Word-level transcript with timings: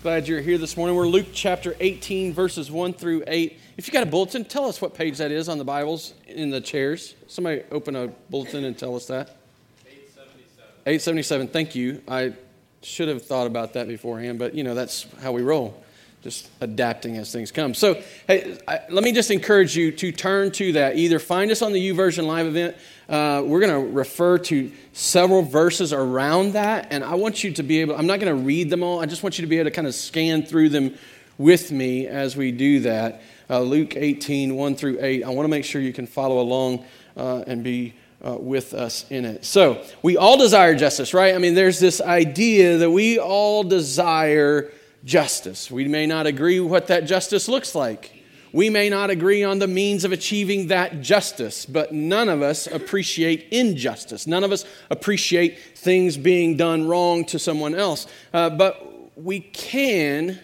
Glad 0.00 0.28
you're 0.28 0.40
here 0.40 0.58
this 0.58 0.76
morning. 0.76 0.94
We're 0.94 1.08
Luke 1.08 1.26
chapter 1.32 1.74
18, 1.80 2.32
verses 2.32 2.70
1 2.70 2.92
through 2.92 3.24
8. 3.26 3.58
If 3.76 3.88
you 3.88 3.92
got 3.92 4.04
a 4.04 4.06
bulletin, 4.06 4.44
tell 4.44 4.66
us 4.66 4.80
what 4.80 4.94
page 4.94 5.18
that 5.18 5.32
is 5.32 5.48
on 5.48 5.58
the 5.58 5.64
Bibles 5.64 6.14
in 6.28 6.50
the 6.50 6.60
chairs. 6.60 7.16
Somebody 7.26 7.64
open 7.72 7.96
a 7.96 8.06
bulletin 8.30 8.62
and 8.62 8.78
tell 8.78 8.94
us 8.94 9.06
that. 9.08 9.36
877. 9.84 10.68
877. 10.86 11.48
Thank 11.48 11.74
you. 11.74 12.00
I 12.06 12.32
should 12.80 13.08
have 13.08 13.24
thought 13.24 13.48
about 13.48 13.72
that 13.72 13.88
beforehand, 13.88 14.38
but 14.38 14.54
you 14.54 14.62
know, 14.62 14.76
that's 14.76 15.04
how 15.20 15.32
we 15.32 15.42
roll 15.42 15.82
just 16.22 16.50
adapting 16.60 17.16
as 17.16 17.32
things 17.32 17.52
come. 17.52 17.74
So, 17.74 18.02
hey, 18.26 18.58
I, 18.66 18.80
let 18.90 19.04
me 19.04 19.12
just 19.12 19.30
encourage 19.30 19.76
you 19.76 19.92
to 19.92 20.10
turn 20.10 20.50
to 20.52 20.72
that. 20.72 20.96
Either 20.96 21.18
find 21.18 21.50
us 21.50 21.62
on 21.62 21.72
the 21.72 21.90
YouVersion 21.90 22.26
live 22.26 22.46
event. 22.46 22.76
Uh, 23.08 23.42
we're 23.44 23.60
going 23.60 23.86
to 23.86 23.92
refer 23.92 24.38
to 24.38 24.70
several 24.92 25.42
verses 25.42 25.92
around 25.92 26.52
that, 26.52 26.88
and 26.90 27.04
I 27.04 27.14
want 27.14 27.44
you 27.44 27.52
to 27.52 27.62
be 27.62 27.80
able. 27.80 27.96
I'm 27.96 28.06
not 28.06 28.20
going 28.20 28.36
to 28.36 28.42
read 28.42 28.68
them 28.68 28.82
all. 28.82 29.00
I 29.00 29.06
just 29.06 29.22
want 29.22 29.38
you 29.38 29.42
to 29.42 29.48
be 29.48 29.58
able 29.58 29.70
to 29.70 29.74
kind 29.74 29.86
of 29.86 29.94
scan 29.94 30.44
through 30.44 30.70
them 30.70 30.94
with 31.38 31.70
me 31.70 32.08
as 32.08 32.36
we 32.36 32.50
do 32.50 32.80
that. 32.80 33.22
Uh, 33.48 33.60
Luke 33.60 33.96
18, 33.96 34.54
1 34.56 34.74
through 34.74 34.98
8. 35.00 35.24
I 35.24 35.28
want 35.30 35.44
to 35.44 35.50
make 35.50 35.64
sure 35.64 35.80
you 35.80 35.92
can 35.92 36.06
follow 36.06 36.40
along 36.40 36.84
uh, 37.16 37.44
and 37.46 37.62
be 37.62 37.94
uh, 38.26 38.36
with 38.38 38.74
us 38.74 39.06
in 39.08 39.24
it. 39.24 39.44
So, 39.44 39.84
we 40.02 40.16
all 40.16 40.36
desire 40.36 40.74
justice, 40.74 41.14
right? 41.14 41.34
I 41.34 41.38
mean, 41.38 41.54
there's 41.54 41.78
this 41.78 42.00
idea 42.00 42.78
that 42.78 42.90
we 42.90 43.18
all 43.18 43.62
desire 43.62 44.72
justice. 45.04 45.70
We 45.70 45.86
may 45.86 46.06
not 46.06 46.26
agree 46.26 46.60
what 46.60 46.88
that 46.88 47.04
justice 47.04 47.48
looks 47.48 47.74
like. 47.74 48.14
We 48.52 48.70
may 48.70 48.88
not 48.88 49.10
agree 49.10 49.44
on 49.44 49.58
the 49.58 49.66
means 49.66 50.04
of 50.04 50.12
achieving 50.12 50.68
that 50.68 51.02
justice, 51.02 51.66
but 51.66 51.92
none 51.92 52.28
of 52.28 52.40
us 52.40 52.66
appreciate 52.66 53.46
injustice. 53.50 54.26
None 54.26 54.42
of 54.42 54.52
us 54.52 54.64
appreciate 54.90 55.58
things 55.74 56.16
being 56.16 56.56
done 56.56 56.88
wrong 56.88 57.24
to 57.26 57.38
someone 57.38 57.74
else. 57.74 58.06
Uh, 58.32 58.48
but 58.48 59.16
we 59.16 59.40
can, 59.40 60.38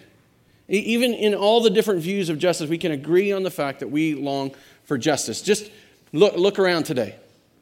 even 0.67 1.13
in 1.13 1.33
all 1.33 1.61
the 1.61 1.71
different 1.71 2.01
views 2.01 2.29
of 2.29 2.37
justice, 2.37 2.69
we 2.69 2.77
can 2.77 2.91
agree 2.91 3.31
on 3.31 3.41
the 3.43 3.51
fact 3.51 3.79
that 3.79 3.89
we 3.89 4.13
long 4.13 4.53
for 4.83 4.97
justice. 4.97 5.41
Just 5.41 5.71
look, 6.13 6.35
look 6.35 6.59
around 6.59 6.83
today. 6.83 7.15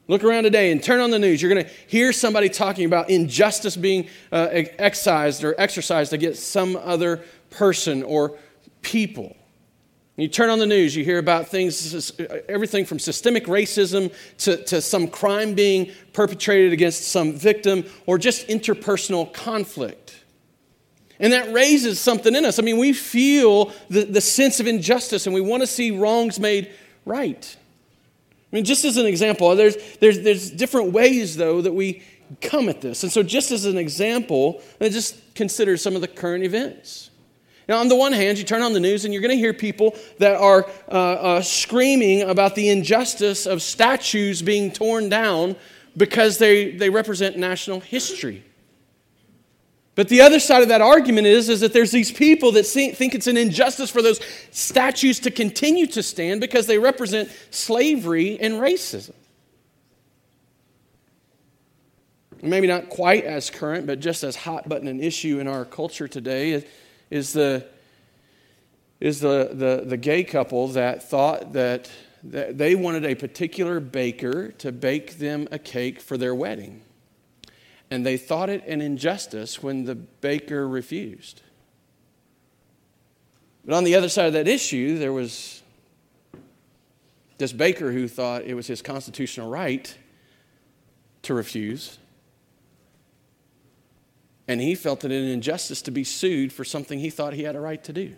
Look 0.08 0.24
around 0.24 0.44
today 0.44 0.72
and 0.72 0.84
turn 0.84 1.00
on 1.00 1.12
the 1.12 1.20
news. 1.20 1.42
You're 1.42 1.54
going 1.54 1.66
to 1.66 1.72
hear 1.88 2.12
somebody 2.12 2.50
talking 2.50 2.86
about 2.86 3.10
injustice 3.10 3.78
being 3.78 4.10
uh, 4.32 4.48
excised 4.52 5.44
or 5.44 5.56
exercised 5.58 6.12
against 6.12 6.50
some 6.50 6.76
other 6.76 7.24
person 7.50 8.04
or 8.04 8.38
people. 8.82 9.36
You 10.16 10.28
turn 10.28 10.52
on 10.52 10.60
the 10.60 10.68
news, 10.68 10.96
you 10.96 11.04
hear 11.04 11.18
about 11.18 11.48
things, 11.48 12.20
everything 12.48 12.86
from 12.86 13.00
systemic 13.00 13.46
racism 13.46 14.14
to, 14.40 14.64
to 14.66 14.80
some 14.80 15.08
crime 15.08 15.56
being 15.56 15.92
perpetrated 16.12 16.72
against 16.72 17.08
some 17.08 17.34
victim 17.34 17.86
or 18.06 18.20
just 18.20 18.48
interpersonal 18.48 19.34
conflict. 19.34 20.24
And 21.20 21.34
that 21.34 21.52
raises 21.52 22.00
something 22.00 22.36
in 22.36 22.46
us. 22.46 22.60
I 22.60 22.62
mean, 22.62 22.78
we 22.78 22.94
feel 22.94 23.72
the, 23.90 24.04
the 24.04 24.22
sense 24.22 24.60
of 24.60 24.68
injustice 24.68 25.26
and 25.26 25.34
we 25.34 25.42
want 25.42 25.62
to 25.62 25.68
see 25.68 25.90
wrongs 25.90 26.40
made 26.40 26.72
right. 27.06 27.58
I 28.54 28.56
mean, 28.56 28.66
just 28.66 28.86
as 28.86 28.98
an 28.98 29.08
example, 29.08 29.56
there's, 29.56 29.76
there's, 29.98 30.22
there's 30.22 30.52
different 30.52 30.92
ways, 30.92 31.36
though, 31.36 31.60
that 31.62 31.74
we 31.74 32.04
come 32.40 32.70
at 32.70 32.82
this. 32.82 33.02
And 33.02 33.12
so, 33.12 33.24
just 33.24 33.50
as 33.50 33.66
an 33.66 33.80
example, 33.80 34.62
let's 34.80 34.94
just 34.94 35.34
consider 35.34 35.76
some 35.76 35.96
of 35.96 36.02
the 36.02 36.08
current 36.08 36.44
events. 36.44 37.10
Now, 37.68 37.80
on 37.80 37.88
the 37.88 37.96
one 37.96 38.14
hand, 38.14 38.38
you 38.38 38.44
turn 38.44 38.62
on 38.62 38.74
the 38.74 38.80
news 38.80 39.06
and 39.06 39.14
you're 39.14 39.24
going 39.24 39.36
to 39.36 39.38
hear 39.38 39.56
people 39.56 39.96
that 40.20 40.36
are 40.36 40.70
uh, 40.88 40.92
uh, 40.92 41.42
screaming 41.42 42.22
about 42.22 42.54
the 42.54 42.70
injustice 42.70 43.48
of 43.48 43.64
statues 43.64 44.44
being 44.44 44.72
torn 44.72 45.10
down 45.10 45.56
because 45.98 46.38
they, 46.38 46.72
they 46.72 46.92
represent 46.92 47.38
national 47.38 47.80
history. 47.80 48.44
But 49.96 50.10
the 50.10 50.22
other 50.22 50.40
side 50.40 50.64
of 50.64 50.70
that 50.70 50.82
argument 50.82 51.28
is, 51.28 51.50
is 51.50 51.60
that 51.60 51.72
there's 51.72 51.92
these 51.92 52.12
people 52.12 52.52
that 52.54 52.64
think 52.64 53.14
it's 53.14 53.28
an 53.28 53.38
injustice 53.38 53.92
for 53.92 54.02
those 54.02 54.20
statues 54.50 55.20
to 55.22 55.32
continue 55.32 55.86
to 55.88 56.02
stand 56.02 56.42
because 56.42 56.66
they 56.66 56.80
represent 56.80 57.30
slavery 57.52 58.40
and 58.40 58.56
racism. 58.56 59.14
Maybe 62.42 62.68
not 62.68 62.90
quite 62.90 63.24
as 63.24 63.50
current, 63.50 63.86
but 63.86 64.00
just 64.00 64.24
as 64.24 64.36
hot 64.36 64.68
button 64.68 64.88
an 64.88 65.00
issue 65.00 65.40
in 65.40 65.48
our 65.48 65.64
culture 65.64 66.08
today 66.08 66.66
is 67.12 67.34
the, 67.34 67.66
is 69.00 69.20
the, 69.20 69.52
the, 69.54 69.84
the 69.86 69.98
gay 69.98 70.24
couple 70.24 70.70
that 70.70 71.08
thought 71.08 71.54
that, 71.54 71.90
that 72.24 72.58
they 72.58 72.74
wanted 72.74 73.06
a 73.06 73.14
particular 73.14 73.80
baker 73.80 74.52
to 74.54 74.72
bake 74.72 75.20
them 75.20 75.48
a 75.52 75.60
cake 75.60 76.02
for 76.02 76.18
their 76.18 76.34
wedding 76.34 76.82
and 77.94 78.04
they 78.04 78.18
thought 78.18 78.50
it 78.50 78.66
an 78.66 78.82
injustice 78.82 79.62
when 79.62 79.86
the 79.86 79.94
baker 79.94 80.68
refused. 80.68 81.44
But 83.64 83.76
on 83.76 83.84
the 83.84 83.94
other 83.94 84.10
side 84.10 84.26
of 84.26 84.34
that 84.34 84.48
issue, 84.48 84.98
there 84.98 85.14
was 85.14 85.62
this 87.38 87.54
baker 87.54 87.92
who 87.92 88.08
thought 88.08 88.46
it 88.46 88.56
was 88.56 88.66
his 88.66 88.82
constitutional 88.82 89.48
right 89.48 89.96
to 91.22 91.36
refuse. 91.36 92.00
And 94.48 94.60
he 94.60 94.74
felt 94.74 95.06
it 95.06 95.12
an 95.12 95.28
injustice 95.28 95.84
to 95.84 95.92
be 95.92 96.04
sued 96.04 96.52
for 96.52 96.64
something 96.64 96.98
he 96.98 97.12
thought 97.12 97.34
he 97.34 97.44
had 97.44 97.56
a 97.56 97.60
right 97.60 97.84
to 97.84 97.94
do. 97.94 98.16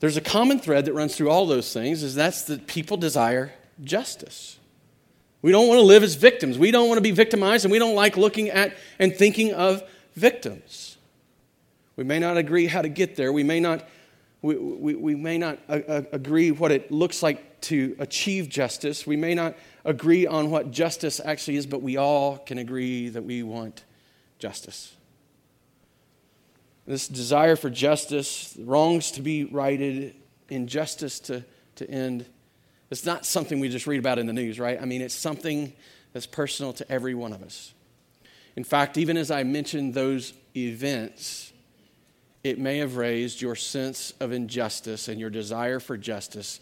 There's 0.00 0.18
a 0.18 0.20
common 0.20 0.58
thread 0.58 0.84
that 0.84 0.92
runs 0.92 1.16
through 1.16 1.30
all 1.30 1.46
those 1.46 1.72
things 1.72 2.02
is 2.02 2.14
that's 2.14 2.42
that 2.42 2.66
people 2.66 2.98
desire 2.98 3.54
justice. 3.82 4.55
We 5.42 5.52
don't 5.52 5.68
want 5.68 5.78
to 5.78 5.84
live 5.84 6.02
as 6.02 6.14
victims. 6.14 6.58
We 6.58 6.70
don't 6.70 6.88
want 6.88 6.98
to 6.98 7.02
be 7.02 7.10
victimized, 7.10 7.64
and 7.64 7.72
we 7.72 7.78
don't 7.78 7.94
like 7.94 8.16
looking 8.16 8.50
at 8.50 8.76
and 8.98 9.14
thinking 9.14 9.52
of 9.52 9.82
victims. 10.14 10.96
We 11.96 12.04
may 12.04 12.18
not 12.18 12.36
agree 12.36 12.66
how 12.66 12.82
to 12.82 12.88
get 12.88 13.16
there. 13.16 13.32
We 13.32 13.42
may 13.42 13.60
not, 13.60 13.86
we, 14.42 14.56
we, 14.56 14.94
we 14.94 15.14
may 15.14 15.38
not 15.38 15.58
uh, 15.68 15.80
uh, 15.86 16.02
agree 16.12 16.50
what 16.50 16.70
it 16.70 16.90
looks 16.90 17.22
like 17.22 17.60
to 17.62 17.96
achieve 17.98 18.48
justice. 18.48 19.06
We 19.06 19.16
may 19.16 19.34
not 19.34 19.56
agree 19.84 20.26
on 20.26 20.50
what 20.50 20.70
justice 20.70 21.20
actually 21.24 21.56
is, 21.56 21.66
but 21.66 21.82
we 21.82 21.96
all 21.96 22.38
can 22.38 22.58
agree 22.58 23.08
that 23.08 23.22
we 23.22 23.42
want 23.42 23.84
justice. 24.38 24.94
This 26.86 27.08
desire 27.08 27.56
for 27.56 27.70
justice, 27.70 28.56
wrongs 28.60 29.10
to 29.12 29.22
be 29.22 29.44
righted, 29.44 30.14
injustice 30.48 31.18
to, 31.20 31.44
to 31.76 31.90
end 31.90 32.26
it's 32.90 33.04
not 33.04 33.26
something 33.26 33.58
we 33.58 33.68
just 33.68 33.86
read 33.86 33.98
about 33.98 34.18
in 34.18 34.26
the 34.26 34.32
news, 34.32 34.60
right? 34.60 34.80
I 34.80 34.84
mean, 34.84 35.02
it's 35.02 35.14
something 35.14 35.72
that's 36.12 36.26
personal 36.26 36.72
to 36.74 36.90
every 36.90 37.14
one 37.14 37.32
of 37.32 37.42
us. 37.42 37.74
In 38.54 38.64
fact, 38.64 38.96
even 38.96 39.16
as 39.16 39.30
I 39.30 39.42
mentioned 39.42 39.94
those 39.94 40.32
events, 40.56 41.52
it 42.44 42.58
may 42.58 42.78
have 42.78 42.96
raised 42.96 43.42
your 43.42 43.56
sense 43.56 44.14
of 44.20 44.32
injustice 44.32 45.08
and 45.08 45.20
your 45.20 45.30
desire 45.30 45.80
for 45.80 45.96
justice 45.96 46.60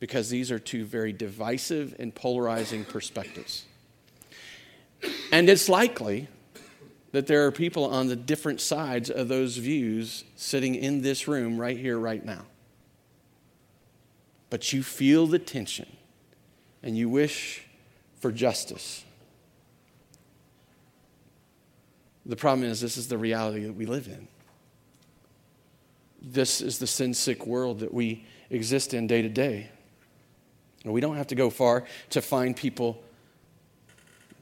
because 0.00 0.30
these 0.30 0.50
are 0.50 0.58
two 0.58 0.84
very 0.84 1.12
divisive 1.12 1.94
and 1.98 2.14
polarizing 2.14 2.84
perspectives. 2.84 3.64
And 5.30 5.48
it's 5.48 5.68
likely 5.68 6.28
that 7.12 7.26
there 7.26 7.46
are 7.46 7.52
people 7.52 7.84
on 7.84 8.08
the 8.08 8.16
different 8.16 8.60
sides 8.60 9.10
of 9.10 9.28
those 9.28 9.56
views 9.58 10.24
sitting 10.36 10.74
in 10.74 11.02
this 11.02 11.28
room 11.28 11.58
right 11.58 11.78
here, 11.78 11.98
right 11.98 12.24
now 12.24 12.46
but 14.50 14.72
you 14.72 14.82
feel 14.82 15.26
the 15.26 15.38
tension 15.38 15.88
and 16.82 16.96
you 16.96 17.08
wish 17.08 17.66
for 18.20 18.30
justice. 18.30 19.04
The 22.24 22.36
problem 22.36 22.68
is, 22.68 22.80
this 22.80 22.96
is 22.96 23.08
the 23.08 23.18
reality 23.18 23.64
that 23.64 23.74
we 23.74 23.86
live 23.86 24.08
in. 24.08 24.26
This 26.20 26.60
is 26.60 26.78
the 26.78 26.86
sin 26.86 27.14
sick 27.14 27.46
world 27.46 27.80
that 27.80 27.94
we 27.94 28.24
exist 28.50 28.94
in 28.94 29.06
day 29.06 29.22
to 29.22 29.28
day. 29.28 29.70
And 30.84 30.92
we 30.92 31.00
don't 31.00 31.16
have 31.16 31.28
to 31.28 31.34
go 31.34 31.50
far 31.50 31.84
to 32.10 32.20
find 32.20 32.56
people 32.56 33.02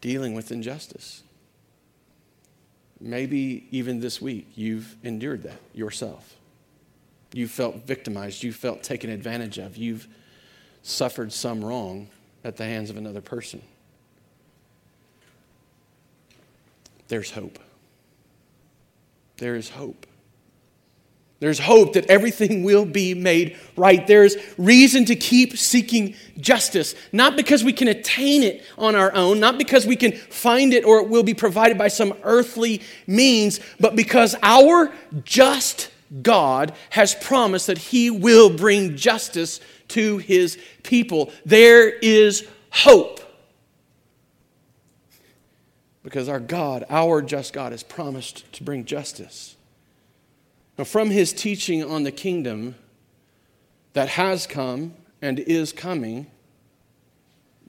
dealing 0.01 0.35
with 0.35 0.53
injustice. 0.53 1.23
Maybe 3.01 3.67
even 3.71 4.01
this 4.01 4.21
week 4.21 4.49
you've 4.55 4.97
endured 5.03 5.43
that 5.43 5.59
yourself. 5.75 6.37
You 7.35 7.49
felt 7.49 7.85
victimized. 7.85 8.45
You 8.45 8.53
felt 8.53 8.85
taken 8.85 9.11
advantage 9.11 9.59
of. 9.59 9.77
You've 9.77 10.07
suffered 10.85 11.33
some 11.33 11.65
wrong 11.65 12.09
at 12.45 12.57
the 12.57 12.65
hands 12.65 12.91
of 12.91 12.97
another 12.97 13.21
person. 13.21 13.61
There's 17.09 17.33
hope. 17.33 17.59
There 19.39 19.57
is 19.57 19.69
hope. 19.69 20.07
There's 21.41 21.59
hope 21.59 21.95
that 21.95 22.07
everything 22.07 22.63
will 22.63 22.85
be 22.85 23.15
made 23.15 23.59
right. 23.77 24.07
There's 24.07 24.37
reason 24.57 25.05
to 25.07 25.17
keep 25.17 25.59
seeking 25.59 26.15
justice, 26.39 26.95
not 27.11 27.35
because 27.35 27.65
we 27.65 27.73
can 27.73 27.89
attain 27.89 28.45
it 28.45 28.63
on 28.79 28.95
our 28.95 29.13
own, 29.13 29.41
not 29.41 29.59
because 29.59 29.87
we 29.87 29.97
can 29.97 30.13
find 30.13 30.73
it 30.73 30.85
or 30.85 31.01
it 31.01 31.09
will 31.09 31.25
be 31.25 31.35
provided 31.35 31.77
by 31.77 31.89
some 31.89 32.15
earthly 32.23 32.81
means, 33.09 33.59
but 33.81 33.97
because 33.97 34.37
our 34.41 34.95
just 35.25 35.91
God 36.23 36.75
has 36.91 37.15
promised 37.15 37.67
that 37.67 37.79
He 37.79 38.11
will 38.11 38.51
bring 38.51 38.97
justice 38.97 39.61
to 39.89 40.19
His 40.19 40.59
people. 40.83 41.33
There 41.45 41.89
is 41.89 42.47
hope. 42.71 43.21
Because 46.03 46.29
our 46.29 46.41
God, 46.41 46.85
our 46.91 47.23
just 47.23 47.53
God, 47.53 47.73
has 47.73 47.83
promised 47.83 48.53
to 48.53 48.63
bring 48.63 48.85
justice. 48.85 49.57
Now, 50.77 50.85
from 50.85 51.11
his 51.11 51.33
teaching 51.33 51.85
on 51.85 52.03
the 52.03 52.13
kingdom 52.13 52.75
that 53.93 54.09
has 54.09 54.47
come 54.47 54.95
and 55.23 55.39
is 55.39 55.73
coming, 55.73 56.27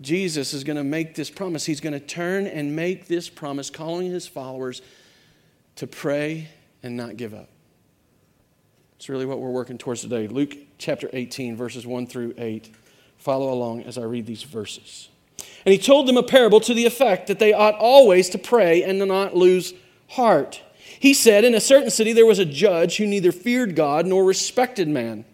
Jesus 0.01 0.53
is 0.53 0.63
going 0.63 0.77
to 0.77 0.83
make 0.83 1.15
this 1.15 1.29
promise. 1.29 1.65
He's 1.65 1.79
going 1.79 1.93
to 1.93 1.99
turn 1.99 2.47
and 2.47 2.75
make 2.75 3.07
this 3.07 3.29
promise, 3.29 3.69
calling 3.69 4.11
his 4.11 4.27
followers 4.27 4.81
to 5.77 5.87
pray 5.87 6.49
and 6.83 6.97
not 6.97 7.15
give 7.15 7.33
up. 7.33 7.49
It's 8.97 9.09
really 9.09 9.25
what 9.25 9.39
we're 9.39 9.49
working 9.49 9.77
towards 9.77 10.01
today. 10.01 10.27
Luke 10.27 10.55
chapter 10.77 11.09
18, 11.11 11.55
verses 11.57 11.85
1 11.85 12.07
through 12.07 12.33
8. 12.37 12.73
Follow 13.17 13.51
along 13.51 13.83
as 13.83 13.97
I 13.97 14.03
read 14.03 14.25
these 14.25 14.43
verses. 14.43 15.09
And 15.65 15.73
he 15.73 15.79
told 15.79 16.07
them 16.07 16.17
a 16.17 16.23
parable 16.23 16.59
to 16.61 16.73
the 16.73 16.85
effect 16.85 17.27
that 17.27 17.39
they 17.39 17.53
ought 17.53 17.75
always 17.75 18.29
to 18.29 18.37
pray 18.37 18.83
and 18.83 18.99
not 18.99 19.35
lose 19.35 19.73
heart. 20.09 20.61
He 20.99 21.13
said, 21.13 21.43
In 21.43 21.55
a 21.55 21.59
certain 21.59 21.91
city 21.91 22.13
there 22.13 22.25
was 22.25 22.39
a 22.39 22.45
judge 22.45 22.97
who 22.97 23.07
neither 23.07 23.31
feared 23.31 23.75
God 23.75 24.05
nor 24.05 24.23
respected 24.23 24.87
man. 24.87 25.25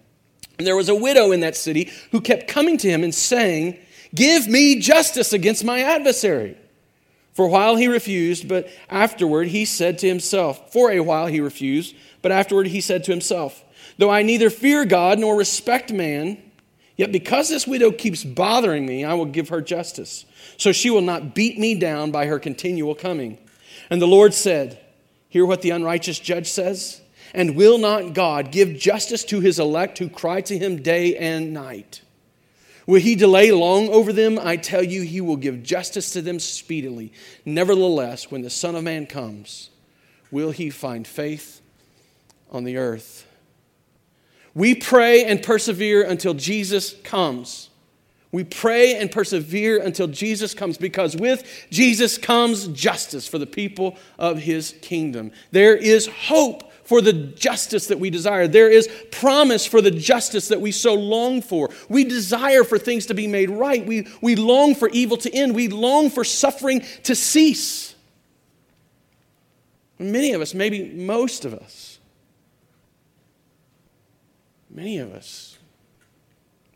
And 0.57 0.65
there 0.65 0.75
was 0.75 0.89
a 0.89 0.95
widow 0.95 1.31
in 1.31 1.41
that 1.41 1.55
city 1.55 1.91
who 2.11 2.21
kept 2.21 2.47
coming 2.47 2.77
to 2.77 2.89
him 2.89 3.03
and 3.03 3.13
saying, 3.13 3.77
Give 4.13 4.47
me 4.47 4.79
justice 4.79 5.33
against 5.33 5.63
my 5.63 5.81
adversary. 5.81 6.57
For 7.33 7.45
a 7.45 7.49
while 7.49 7.77
he 7.77 7.87
refused, 7.87 8.47
but 8.47 8.69
afterward 8.89 9.47
he 9.47 9.65
said 9.65 9.97
to 9.99 10.07
himself, 10.07 10.73
For 10.73 10.91
a 10.91 10.99
while 10.99 11.27
he 11.27 11.39
refused, 11.39 11.95
but 12.21 12.31
afterward 12.31 12.67
he 12.67 12.81
said 12.81 13.03
to 13.05 13.11
himself, 13.11 13.63
Though 13.97 14.09
I 14.09 14.21
neither 14.21 14.49
fear 14.49 14.85
God 14.85 15.19
nor 15.19 15.35
respect 15.35 15.91
man, 15.91 16.41
yet 16.95 17.11
because 17.11 17.49
this 17.49 17.67
widow 17.67 17.91
keeps 17.91 18.23
bothering 18.23 18.85
me, 18.85 19.03
I 19.03 19.13
will 19.13 19.25
give 19.25 19.49
her 19.49 19.61
justice, 19.61 20.25
so 20.57 20.71
she 20.71 20.89
will 20.89 21.01
not 21.01 21.35
beat 21.35 21.57
me 21.57 21.75
down 21.75 22.11
by 22.11 22.27
her 22.27 22.39
continual 22.39 22.95
coming. 22.95 23.37
And 23.89 24.01
the 24.01 24.07
Lord 24.07 24.33
said, 24.33 24.79
Hear 25.29 25.45
what 25.45 25.61
the 25.61 25.69
unrighteous 25.69 26.19
judge 26.19 26.47
says? 26.47 27.01
And 27.33 27.55
will 27.55 27.77
not 27.77 28.13
God 28.13 28.51
give 28.51 28.77
justice 28.77 29.23
to 29.25 29.39
his 29.39 29.59
elect 29.59 29.97
who 29.97 30.09
cry 30.09 30.41
to 30.41 30.57
him 30.57 30.81
day 30.81 31.15
and 31.15 31.53
night? 31.53 32.01
Will 32.85 32.99
he 32.99 33.15
delay 33.15 33.51
long 33.51 33.87
over 33.87 34.11
them? 34.11 34.37
I 34.37 34.57
tell 34.57 34.83
you, 34.83 35.03
he 35.03 35.21
will 35.21 35.37
give 35.37 35.63
justice 35.63 36.11
to 36.11 36.21
them 36.21 36.39
speedily. 36.39 37.13
Nevertheless, 37.45 38.29
when 38.29 38.41
the 38.41 38.49
Son 38.49 38.75
of 38.75 38.83
Man 38.83 39.05
comes, 39.05 39.69
will 40.29 40.51
he 40.51 40.69
find 40.69 41.07
faith 41.07 41.60
on 42.51 42.63
the 42.63 42.77
earth? 42.77 43.27
We 44.53 44.75
pray 44.75 45.23
and 45.25 45.41
persevere 45.41 46.03
until 46.03 46.33
Jesus 46.33 46.95
comes. 47.03 47.69
We 48.31 48.43
pray 48.43 48.95
and 48.95 49.11
persevere 49.11 49.81
until 49.81 50.07
Jesus 50.07 50.53
comes 50.53 50.77
because 50.77 51.15
with 51.15 51.67
Jesus 51.69 52.17
comes 52.17 52.67
justice 52.67 53.27
for 53.27 53.37
the 53.37 53.45
people 53.45 53.97
of 54.17 54.39
his 54.39 54.75
kingdom. 54.81 55.31
There 55.51 55.75
is 55.75 56.07
hope 56.07 56.71
for 56.85 57.01
the 57.01 57.13
justice 57.13 57.87
that 57.87 57.99
we 57.99 58.09
desire. 58.09 58.47
There 58.47 58.69
is 58.69 58.89
promise 59.11 59.65
for 59.65 59.81
the 59.81 59.91
justice 59.91 60.47
that 60.49 60.61
we 60.61 60.71
so 60.71 60.93
long 60.93 61.41
for. 61.41 61.69
We 61.89 62.03
desire 62.03 62.63
for 62.63 62.77
things 62.77 63.05
to 63.07 63.13
be 63.13 63.27
made 63.27 63.49
right. 63.49 63.85
We, 63.85 64.07
we 64.21 64.35
long 64.35 64.75
for 64.75 64.89
evil 64.89 65.17
to 65.17 65.33
end. 65.33 65.55
We 65.55 65.67
long 65.67 66.09
for 66.09 66.23
suffering 66.23 66.83
to 67.03 67.15
cease. 67.15 67.95
Many 69.99 70.33
of 70.33 70.41
us, 70.41 70.53
maybe 70.53 70.89
most 70.89 71.45
of 71.45 71.53
us, 71.53 71.90
many 74.73 74.97
of 74.97 75.13
us 75.13 75.57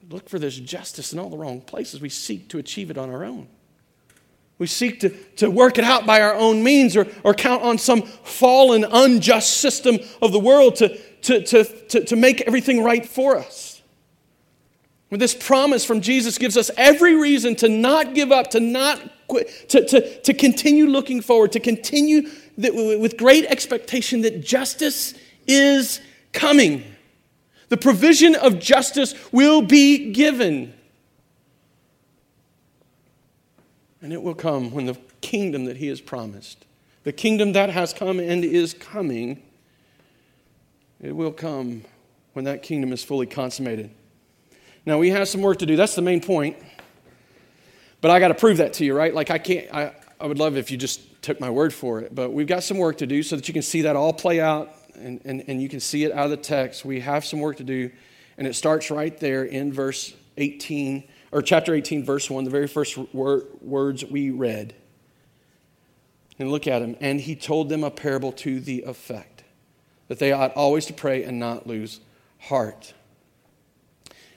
look 0.09 0.29
for 0.29 0.39
this 0.39 0.55
justice 0.57 1.13
in 1.13 1.19
all 1.19 1.29
the 1.29 1.37
wrong 1.37 1.61
places. 1.61 2.01
We 2.01 2.09
seek 2.09 2.49
to 2.49 2.57
achieve 2.57 2.91
it 2.91 2.97
on 2.97 3.09
our 3.09 3.23
own. 3.23 3.47
We 4.57 4.67
seek 4.67 5.01
to, 5.01 5.09
to 5.37 5.51
work 5.51 5.77
it 5.77 5.83
out 5.83 6.05
by 6.05 6.21
our 6.21 6.33
own 6.33 6.63
means 6.63 6.95
or, 6.95 7.07
or 7.23 7.33
count 7.33 7.63
on 7.63 7.77
some 7.77 8.03
fallen, 8.03 8.85
unjust 8.89 9.57
system 9.57 9.99
of 10.21 10.31
the 10.31 10.39
world 10.39 10.77
to, 10.77 10.97
to, 11.23 11.43
to, 11.43 11.63
to, 11.63 12.05
to 12.05 12.15
make 12.15 12.41
everything 12.41 12.83
right 12.83 13.05
for 13.05 13.37
us. 13.37 13.81
But 15.09 15.19
this 15.19 15.35
promise 15.35 15.83
from 15.83 16.01
Jesus 16.01 16.37
gives 16.37 16.57
us 16.57 16.71
every 16.77 17.15
reason 17.15 17.55
to 17.57 17.69
not 17.69 18.13
give 18.13 18.31
up, 18.31 18.51
to 18.51 18.59
not 18.59 19.01
quit, 19.27 19.69
to, 19.69 19.85
to, 19.85 20.21
to 20.21 20.33
continue 20.33 20.87
looking 20.87 21.21
forward, 21.21 21.51
to 21.51 21.59
continue 21.59 22.29
with 22.57 23.17
great 23.17 23.45
expectation 23.45 24.21
that 24.21 24.41
justice 24.41 25.13
is 25.47 25.99
coming. 26.31 26.94
The 27.69 27.77
provision 27.77 28.35
of 28.35 28.59
justice 28.59 29.15
will 29.31 29.61
be 29.61 30.11
given. 30.11 30.73
And 34.01 34.13
it 34.13 34.21
will 34.21 34.35
come 34.35 34.71
when 34.71 34.85
the 34.85 34.97
kingdom 35.21 35.65
that 35.65 35.77
he 35.77 35.87
has 35.87 35.99
promised, 35.99 36.65
the 37.03 37.11
kingdom 37.11 37.53
that 37.53 37.71
has 37.71 37.93
come 37.93 38.19
and 38.19 38.45
is 38.45 38.73
coming, 38.73 39.41
it 41.01 41.15
will 41.15 41.31
come 41.31 41.83
when 42.33 42.45
that 42.45 42.61
kingdom 42.61 42.93
is 42.93 43.03
fully 43.03 43.25
consummated. 43.25 43.89
Now, 44.85 44.99
we 44.99 45.09
have 45.09 45.27
some 45.27 45.41
work 45.41 45.59
to 45.59 45.65
do. 45.65 45.75
That's 45.75 45.95
the 45.95 46.03
main 46.03 46.21
point. 46.21 46.57
But 48.01 48.11
I 48.11 48.19
got 48.19 48.27
to 48.27 48.35
prove 48.35 48.57
that 48.57 48.73
to 48.73 48.85
you, 48.85 48.95
right? 48.95 49.13
Like, 49.13 49.31
I 49.31 49.39
can't, 49.39 49.73
I, 49.73 49.93
I 50.19 50.27
would 50.27 50.37
love 50.37 50.57
if 50.57 50.69
you 50.69 50.77
just 50.77 51.23
took 51.23 51.39
my 51.39 51.49
word 51.49 51.73
for 51.73 52.01
it. 52.01 52.13
But 52.13 52.31
we've 52.31 52.45
got 52.45 52.63
some 52.63 52.77
work 52.77 52.99
to 52.99 53.07
do 53.07 53.23
so 53.23 53.35
that 53.35 53.47
you 53.47 53.53
can 53.53 53.63
see 53.63 53.81
that 53.81 53.95
all 53.95 54.13
play 54.13 54.39
out 54.39 54.75
and, 54.95 55.21
and, 55.25 55.43
and 55.47 55.61
you 55.61 55.69
can 55.69 55.79
see 55.79 56.03
it 56.03 56.11
out 56.11 56.25
of 56.25 56.31
the 56.31 56.37
text. 56.37 56.85
We 56.85 56.99
have 57.01 57.25
some 57.25 57.39
work 57.39 57.57
to 57.57 57.63
do. 57.63 57.91
And 58.37 58.47
it 58.47 58.55
starts 58.55 58.91
right 58.91 59.17
there 59.19 59.43
in 59.43 59.71
verse 59.71 60.13
18 60.37 61.03
or 61.31 61.41
chapter 61.41 61.73
18, 61.73 62.05
verse 62.05 62.29
1, 62.29 62.43
the 62.43 62.49
very 62.49 62.67
first 62.67 62.97
wor- 63.13 63.43
words 63.61 64.05
we 64.05 64.29
read. 64.29 64.73
And 66.39 66.51
look 66.51 66.67
at 66.67 66.81
him. 66.81 66.95
And 67.01 67.19
he 67.19 67.35
told 67.35 67.69
them 67.69 67.83
a 67.83 67.91
parable 67.91 68.31
to 68.33 68.59
the 68.59 68.83
effect 68.83 69.43
that 70.07 70.19
they 70.19 70.31
ought 70.31 70.53
always 70.53 70.85
to 70.85 70.93
pray 70.93 71.23
and 71.23 71.39
not 71.39 71.67
lose 71.67 71.99
heart. 72.39 72.93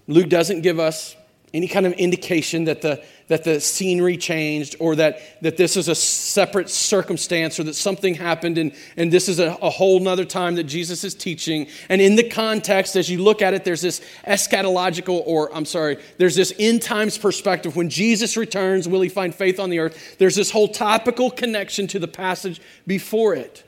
Luke 0.07 0.29
doesn't 0.29 0.63
give 0.63 0.79
us 0.79 1.15
any 1.55 1.67
kind 1.67 1.87
of 1.87 1.93
indication 1.95 2.65
that 2.65 2.83
the, 2.83 3.03
that 3.29 3.45
the 3.45 3.61
scenery 3.61 4.17
changed 4.17 4.77
or 4.81 4.97
that, 4.97 5.43
that 5.43 5.57
this 5.57 5.77
is 5.77 5.89
a 5.89 5.95
separate 5.95 6.69
circumstance 6.69 7.59
or 7.59 7.65
that 7.65 7.75
something 7.75 8.15
happened 8.15 8.59
and, 8.59 8.75
and 8.97 9.13
this 9.13 9.29
is 9.29 9.39
a, 9.39 9.57
a 9.63 9.71
whole 9.71 10.01
nother 10.01 10.25
time 10.25 10.57
that 10.57 10.65
Jesus 10.65 11.05
is 11.05 11.15
teaching. 11.15 11.67
And 11.89 12.01
in 12.01 12.17
the 12.17 12.29
context, 12.29 12.97
as 12.97 13.11
you 13.11 13.23
look 13.23 13.41
at 13.41 13.55
it, 13.55 13.65
there's 13.65 13.81
this 13.81 14.01
eschatological, 14.27 15.23
or 15.25 15.55
I'm 15.55 15.65
sorry, 15.65 15.99
there's 16.19 16.37
this 16.37 16.53
end 16.59 16.83
times 16.83 17.17
perspective. 17.17 17.77
When 17.77 17.89
Jesus 17.89 18.37
returns, 18.37 18.87
will 18.87 19.01
he 19.01 19.09
find 19.09 19.35
faith 19.35 19.59
on 19.59 19.71
the 19.71 19.79
earth? 19.79 20.19
There's 20.19 20.37
this 20.37 20.51
whole 20.51 20.69
topical 20.69 21.31
connection 21.31 21.87
to 21.89 21.99
the 21.99 22.09
passage 22.09 22.61
before 22.87 23.35
it. 23.35 23.65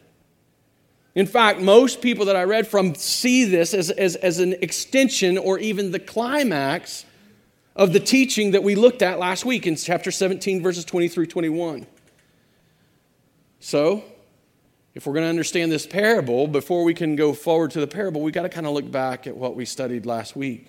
In 1.15 1.27
fact, 1.27 1.61
most 1.61 2.00
people 2.00 2.27
that 2.27 2.37
I 2.37 2.44
read 2.44 2.67
from 2.67 2.94
see 2.94 3.44
this 3.44 3.75
as, 3.75 3.91
as, 3.91 4.17
as 4.17 4.39
an 4.39 4.55
extension 4.63 5.39
or 5.39 5.58
even 5.58 5.91
the 5.91 5.99
climax 5.99 7.05
of 7.77 7.93
the 7.93 8.00
teaching 8.00 8.53
that 8.53 8.62
we 8.62 8.74
looked 8.74 9.03
at 9.03 9.19
last 9.19 9.44
week 9.44 9.67
in 9.67 9.77
chapter 9.77 10.10
17, 10.10 10.62
verses 10.62 10.84
20 10.84 11.08
through 11.08 11.27
21. 11.27 11.86
So, 13.60 14.05
if 14.94 15.06
we're 15.06 15.12
going 15.12 15.24
to 15.24 15.31
understand 15.31 15.70
this 15.70 15.86
parable, 15.86 16.48
before 16.48 16.82
we 16.82 16.94
can 16.94 17.15
go 17.15 17.32
forward 17.32 17.70
to 17.72 17.81
the 17.81 17.86
parable, 17.86 18.20
we've 18.22 18.34
got 18.34 18.43
to 18.43 18.48
kind 18.48 18.67
of 18.67 18.72
look 18.72 18.91
back 18.91 19.27
at 19.27 19.36
what 19.36 19.55
we 19.55 19.65
studied 19.65 20.05
last 20.05 20.34
week. 20.34 20.67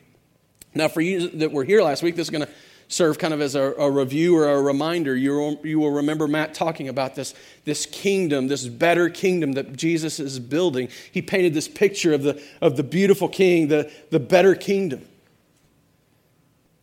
Now, 0.76 0.88
for 0.88 1.02
you 1.02 1.30
that 1.30 1.52
were 1.52 1.64
here 1.64 1.82
last 1.82 2.04
week, 2.04 2.16
this 2.16 2.28
is 2.28 2.30
going 2.30 2.46
to 2.46 2.52
serve 2.88 3.18
kind 3.18 3.34
of 3.34 3.42
as 3.42 3.56
a, 3.56 3.74
a 3.74 3.90
review 3.90 4.38
or 4.38 4.50
a 4.50 4.62
reminder. 4.62 5.16
You 5.16 5.32
will, 5.32 5.62
you 5.64 5.80
will 5.80 5.92
remember 5.92 6.28
Matt 6.28 6.54
talking 6.54 6.90
about 6.90 7.16
this, 7.16 7.34
this 7.66 7.86
kingdom, 7.86 8.48
this 8.48 8.68
better 8.68 9.10
kingdom 9.10 9.54
that 9.54 9.76
Jesus 9.76 10.20
is 10.20 10.40
building. 10.40 10.90
He 11.12 11.22
painted 11.22 11.54
this 11.54 11.68
picture 11.68 12.14
of 12.14 12.24
the, 12.24 12.42
of 12.62 12.78
the 12.78 12.84
beautiful 12.84 13.30
king, 13.30 13.70
the, 13.70 13.92
the 14.12 14.20
better 14.20 14.56
kingdom. 14.56 15.06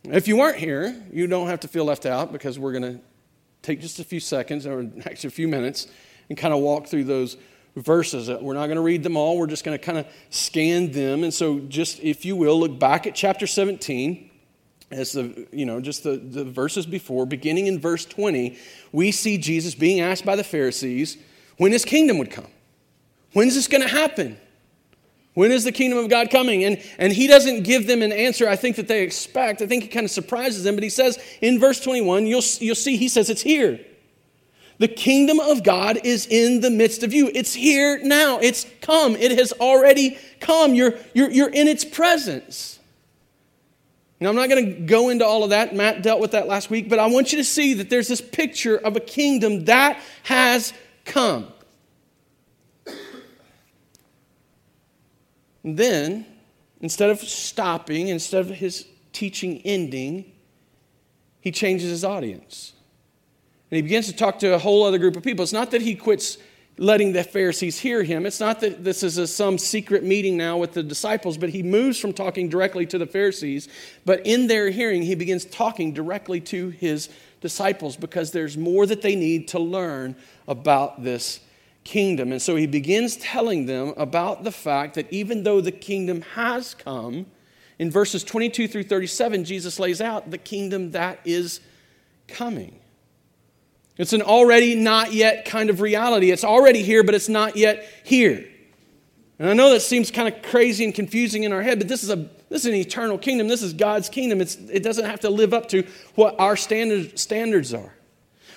If 0.03 0.27
you 0.27 0.37
weren't 0.37 0.57
here, 0.57 0.95
you 1.11 1.27
don't 1.27 1.47
have 1.47 1.59
to 1.61 1.67
feel 1.67 1.85
left 1.85 2.05
out 2.05 2.31
because 2.31 2.57
we're 2.57 2.71
going 2.71 2.93
to 2.93 2.99
take 3.61 3.81
just 3.81 3.99
a 3.99 4.03
few 4.03 4.19
seconds 4.19 4.65
or 4.65 4.89
actually 5.05 5.27
a 5.27 5.31
few 5.31 5.47
minutes 5.47 5.87
and 6.29 6.37
kind 6.37 6.53
of 6.53 6.61
walk 6.61 6.87
through 6.87 7.03
those 7.03 7.37
verses. 7.75 8.29
Uh, 8.29 8.37
we're 8.41 8.53
not 8.53 8.67
going 8.67 8.77
to 8.77 8.81
read 8.81 9.03
them 9.03 9.17
all, 9.17 9.37
we're 9.37 9.47
just 9.47 9.63
going 9.63 9.77
to 9.77 9.83
kind 9.83 9.97
of 9.97 10.07
scan 10.29 10.91
them. 10.91 11.23
And 11.23 11.33
so, 11.33 11.59
just 11.59 11.99
if 11.99 12.25
you 12.25 12.35
will, 12.35 12.59
look 12.59 12.79
back 12.79 13.07
at 13.07 13.15
chapter 13.15 13.45
17 13.45 14.29
as 14.91 15.11
the 15.11 15.47
you 15.51 15.65
know 15.65 15.79
just 15.79 16.03
the, 16.03 16.17
the 16.17 16.43
verses 16.43 16.85
before 16.85 17.25
beginning 17.25 17.67
in 17.67 17.79
verse 17.79 18.05
20 18.05 18.57
we 18.91 19.11
see 19.11 19.37
jesus 19.37 19.75
being 19.75 19.99
asked 19.99 20.25
by 20.25 20.35
the 20.35 20.43
pharisees 20.43 21.15
when 21.57 21.71
his 21.71 21.85
kingdom 21.85 22.17
would 22.17 22.31
come 22.31 22.47
when's 23.33 23.53
this 23.53 23.67
going 23.67 23.83
to 23.83 23.87
happen 23.87 24.35
when 25.33 25.51
is 25.51 25.63
the 25.63 25.71
kingdom 25.71 25.99
of 25.99 26.09
God 26.09 26.29
coming? 26.29 26.63
And, 26.63 26.81
and 26.97 27.13
he 27.13 27.27
doesn't 27.27 27.63
give 27.63 27.87
them 27.87 28.01
an 28.01 28.11
answer 28.11 28.49
I 28.49 28.55
think 28.55 28.75
that 28.77 28.87
they 28.87 29.03
expect. 29.03 29.61
I 29.61 29.67
think 29.67 29.83
he 29.83 29.89
kind 29.89 30.05
of 30.05 30.11
surprises 30.11 30.63
them, 30.63 30.75
but 30.75 30.83
he 30.83 30.89
says 30.89 31.17
in 31.41 31.59
verse 31.59 31.79
21, 31.81 32.25
you'll, 32.25 32.43
you'll 32.59 32.75
see, 32.75 32.97
he 32.97 33.07
says, 33.07 33.29
it's 33.29 33.41
here. 33.41 33.79
The 34.79 34.87
kingdom 34.87 35.39
of 35.39 35.63
God 35.63 35.99
is 36.05 36.25
in 36.25 36.61
the 36.61 36.69
midst 36.69 37.03
of 37.03 37.13
you. 37.13 37.29
It's 37.33 37.53
here 37.53 37.99
now. 38.01 38.39
It's 38.39 38.65
come. 38.81 39.15
It 39.17 39.37
has 39.37 39.51
already 39.53 40.17
come. 40.39 40.73
You're, 40.73 40.97
you're, 41.13 41.29
you're 41.29 41.49
in 41.49 41.67
its 41.67 41.83
presence. 41.83 42.79
Now, 44.21 44.29
I'm 44.29 44.35
not 44.35 44.49
going 44.49 44.65
to 44.65 44.81
go 44.81 45.09
into 45.09 45.25
all 45.25 45.43
of 45.43 45.51
that. 45.51 45.75
Matt 45.75 46.01
dealt 46.01 46.21
with 46.21 46.31
that 46.31 46.47
last 46.47 46.69
week, 46.69 46.89
but 46.89 46.97
I 46.97 47.07
want 47.07 47.31
you 47.31 47.37
to 47.37 47.43
see 47.43 47.73
that 47.75 47.89
there's 47.89 48.07
this 48.07 48.21
picture 48.21 48.77
of 48.77 48.95
a 48.95 48.99
kingdom 48.99 49.65
that 49.65 50.01
has 50.23 50.73
come. 51.05 51.47
And 55.69 55.77
then, 55.77 56.25
instead 56.81 57.11
of 57.11 57.19
stopping, 57.19 58.07
instead 58.07 58.41
of 58.41 58.49
his 58.49 58.87
teaching 59.13 59.61
ending, 59.63 60.31
he 61.41 61.51
changes 61.51 61.91
his 61.91 62.03
audience. 62.03 62.73
And 63.69 63.75
he 63.75 63.83
begins 63.83 64.07
to 64.07 64.15
talk 64.15 64.39
to 64.39 64.55
a 64.55 64.57
whole 64.57 64.83
other 64.83 64.97
group 64.97 65.15
of 65.15 65.21
people. 65.21 65.43
It's 65.43 65.53
not 65.53 65.69
that 65.69 65.83
he 65.83 65.93
quits 65.93 66.39
letting 66.79 67.13
the 67.13 67.23
Pharisees 67.23 67.77
hear 67.77 68.01
him. 68.01 68.25
It's 68.25 68.39
not 68.39 68.61
that 68.61 68.83
this 68.83 69.03
is 69.03 69.19
a, 69.19 69.27
some 69.27 69.59
secret 69.59 70.03
meeting 70.03 70.37
now 70.37 70.57
with 70.57 70.73
the 70.73 70.81
disciples, 70.81 71.37
but 71.37 71.49
he 71.49 71.61
moves 71.61 71.99
from 71.99 72.13
talking 72.13 72.49
directly 72.49 72.87
to 72.87 72.97
the 72.97 73.05
Pharisees. 73.05 73.69
But 74.05 74.25
in 74.25 74.47
their 74.47 74.71
hearing, 74.71 75.03
he 75.03 75.13
begins 75.13 75.45
talking 75.45 75.93
directly 75.93 76.41
to 76.41 76.69
his 76.69 77.09
disciples 77.41 77.95
because 77.95 78.31
there's 78.31 78.57
more 78.57 78.87
that 78.87 79.03
they 79.03 79.15
need 79.15 79.49
to 79.49 79.59
learn 79.59 80.15
about 80.47 81.03
this 81.03 81.41
kingdom. 81.89 82.31
And 82.31 82.39
so 82.39 82.55
he 82.55 82.67
begins 82.67 83.17
telling 83.17 83.65
them 83.65 83.95
about 83.97 84.43
the 84.43 84.51
fact 84.51 84.93
that 84.93 85.11
even 85.11 85.41
though 85.41 85.59
the 85.59 85.71
kingdom 85.71 86.21
has 86.35 86.75
come, 86.75 87.25
in 87.79 87.89
verses 87.89 88.23
22 88.23 88.67
through 88.67 88.83
37, 88.83 89.43
Jesus 89.43 89.79
lays 89.79 89.99
out 89.99 90.29
the 90.29 90.37
kingdom 90.37 90.91
that 90.91 91.19
is 91.25 91.61
coming. 92.27 92.79
It's 93.97 94.13
an 94.13 94.21
already 94.21 94.75
not 94.75 95.13
yet 95.13 95.45
kind 95.45 95.71
of 95.71 95.81
reality. 95.81 96.29
It's 96.29 96.43
already 96.43 96.83
here, 96.83 97.03
but 97.03 97.15
it's 97.15 97.27
not 97.27 97.57
yet 97.57 97.83
here. 98.03 98.47
And 99.39 99.49
I 99.49 99.53
know 99.53 99.71
that 99.71 99.79
seems 99.79 100.11
kind 100.11 100.31
of 100.31 100.43
crazy 100.43 100.85
and 100.85 100.93
confusing 100.93 101.43
in 101.43 101.51
our 101.51 101.63
head, 101.63 101.79
but 101.79 101.87
this 101.87 102.03
is, 102.03 102.11
a, 102.11 102.29
this 102.49 102.65
is 102.65 102.67
an 102.67 102.75
eternal 102.75 103.17
kingdom. 103.17 103.47
This 103.47 103.63
is 103.63 103.73
God's 103.73 104.09
kingdom. 104.09 104.41
It's, 104.41 104.55
it 104.55 104.83
doesn't 104.83 105.05
have 105.05 105.21
to 105.21 105.31
live 105.31 105.55
up 105.55 105.69
to 105.69 105.87
what 106.13 106.39
our 106.39 106.55
standard, 106.55 107.17
standards 107.17 107.73
are. 107.73 107.95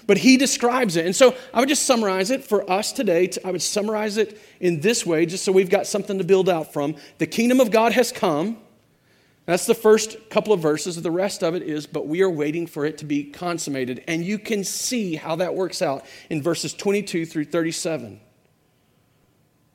But 0.06 0.18
he 0.18 0.37
describes 0.37 0.97
it. 0.97 1.06
And 1.06 1.14
so 1.14 1.35
I 1.54 1.61
would 1.61 1.68
just 1.68 1.85
summarize 1.85 2.30
it 2.30 2.44
for 2.44 2.68
us 2.71 2.92
today. 2.92 3.30
I 3.44 3.50
would 3.50 3.62
summarize 3.62 4.16
it 4.16 4.40
in 4.61 4.80
this 4.80 5.06
way, 5.06 5.26
just 5.26 5.44
so 5.44 5.52
we've 5.52 5.71
got 5.71 5.87
something 5.87 6.18
to 6.18 6.25
build 6.25 6.49
out 6.49 6.73
from. 6.73 6.97
The 7.18 7.26
kingdom 7.26 7.61
of 7.61 7.71
God 7.71 7.92
has 7.92 8.12
come. 8.12 8.59
That's 9.47 9.66
the 9.66 9.75
first 9.75 10.30
couple 10.30 10.52
of 10.52 10.61
verses. 10.61 11.00
The 11.00 11.11
rest 11.11 11.42
of 11.42 11.54
it 11.54 11.62
is, 11.62 11.87
but 11.87 12.06
we 12.06 12.23
are 12.23 12.30
waiting 12.30 12.66
for 12.66 12.85
it 12.85 12.99
to 12.99 13.04
be 13.04 13.25
consummated. 13.25 14.04
And 14.06 14.25
you 14.25 14.38
can 14.38 14.62
see 14.62 15.16
how 15.16 15.37
that 15.37 15.54
works 15.54 15.82
out 15.82 16.04
in 16.30 16.42
verses 16.42 16.75
22 16.75 17.26
through 17.26 17.47
37. 17.47 18.21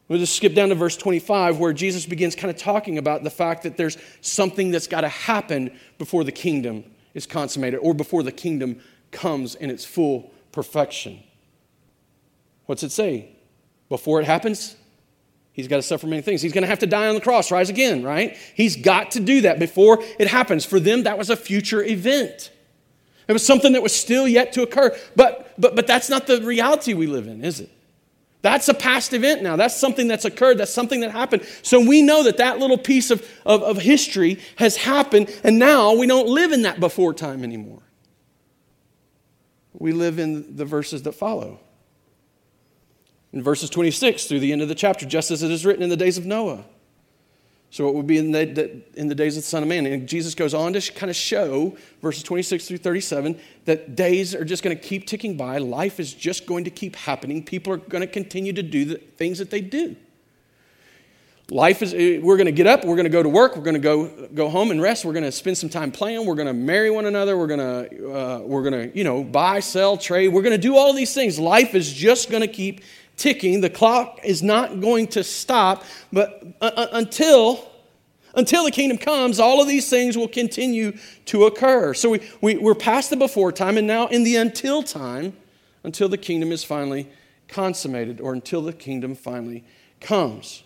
We'll 0.08 0.20
just 0.20 0.38
skip 0.38 0.54
down 0.54 0.70
to 0.70 0.76
verse 0.76 0.96
25 0.96 1.60
where 1.60 1.74
Jesus 1.74 2.06
begins 2.06 2.34
kind 2.34 2.50
of 2.50 2.58
talking 2.58 2.98
about 2.98 3.24
the 3.24 3.30
fact 3.30 3.64
that 3.64 3.76
there's 3.76 3.98
something 4.22 4.72
that's 4.72 4.88
got 4.88 5.02
to 5.02 5.10
happen 5.10 5.78
before 5.98 6.24
the 6.24 6.32
kingdom 6.32 6.86
is 7.14 7.26
consummated 7.26 7.80
or 7.80 7.94
before 7.94 8.24
the 8.24 8.32
kingdom 8.32 8.80
comes 9.12 9.56
in 9.56 9.70
its 9.70 9.86
full 9.86 10.32
perfection. 10.52 11.24
What's 12.66 12.84
it 12.84 12.92
say? 12.92 13.36
Before 13.90 14.20
it 14.20 14.26
happens, 14.26 14.76
He's 15.58 15.68
got 15.68 15.78
to 15.78 15.82
suffer 15.82 16.06
many 16.06 16.22
things. 16.22 16.44
He's 16.44 16.54
going 16.54 16.62
to 16.62 16.68
have 16.68 16.80
to 16.80 16.86
die 16.86 17.08
on 17.08 17.16
the 17.16 17.22
cross, 17.22 17.52
rise 17.52 17.72
again, 17.72 18.04
right? 18.04 18.38
He's 18.54 18.76
got 18.76 19.10
to 19.12 19.20
do 19.20 19.42
that 19.42 19.58
before 19.58 20.04
it 20.20 20.28
happens. 20.28 20.66
For 20.66 20.80
them, 20.80 21.04
that 21.04 21.18
was 21.18 21.32
a 21.32 21.36
future 21.36 21.84
event. 21.84 22.52
It 23.28 23.34
was 23.34 23.44
something 23.44 23.74
that 23.74 23.82
was 23.82 23.94
still 23.94 24.28
yet 24.28 24.54
to 24.54 24.62
occur. 24.62 24.96
But, 25.16 25.52
but, 25.58 25.76
but 25.76 25.88
that's 25.88 26.12
not 26.12 26.28
the 26.28 26.44
reality 26.44 26.94
we 26.94 27.08
live 27.08 27.26
in, 27.26 27.44
is 27.44 27.60
it? 27.60 27.72
That's 28.44 28.70
a 28.70 28.74
past 28.76 29.14
event 29.14 29.42
now. 29.42 29.56
That's 29.56 29.76
something 29.76 30.08
that's 30.08 30.26
occurred. 30.26 30.60
That's 30.60 30.72
something 30.72 31.00
that 31.00 31.10
happened. 31.10 31.44
So 31.64 31.80
we 31.84 32.04
know 32.04 32.22
that 32.22 32.38
that 32.38 32.60
little 32.60 32.78
piece 32.78 33.10
of, 33.10 33.28
of, 33.44 33.64
of 33.64 33.80
history 33.80 34.40
has 34.58 34.78
happened, 34.78 35.36
and 35.44 35.58
now 35.58 35.96
we 35.96 36.06
don't 36.06 36.28
live 36.28 36.52
in 36.52 36.62
that 36.62 36.80
before 36.80 37.16
time 37.16 37.44
anymore. 37.44 37.82
We 39.80 39.92
live 39.92 40.20
in 40.20 40.56
the 40.56 40.66
verses 40.66 41.04
that 41.04 41.14
follow 41.14 41.60
in 43.34 43.44
verses 43.44 43.70
26 43.70 44.26
through 44.26 44.40
the 44.40 44.52
end 44.52 44.62
of 44.62 44.68
the 44.68 44.76
chapter, 44.76 45.06
just 45.06 45.32
as 45.32 45.44
it 45.44 45.52
is 45.52 45.66
written 45.66 45.84
in 45.84 45.90
the 45.90 45.98
days 45.98 46.18
of 46.18 46.26
Noah. 46.26 46.66
So 47.70 47.90
it 47.90 47.96
would 47.96 48.08
be 48.08 48.18
in 48.18 48.32
the, 48.32 48.82
in 48.96 49.10
the 49.10 49.16
days 49.16 49.36
of 49.36 49.44
the 49.44 49.50
Son 49.50 49.62
of 49.62 49.70
Man. 49.70 49.86
And 49.86 50.08
Jesus 50.08 50.34
goes 50.34 50.54
on 50.54 50.74
to 50.74 50.94
kind 50.94 51.10
of 51.10 51.16
show, 51.16 51.78
verses 52.02 52.24
26 52.24 52.66
through 52.66 52.78
37, 52.78 53.38
that 53.66 53.96
days 53.96 54.34
are 54.34 54.46
just 54.46 54.64
going 54.64 54.76
to 54.76 54.82
keep 54.82 55.06
ticking 55.06 55.36
by. 55.36 55.58
Life 55.58 56.00
is 56.00 56.14
just 56.14 56.48
going 56.48 56.64
to 56.64 56.70
keep 56.70 56.96
happening. 56.96 57.44
People 57.44 57.74
are 57.74 57.78
going 57.78 58.02
to 58.02 58.08
continue 58.08 58.54
to 58.54 58.64
do 58.64 58.86
the 58.86 58.96
things 58.96 59.38
that 59.40 59.50
they 59.50 59.60
do. 59.62 59.98
Life 61.50 61.82
is, 61.82 61.94
eh, 61.94 62.20
we're 62.22 62.36
going 62.36 62.48
to 62.48 62.52
get 62.52 62.68
up, 62.68 62.84
we're 62.84 62.98
going 62.98 63.06
to 63.06 63.10
go 63.10 63.24
to 63.24 63.30
work, 63.30 63.56
we're 63.56 63.64
going 63.64 63.74
to 63.74 63.80
go, 63.80 64.28
go 64.34 64.50
home 64.50 64.70
and 64.70 64.82
rest, 64.82 65.06
we're 65.06 65.14
going 65.14 65.24
to 65.24 65.32
spend 65.32 65.58
some 65.58 65.70
time 65.70 65.94
playing, 65.94 66.26
we're 66.26 66.36
going 66.36 66.48
to 66.48 66.54
marry 66.54 66.90
one 66.90 67.06
another, 67.06 67.38
we're 67.38 67.48
going 67.48 67.60
to, 67.60 68.12
uh, 68.12 68.40
we're 68.40 68.70
going 68.70 68.90
to, 68.90 68.98
you 68.98 69.06
know, 69.06 69.24
buy, 69.24 69.62
sell, 69.62 69.96
trade, 69.96 70.28
we're 70.28 70.42
going 70.42 70.56
to 70.56 70.62
do 70.62 70.76
all 70.76 70.92
these 70.92 71.14
things. 71.14 71.40
Life 71.40 71.74
is 71.74 71.94
just 71.94 72.30
going 72.30 72.42
to 72.42 72.50
keep 72.50 72.82
ticking. 73.16 73.62
The 73.62 73.70
clock 73.70 74.20
is 74.26 74.44
not 74.44 74.82
going 74.82 75.08
to 75.08 75.24
stop, 75.24 75.86
but 76.12 76.44
uh, 76.62 76.72
uh, 76.76 76.88
until 76.94 77.72
until 78.34 78.66
the 78.66 78.72
kingdom 78.72 79.00
comes, 79.00 79.40
all 79.40 79.62
of 79.62 79.68
these 79.68 79.90
things 79.90 80.16
will 80.16 80.28
continue 80.28 80.96
to 81.26 81.46
occur. 81.46 81.96
So 81.96 82.12
we, 82.12 82.30
we, 82.40 82.56
we're 82.58 82.76
past 82.76 83.10
the 83.10 83.18
before 83.18 83.52
time 83.52 83.78
and 83.78 83.88
now 83.88 84.06
in 84.08 84.24
the 84.24 84.36
until 84.36 84.84
time 84.84 85.36
until 85.84 86.08
the 86.08 86.20
kingdom 86.20 86.52
is 86.52 86.64
finally 86.64 87.10
consummated 87.48 88.22
or 88.22 88.34
until 88.34 88.62
the 88.62 88.74
kingdom 88.74 89.16
finally 89.16 89.64
comes. 90.00 90.62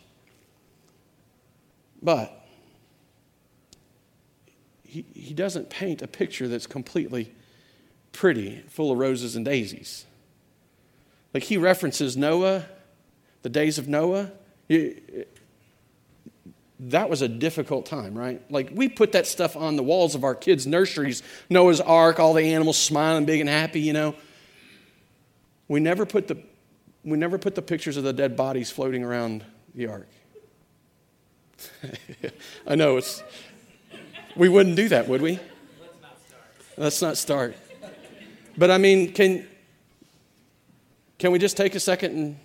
But 2.01 2.46
he, 4.84 5.05
he 5.13 5.34
doesn't 5.34 5.70
paint 5.70 6.01
a 6.01 6.08
picture 6.08 6.48
that's 6.48 6.67
completely 6.67 7.34
pretty, 8.12 8.62
full 8.67 8.91
of 8.91 8.98
roses 8.98 9.36
and 9.36 9.46
daisies. 9.46 10.05
Like 11.34 11.43
he 11.43 11.58
references 11.58 12.17
Noah, 12.17 12.65
the 13.41 13.50
days 13.50 13.77
of 13.77 13.88
Noah. 13.88 14.31
That 16.79 17.10
was 17.10 17.22
a 17.22 17.27
difficult 17.27 17.86
time, 17.86 18.17
right? 18.17 18.41
Like 18.51 18.72
we 18.74 18.89
put 18.89 19.13
that 19.13 19.27
stuff 19.27 19.55
on 19.55 19.75
the 19.75 19.84
walls 19.84 20.15
of 20.15 20.24
our 20.24 20.36
kids' 20.36 20.67
nurseries 20.67 21.24
Noah's 21.50 21.79
Ark, 21.79 22.20
all 22.20 22.34
the 22.34 22.53
animals 22.53 22.77
smiling 22.77 23.25
big 23.25 23.39
and 23.39 23.50
happy, 23.50 23.81
you 23.81 23.93
know. 23.93 24.15
We 25.67 25.79
never 25.79 26.05
put 26.05 26.27
the, 26.27 26.38
we 27.05 27.17
never 27.17 27.38
put 27.38 27.55
the 27.55 27.62
pictures 27.62 27.96
of 27.96 28.03
the 28.03 28.13
dead 28.13 28.36
bodies 28.36 28.72
floating 28.72 29.03
around 29.05 29.46
the 29.74 29.88
ark. 29.88 30.10
I 32.68 32.75
know 32.75 32.98
it's, 32.98 33.24
we 34.36 34.50
wouldn't 34.50 34.75
do 34.75 34.89
that, 34.89 35.08
would 35.08 35.22
we? 35.22 35.39
Let's 35.39 36.01
not 36.01 36.20
start. 36.27 36.77
Let's 36.77 37.01
not 37.01 37.18
start. 37.18 37.56
But 38.58 38.72
I 38.72 38.77
mean, 38.77 39.13
can, 39.13 39.48
can 41.18 41.32
we 41.32 41.39
just 41.39 41.58
take 41.58 41.75
a 41.75 41.80
second 41.80 42.18
and 42.18 42.39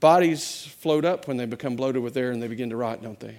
bodies 0.00 0.66
float 0.80 1.04
up 1.04 1.28
when 1.28 1.36
they 1.36 1.46
become 1.46 1.76
bloated 1.76 2.02
with 2.02 2.16
air 2.16 2.30
and 2.30 2.42
they 2.42 2.48
begin 2.48 2.70
to 2.70 2.76
rot, 2.76 3.02
don't 3.02 3.20
they? 3.20 3.36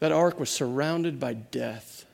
That 0.00 0.12
ark 0.12 0.38
was 0.38 0.50
surrounded 0.50 1.18
by 1.18 1.34
death. 1.34 2.04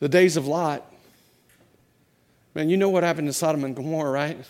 The 0.00 0.08
days 0.08 0.36
of 0.36 0.46
Lot. 0.46 0.89
Man, 2.54 2.68
you 2.68 2.76
know 2.76 2.88
what 2.88 3.04
happened 3.04 3.28
to 3.28 3.32
Sodom 3.32 3.64
and 3.64 3.76
Gomorrah, 3.76 4.10
right? 4.10 4.44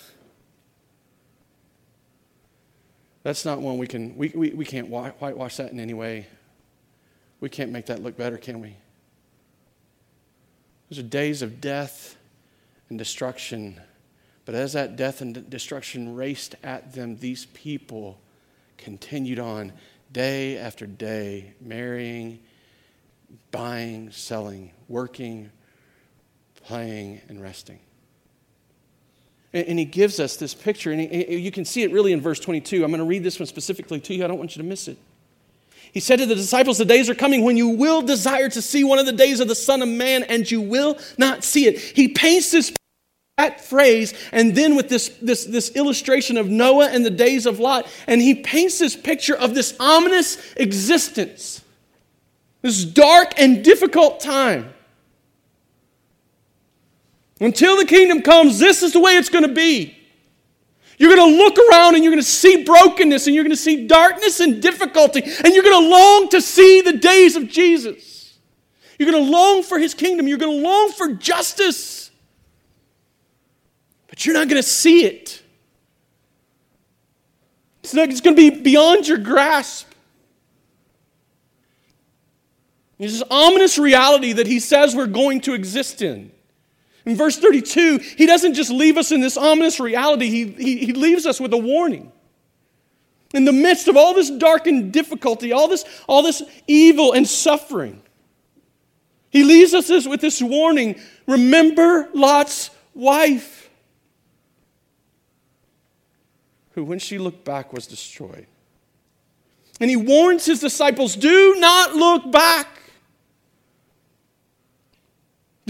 That's 3.23 3.45
not 3.45 3.61
one 3.61 3.77
we 3.77 3.87
can, 3.87 4.17
we, 4.17 4.33
we, 4.35 4.51
we 4.51 4.65
can't 4.65 4.89
whitewash 4.89 5.57
that 5.57 5.73
in 5.73 5.79
any 5.79 5.93
way. 5.93 6.27
We 7.41 7.49
can't 7.49 7.71
make 7.71 7.87
that 7.87 8.03
look 8.03 8.17
better, 8.17 8.39
can 8.39 8.61
we? 8.61 8.77
Those 10.89 10.99
are 10.99 11.03
days 11.03 11.43
of 11.43 11.61
death 11.61 12.17
and 12.89 12.99
destruction. 12.99 13.79
But 14.47 14.55
as 14.55 14.73
that 14.73 14.97
death 14.97 15.21
and 15.21 15.49
destruction 15.49 16.17
raced 16.17 16.57
at 16.63 16.95
them, 16.95 17.19
these 17.19 17.47
people 17.47 18.19
continued 18.79 19.39
on 19.39 19.73
day 20.13 20.57
after 20.57 20.87
day, 20.87 21.53
marrying, 21.61 22.41
buying, 23.51 24.11
selling, 24.11 24.73
working, 24.89 25.51
playing, 26.65 27.21
and 27.29 27.41
resting. 27.41 27.79
And, 29.53 29.79
he 29.79 29.85
gives 29.85 30.21
us 30.21 30.37
this 30.37 30.55
picture, 30.55 30.93
and 30.93 31.13
you 31.13 31.51
can 31.51 31.65
see 31.65 31.83
it 31.83 31.91
really 31.91 32.13
in 32.13 32.21
verse 32.21 32.39
22. 32.39 32.85
I'm 32.85 32.91
going 32.91 32.99
to 32.99 33.05
read 33.05 33.25
this 33.25 33.41
one 33.41 33.47
specifically 33.47 33.99
to 34.01 34.15
you. 34.15 34.25
I 34.25 34.29
don't 34.29 34.39
want 34.39 34.55
you 34.55 34.63
to 34.63 34.69
miss 34.69 34.87
it. 34.87 34.97
He 35.93 35.99
said 35.99 36.21
to 36.21 36.27
the 36.27 36.37
disciples, 36.37 36.79
The 36.79 36.85
days 36.85 37.11
are 37.11 37.17
coming 37.17 37.43
when 37.43 37.57
you 37.57 37.71
will 37.71 38.01
desire 38.01 38.49
to 38.49 38.63
see 38.63 38.85
one 38.85 39.01
of 39.01 39.07
the 39.07 39.13
days 39.13 39.41
of 39.41 39.49
the 39.49 39.57
Son 39.57 39.83
of 39.83 39.89
Man, 39.89 40.23
and 40.23 40.49
you 40.49 40.61
will 40.61 40.99
not 41.19 41.43
see 41.43 41.67
it. 41.67 41.81
He 41.81 42.09
paints 42.09 42.53
this 42.53 42.73
that 43.41 43.65
phrase, 43.65 44.13
and 44.33 44.55
then 44.55 44.77
with 44.77 44.91
this, 44.91 45.09
this, 45.23 45.47
this 45.47 45.71
illustration 45.71 46.37
of 46.37 46.51
Noah 46.51 46.89
and 46.89 47.07
the 47.07 47.11
days 47.11 47.47
of 47.47 47.59
Lot, 47.59 47.89
and 48.07 48.21
he 48.21 48.35
paints 48.35 48.79
this 48.79 48.95
picture 48.95 49.35
of 49.35 49.55
this 49.55 49.75
ominous 49.81 50.53
existence, 50.57 51.65
this 52.61 52.85
dark 52.85 53.33
and 53.39 53.65
difficult 53.65 54.21
time. 54.21 54.75
Until 57.41 57.77
the 57.79 57.87
kingdom 57.87 58.21
comes, 58.21 58.59
this 58.59 58.83
is 58.83 58.93
the 58.93 59.01
way 59.01 59.17
it's 59.17 59.31
going 59.31 59.49
to 59.49 59.53
be. 59.53 59.97
You're 60.99 61.17
going 61.17 61.33
to 61.33 61.39
look 61.39 61.57
around 61.71 61.95
and 61.95 62.05
you're 62.05 62.13
going 62.13 62.23
to 62.23 62.29
see 62.29 62.63
brokenness 62.63 63.27
and 63.27 63.35
you're 63.35 63.45
going 63.45 63.57
to 63.57 63.57
see 63.57 63.87
darkness 63.87 64.41
and 64.41 64.61
difficulty 64.61 65.23
and 65.23 65.55
you're 65.55 65.63
going 65.63 65.83
to 65.83 65.89
long 65.89 66.29
to 66.29 66.43
see 66.43 66.83
the 66.83 66.93
days 66.93 67.37
of 67.37 67.49
Jesus. 67.49 68.37
You're 68.99 69.11
going 69.11 69.25
to 69.25 69.31
long 69.31 69.63
for 69.63 69.79
his 69.79 69.95
kingdom. 69.95 70.29
You're 70.29 70.37
going 70.37 70.61
to 70.61 70.69
long 70.69 70.93
for 70.93 71.15
justice. 71.15 72.11
But 74.09 74.27
you're 74.27 74.35
not 74.35 74.51
going 74.51 74.63
to 74.63 74.69
see 74.69 75.07
it. 75.07 75.43
It's, 77.83 77.95
not, 77.95 78.11
it's 78.11 78.21
going 78.21 78.37
to 78.37 78.51
be 78.51 78.61
beyond 78.61 79.09
your 79.09 79.17
grasp. 79.17 79.87
There's 82.99 83.19
this 83.19 83.29
ominous 83.31 83.79
reality 83.79 84.35
that 84.35 84.47
he 84.47 84.61
says 84.61 84.95
we're 84.95 85.07
going 85.07 85.41
to 85.43 85.55
exist 85.55 86.03
in. 86.03 86.31
In 87.11 87.17
verse 87.17 87.37
32, 87.37 87.99
he 87.99 88.25
doesn't 88.25 88.55
just 88.55 88.71
leave 88.71 88.97
us 88.97 89.11
in 89.11 89.21
this 89.21 89.37
ominous 89.37 89.81
reality, 89.81 90.31
he, 90.31 90.45
he, 90.53 90.77
he 90.87 90.93
leaves 90.93 91.27
us 91.27 91.41
with 91.41 91.53
a 91.53 91.57
warning. 91.57 92.13
In 93.35 93.45
the 93.45 93.53
midst 93.53 93.89
of 93.89 93.97
all 93.97 94.15
this 94.15 94.31
darkened 94.31 94.93
difficulty, 94.93 95.51
all 95.51 95.67
this, 95.67 95.85
all 96.07 96.23
this 96.23 96.41
evil 96.69 97.13
and 97.13 97.27
suffering, 97.27 98.01
he 99.29 99.43
leaves 99.43 99.75
us 99.75 100.07
with 100.07 100.21
this 100.21 100.41
warning 100.41 101.01
remember 101.27 102.09
Lot's 102.15 102.71
wife, 102.95 103.69
who, 106.75 106.85
when 106.85 107.01
she 107.01 107.19
looked 107.19 107.45
back, 107.45 107.73
was 107.73 107.89
destroyed. 107.89 108.47
And 109.81 109.91
he 109.91 109.97
warns 109.97 110.47
his 110.47 110.61
disciples 110.61 111.17
do 111.17 111.57
not 111.59 111.93
look 111.97 112.31
back. 112.31 112.69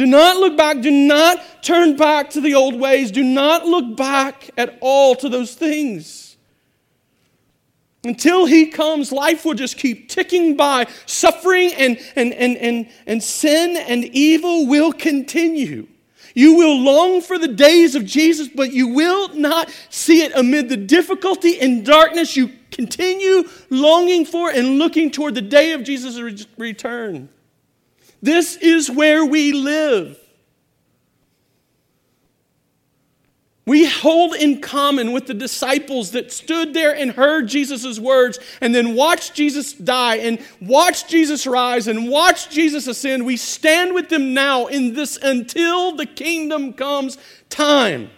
Do 0.00 0.06
not 0.06 0.38
look 0.38 0.56
back. 0.56 0.80
Do 0.80 0.90
not 0.90 1.44
turn 1.60 1.94
back 1.94 2.30
to 2.30 2.40
the 2.40 2.54
old 2.54 2.74
ways. 2.74 3.10
Do 3.10 3.22
not 3.22 3.66
look 3.66 3.98
back 3.98 4.48
at 4.56 4.78
all 4.80 5.14
to 5.16 5.28
those 5.28 5.54
things. 5.54 6.38
Until 8.02 8.46
he 8.46 8.68
comes, 8.68 9.12
life 9.12 9.44
will 9.44 9.52
just 9.52 9.76
keep 9.76 10.08
ticking 10.08 10.56
by. 10.56 10.86
Suffering 11.04 11.74
and, 11.74 11.98
and, 12.16 12.32
and, 12.32 12.56
and, 12.56 12.88
and 13.06 13.22
sin 13.22 13.76
and 13.76 14.06
evil 14.06 14.66
will 14.66 14.90
continue. 14.90 15.86
You 16.34 16.54
will 16.54 16.78
long 16.78 17.20
for 17.20 17.38
the 17.38 17.48
days 17.48 17.94
of 17.94 18.06
Jesus, 18.06 18.48
but 18.48 18.72
you 18.72 18.88
will 18.88 19.34
not 19.34 19.68
see 19.90 20.22
it 20.22 20.32
amid 20.34 20.70
the 20.70 20.78
difficulty 20.78 21.60
and 21.60 21.84
darkness. 21.84 22.38
You 22.38 22.52
continue 22.70 23.46
longing 23.68 24.24
for 24.24 24.48
and 24.48 24.78
looking 24.78 25.10
toward 25.10 25.34
the 25.34 25.42
day 25.42 25.72
of 25.72 25.84
Jesus' 25.84 26.46
return. 26.56 27.28
This 28.22 28.56
is 28.56 28.90
where 28.90 29.24
we 29.24 29.52
live. 29.52 30.18
We 33.66 33.86
hold 33.86 34.34
in 34.34 34.60
common 34.60 35.12
with 35.12 35.26
the 35.26 35.34
disciples 35.34 36.10
that 36.10 36.32
stood 36.32 36.74
there 36.74 36.92
and 36.92 37.12
heard 37.12 37.46
Jesus' 37.46 38.00
words 38.00 38.40
and 38.60 38.74
then 38.74 38.96
watched 38.96 39.34
Jesus 39.34 39.72
die 39.72 40.16
and 40.16 40.40
watched 40.60 41.08
Jesus 41.08 41.46
rise 41.46 41.86
and 41.86 42.08
watched 42.08 42.50
Jesus 42.50 42.88
ascend. 42.88 43.24
We 43.24 43.36
stand 43.36 43.94
with 43.94 44.08
them 44.08 44.34
now 44.34 44.66
in 44.66 44.94
this 44.94 45.16
until 45.22 45.94
the 45.94 46.06
kingdom 46.06 46.72
comes 46.72 47.16
time 47.48 48.10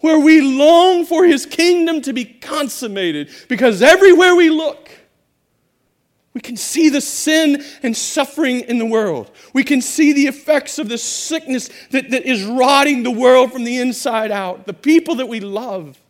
where 0.00 0.18
we 0.18 0.40
long 0.40 1.06
for 1.06 1.24
his 1.24 1.46
kingdom 1.46 2.02
to 2.02 2.12
be 2.12 2.24
consummated 2.24 3.30
because 3.48 3.82
everywhere 3.82 4.34
we 4.34 4.50
look, 4.50 4.90
we 6.32 6.40
can 6.40 6.56
see 6.56 6.88
the 6.88 7.00
sin 7.00 7.62
and 7.82 7.96
suffering 7.96 8.60
in 8.60 8.78
the 8.78 8.86
world. 8.86 9.30
We 9.52 9.64
can 9.64 9.82
see 9.82 10.12
the 10.12 10.26
effects 10.26 10.78
of 10.78 10.88
the 10.88 10.98
sickness 10.98 11.68
that, 11.90 12.10
that 12.10 12.24
is 12.24 12.44
rotting 12.44 13.02
the 13.02 13.10
world 13.10 13.52
from 13.52 13.64
the 13.64 13.78
inside 13.78 14.30
out, 14.30 14.66
the 14.66 14.72
people 14.72 15.16
that 15.16 15.26
we 15.26 15.40
love. 15.40 16.00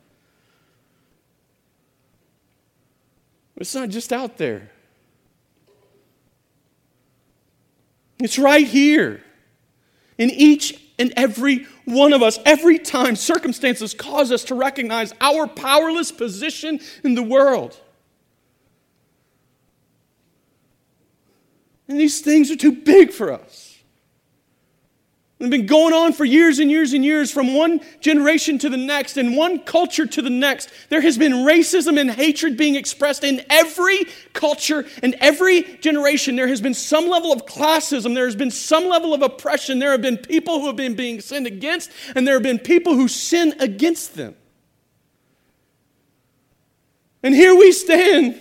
It's 3.56 3.74
not 3.74 3.90
just 3.90 4.12
out 4.12 4.36
there, 4.36 4.70
it's 8.18 8.38
right 8.38 8.66
here 8.66 9.22
in 10.18 10.30
each 10.30 10.78
and 10.98 11.14
every 11.16 11.66
one 11.86 12.12
of 12.12 12.22
us. 12.22 12.38
Every 12.44 12.78
time 12.78 13.16
circumstances 13.16 13.94
cause 13.94 14.30
us 14.30 14.44
to 14.44 14.54
recognize 14.54 15.14
our 15.20 15.46
powerless 15.46 16.12
position 16.12 16.78
in 17.02 17.14
the 17.14 17.22
world. 17.22 17.78
And 21.90 21.98
these 21.98 22.20
things 22.20 22.52
are 22.52 22.56
too 22.56 22.70
big 22.70 23.10
for 23.10 23.32
us. 23.32 23.76
They've 25.40 25.50
been 25.50 25.66
going 25.66 25.92
on 25.92 26.12
for 26.12 26.24
years 26.24 26.60
and 26.60 26.70
years 26.70 26.92
and 26.92 27.04
years, 27.04 27.32
from 27.32 27.52
one 27.52 27.80
generation 27.98 28.58
to 28.58 28.68
the 28.68 28.76
next, 28.76 29.16
and 29.16 29.36
one 29.36 29.58
culture 29.58 30.06
to 30.06 30.22
the 30.22 30.30
next. 30.30 30.70
There 30.88 31.00
has 31.00 31.18
been 31.18 31.32
racism 31.32 31.98
and 31.98 32.08
hatred 32.08 32.56
being 32.56 32.76
expressed 32.76 33.24
in 33.24 33.44
every 33.50 34.04
culture 34.34 34.86
and 35.02 35.16
every 35.18 35.62
generation. 35.78 36.36
There 36.36 36.46
has 36.46 36.60
been 36.60 36.74
some 36.74 37.08
level 37.08 37.32
of 37.32 37.44
classism. 37.44 38.14
There 38.14 38.26
has 38.26 38.36
been 38.36 38.52
some 38.52 38.86
level 38.86 39.12
of 39.12 39.22
oppression. 39.22 39.80
There 39.80 39.90
have 39.90 40.02
been 40.02 40.18
people 40.18 40.60
who 40.60 40.68
have 40.68 40.76
been 40.76 40.94
being 40.94 41.20
sinned 41.20 41.48
against, 41.48 41.90
and 42.14 42.24
there 42.24 42.34
have 42.34 42.44
been 42.44 42.60
people 42.60 42.94
who 42.94 43.08
sin 43.08 43.54
against 43.58 44.14
them. 44.14 44.36
And 47.24 47.34
here 47.34 47.56
we 47.56 47.72
stand 47.72 48.40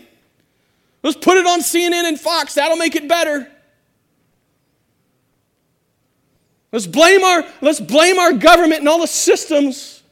Let's 1.01 1.17
put 1.17 1.37
it 1.37 1.45
on 1.45 1.61
CNN 1.61 2.07
and 2.07 2.19
Fox. 2.19 2.55
That'll 2.55 2.77
make 2.77 2.95
it 2.95 3.07
better. 3.07 3.49
Let's 6.71 6.87
blame 6.87 7.23
our, 7.23 7.45
let's 7.61 7.79
blame 7.79 8.19
our 8.19 8.33
government 8.33 8.81
and 8.81 8.89
all 8.89 8.99
the 8.99 9.07
systems. 9.07 10.03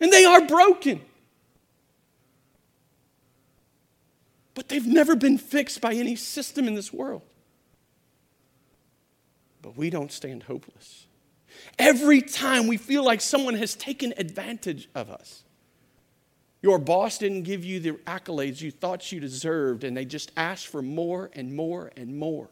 And 0.00 0.12
they 0.12 0.24
are 0.24 0.46
broken. 0.46 1.00
But 4.54 4.68
they've 4.68 4.86
never 4.86 5.16
been 5.16 5.38
fixed 5.38 5.80
by 5.80 5.94
any 5.94 6.16
system 6.16 6.68
in 6.68 6.74
this 6.74 6.92
world. 6.92 7.22
But 9.62 9.76
we 9.76 9.90
don't 9.90 10.12
stand 10.12 10.44
hopeless. 10.44 11.06
Every 11.78 12.22
time 12.22 12.66
we 12.66 12.76
feel 12.76 13.04
like 13.04 13.20
someone 13.20 13.54
has 13.54 13.74
taken 13.74 14.14
advantage 14.16 14.88
of 14.94 15.10
us, 15.10 15.42
your 16.66 16.80
boss 16.80 17.18
didn't 17.18 17.42
give 17.42 17.64
you 17.64 17.78
the 17.78 17.92
accolades 18.08 18.60
you 18.60 18.72
thought 18.72 19.12
you 19.12 19.20
deserved, 19.20 19.84
and 19.84 19.96
they 19.96 20.04
just 20.04 20.32
asked 20.36 20.66
for 20.66 20.82
more 20.82 21.30
and 21.32 21.54
more 21.54 21.92
and 21.96 22.18
more. 22.18 22.48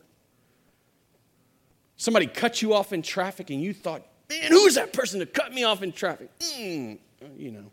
Somebody 1.97 2.29
cut 2.29 2.63
you 2.63 2.75
off 2.75 2.93
in 2.93 3.03
traffic, 3.03 3.51
and 3.51 3.61
you 3.61 3.75
thought, 3.75 4.07
man, 4.31 4.53
who's 4.53 4.77
that 4.77 4.93
person 4.93 5.19
to 5.19 5.27
cut 5.27 5.53
me 5.53 5.65
off 5.65 5.83
in 5.83 5.91
traffic? 5.91 6.31
Mm, 6.39 6.99
you 7.37 7.51
know, 7.51 7.73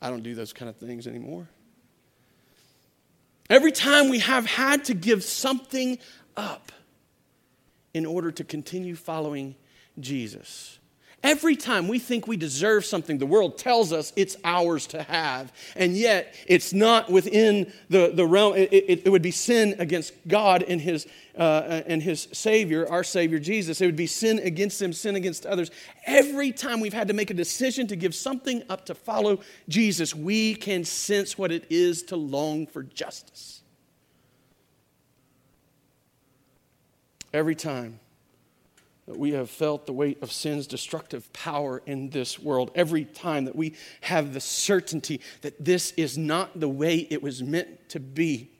I 0.00 0.08
don't 0.08 0.22
do 0.22 0.36
those 0.36 0.52
kind 0.52 0.68
of 0.68 0.76
things 0.76 1.08
anymore. 1.08 1.48
Every 3.50 3.72
time 3.72 4.08
we 4.08 4.20
have 4.20 4.46
had 4.46 4.84
to 4.84 4.94
give 4.94 5.24
something 5.24 5.98
up 6.36 6.70
in 7.92 8.06
order 8.06 8.30
to 8.30 8.44
continue 8.44 8.94
following 8.94 9.56
Jesus. 9.98 10.78
Every 11.22 11.56
time 11.56 11.88
we 11.88 11.98
think 11.98 12.28
we 12.28 12.36
deserve 12.36 12.84
something, 12.84 13.18
the 13.18 13.26
world 13.26 13.58
tells 13.58 13.92
us 13.92 14.12
it's 14.16 14.36
ours 14.44 14.86
to 14.88 15.02
have, 15.02 15.52
and 15.74 15.96
yet 15.96 16.34
it's 16.46 16.72
not 16.72 17.10
within 17.10 17.72
the, 17.88 18.12
the 18.14 18.24
realm. 18.24 18.54
It, 18.54 18.72
it, 18.72 19.02
it 19.06 19.10
would 19.10 19.22
be 19.22 19.32
sin 19.32 19.74
against 19.78 20.12
God 20.28 20.62
and 20.62 20.80
his, 20.80 21.06
uh, 21.36 21.82
and 21.86 22.02
his 22.02 22.28
Savior, 22.32 22.88
our 22.88 23.02
Savior 23.02 23.38
Jesus. 23.38 23.80
It 23.80 23.86
would 23.86 23.96
be 23.96 24.06
sin 24.06 24.38
against 24.38 24.80
Him, 24.80 24.92
sin 24.92 25.16
against 25.16 25.46
others. 25.46 25.70
Every 26.04 26.52
time 26.52 26.80
we've 26.80 26.92
had 26.92 27.08
to 27.08 27.14
make 27.14 27.30
a 27.30 27.34
decision 27.34 27.88
to 27.88 27.96
give 27.96 28.14
something 28.14 28.62
up 28.68 28.86
to 28.86 28.94
follow 28.94 29.40
Jesus, 29.68 30.14
we 30.14 30.54
can 30.54 30.84
sense 30.84 31.36
what 31.36 31.50
it 31.50 31.66
is 31.70 32.04
to 32.04 32.16
long 32.16 32.66
for 32.66 32.84
justice. 32.84 33.62
Every 37.32 37.56
time 37.56 37.98
that 39.06 39.16
we 39.16 39.32
have 39.32 39.48
felt 39.48 39.86
the 39.86 39.92
weight 39.92 40.20
of 40.20 40.32
sin's 40.32 40.66
destructive 40.66 41.32
power 41.32 41.80
in 41.86 42.10
this 42.10 42.38
world, 42.38 42.72
every 42.74 43.04
time 43.04 43.44
that 43.44 43.54
we 43.54 43.74
have 44.00 44.34
the 44.34 44.40
certainty 44.40 45.20
that 45.42 45.64
this 45.64 45.92
is 45.92 46.18
not 46.18 46.58
the 46.58 46.68
way 46.68 47.06
it 47.08 47.22
was 47.22 47.42
meant 47.42 47.88
to 47.88 48.00
be. 48.00 48.50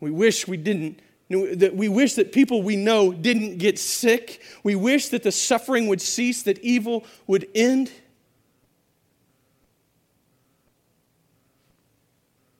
We 0.00 0.10
wish 0.10 0.48
we 0.48 0.56
didn't. 0.56 1.00
That 1.28 1.76
we 1.76 1.88
wish 1.88 2.14
that 2.14 2.32
people 2.32 2.62
we 2.62 2.74
know 2.74 3.12
didn't 3.12 3.58
get 3.58 3.78
sick. 3.78 4.42
We 4.64 4.74
wish 4.74 5.10
that 5.10 5.22
the 5.22 5.30
suffering 5.30 5.86
would 5.86 6.00
cease, 6.00 6.42
that 6.42 6.58
evil 6.58 7.04
would 7.28 7.46
end. 7.54 7.92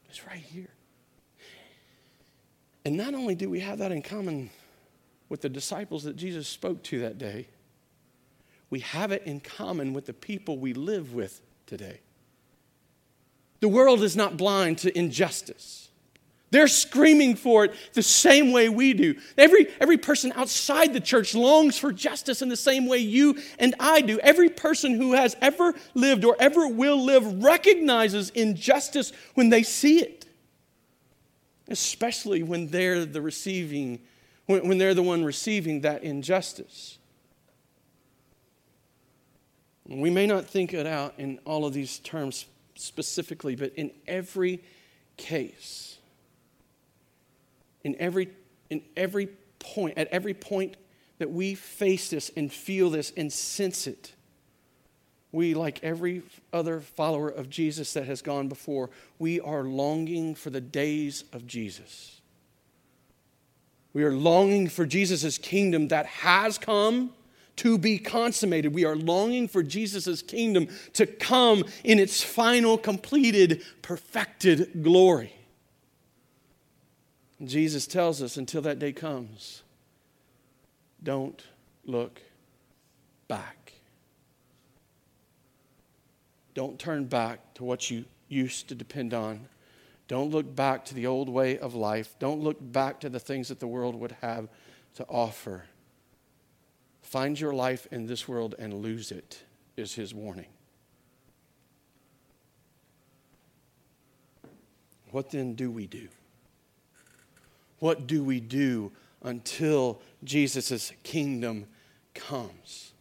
It's 0.09 0.25
right 0.25 0.37
here. 0.37 0.69
And 2.85 2.97
not 2.97 3.15
only 3.15 3.35
do 3.35 3.51
we 3.51 3.59
have 3.59 3.79
that 3.79 3.91
in 3.91 4.03
common 4.03 4.51
with 5.31 5.41
the 5.41 5.49
disciples 5.49 6.05
that 6.05 6.17
Jesus 6.17 6.47
spoke 6.47 6.83
to 6.83 7.01
that 7.01 7.17
day, 7.17 7.49
we 8.69 8.81
have 8.81 9.13
it 9.13 9.23
in 9.25 9.41
common 9.41 9.95
with 9.95 10.05
the 10.05 10.13
people 10.13 10.59
we 10.59 10.75
live 10.75 11.15
with 11.15 11.41
today. 11.67 12.01
The 13.61 13.69
world 13.69 14.03
is 14.03 14.17
not 14.17 14.37
blind 14.37 14.79
to 14.79 14.99
injustice. 14.99 15.89
They're 16.51 16.69
screaming 16.69 17.37
for 17.37 17.67
it 17.67 17.75
the 17.93 18.03
same 18.03 18.51
way 18.51 18.69
we 18.69 18.93
do. 18.93 19.15
Every, 19.39 19.69
every 19.81 19.99
person 19.99 20.33
outside 20.35 20.93
the 20.93 21.01
church 21.01 21.35
longs 21.35 21.79
for 21.79 21.93
justice 21.93 22.43
in 22.43 22.49
the 22.49 22.57
same 22.57 22.89
way 22.89 22.99
you 22.99 23.39
and 23.59 23.75
I 23.79 24.01
do. 24.01 24.19
Every 24.19 24.49
person 24.49 24.95
who 24.95 25.13
has 25.13 25.37
ever 25.41 25.75
lived 25.95 26.25
or 26.25 26.37
ever 26.41 26.67
will 26.67 27.05
live 27.05 27.45
recognizes 27.45 28.31
injustice 28.31 29.13
when 29.35 29.49
they 29.49 29.63
see 29.63 30.01
it, 30.01 30.27
especially 31.69 32.43
when 32.43 32.67
they're 32.67 33.05
the 33.05 33.23
receiving, 33.23 34.01
when, 34.51 34.67
when 34.67 34.79
they're 34.79 34.95
the 34.95 35.03
one 35.03 35.25
receiving 35.25 35.83
that 35.83 36.03
injustice. 36.03 36.99
We 39.87 40.11
may 40.11 40.27
not 40.27 40.47
think 40.47 40.75
it 40.75 40.87
out 40.87 41.15
in 41.19 41.39
all 41.45 41.65
of 41.65 41.73
these 41.73 42.01
terms 42.01 42.47
specifically, 42.75 43.55
but 43.55 43.73
in 43.75 43.93
every 44.09 44.63
case, 45.17 45.99
in 47.85 47.95
every, 48.01 48.29
in 48.71 48.83
every 48.97 49.29
point, 49.61 49.97
at 49.97 50.09
every 50.09 50.35
point 50.35 50.77
that 51.19 51.31
we 51.31 51.55
face 51.55 52.11
this 52.11 52.31
and 52.37 52.53
feel 52.53 52.91
this 52.91 53.13
and 53.17 53.33
sense 53.33 53.87
it, 53.87 54.15
we, 55.33 55.55
like 55.55 55.79
every 55.85 56.23
other 56.53 56.81
follower 56.81 57.29
of 57.29 57.49
Jesus 57.49 57.93
that 57.93 58.07
has 58.07 58.21
gone 58.21 58.49
before, 58.49 58.91
we 59.21 59.39
are 59.39 59.63
longing 59.63 60.35
for 60.35 60.51
the 60.51 60.61
days 60.61 61.23
of 61.33 61.47
Jesus. 61.47 62.20
We 63.93 64.05
are 64.05 64.13
longing 64.13 64.69
for 64.69 64.87
Jesus' 64.87 65.39
kingdom 65.39 65.89
that 65.89 66.07
has 66.07 66.59
come 66.59 67.13
to 67.57 67.77
be 67.77 67.99
consummated. 67.99 68.75
We 68.75 68.85
are 68.85 68.97
longing 68.97 69.49
for 69.49 69.63
Jesus' 69.63 70.23
kingdom 70.23 70.69
to 70.95 71.07
come 71.07 71.65
in 71.85 71.99
its 71.99 72.23
final, 72.23 72.79
completed, 72.79 73.63
perfected 73.83 74.83
glory. 74.83 75.35
Jesus 77.45 77.87
tells 77.87 78.23
us 78.23 78.37
until 78.37 78.63
that 78.63 78.79
day 78.79 78.93
comes, 78.93 79.63
don't 81.03 81.43
look 81.85 82.21
back. 83.29 83.73
Don't 86.55 86.79
turn 86.79 87.05
back 87.05 87.55
to 87.55 87.65
what 87.65 87.91
you 87.91 88.05
used 88.29 88.69
to 88.69 88.75
depend 88.75 89.15
on. 89.15 89.49
Don't 90.11 90.33
look 90.33 90.57
back 90.57 90.85
to 90.87 90.95
the 90.95 91.07
old 91.07 91.29
way 91.29 91.57
of 91.57 91.77
life. 91.77 92.17
Don't 92.19 92.41
look 92.41 92.57
back 92.61 92.99
to 92.99 93.09
the 93.09 93.21
things 93.21 93.47
that 93.47 93.61
the 93.61 93.69
world 93.69 93.95
would 93.95 94.17
have 94.23 94.49
to 94.97 95.05
offer. 95.05 95.67
Find 97.01 97.39
your 97.39 97.53
life 97.53 97.87
in 97.93 98.07
this 98.07 98.27
world 98.27 98.57
and 98.59 98.75
lose 98.75 99.13
it, 99.13 99.45
is 99.77 99.95
his 99.95 100.13
warning. 100.13 100.49
What 105.13 105.31
then 105.31 105.55
do 105.55 105.71
we 105.71 105.87
do? 105.87 106.09
What 107.79 108.09
do 108.09 108.25
we 108.25 108.41
do 108.41 108.91
until 109.23 110.03
Jesus' 110.25 110.91
kingdom 111.05 111.67
comes? 112.15 112.95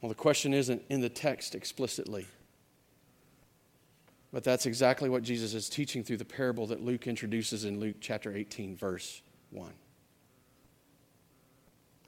Well, 0.00 0.10
the 0.10 0.14
question 0.14 0.54
isn't 0.54 0.84
in 0.88 1.00
the 1.00 1.08
text 1.08 1.56
explicitly. 1.56 2.28
But 4.32 4.44
that's 4.44 4.66
exactly 4.66 5.08
what 5.08 5.22
Jesus 5.22 5.54
is 5.54 5.68
teaching 5.68 6.04
through 6.04 6.18
the 6.18 6.24
parable 6.24 6.66
that 6.68 6.82
Luke 6.82 7.06
introduces 7.06 7.64
in 7.64 7.80
Luke 7.80 7.96
chapter 8.00 8.34
18, 8.34 8.76
verse 8.76 9.22
1 9.50 9.72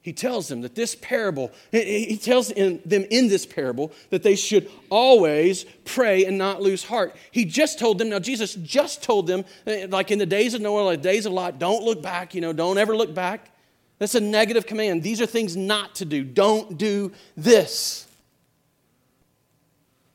he 0.03 0.13
tells 0.13 0.49
them 0.49 0.63
that 0.63 0.75
this 0.75 0.97
parable, 0.97 1.53
he 1.71 2.17
tells 2.17 2.49
them 2.49 2.81
in 2.85 3.29
this 3.29 3.47
parable 3.47 3.93
that 4.11 4.25
they 4.25 4.35
should 4.35 4.69
always 4.91 5.65
pray 5.85 6.25
and 6.25 6.37
not 6.37 6.61
lose 6.61 6.83
heart. 6.83 7.15
He 7.31 7.45
just 7.45 7.79
told 7.79 7.99
them, 7.99 8.09
now 8.09 8.19
Jesus 8.19 8.55
just 8.57 9.05
told 9.05 9.29
them, 9.29 9.45
eh, 9.65 9.87
like 9.89 10.11
in 10.11 10.19
the 10.19 10.27
days 10.27 10.55
of 10.55 10.61
Noah, 10.61 10.83
like 10.83 11.03
days 11.03 11.25
of 11.25 11.33
Lot, 11.33 11.61
don't 11.61 11.85
look 11.85 12.03
back, 12.03 12.35
you 12.35 12.41
know, 12.41 12.53
don't 12.53 12.79
ever 12.79 12.97
look 12.97 13.15
back. 13.15 13.51
That's 14.01 14.17
a 14.17 14.21
negative 14.21 14.67
command. 14.67 15.05
These 15.05 15.21
are 15.21 15.27
things 15.27 15.57
not 15.57 15.95
to 15.97 16.05
do. 16.05 16.25
Don't 16.25 16.77
do 16.77 17.13
this. 17.37 18.09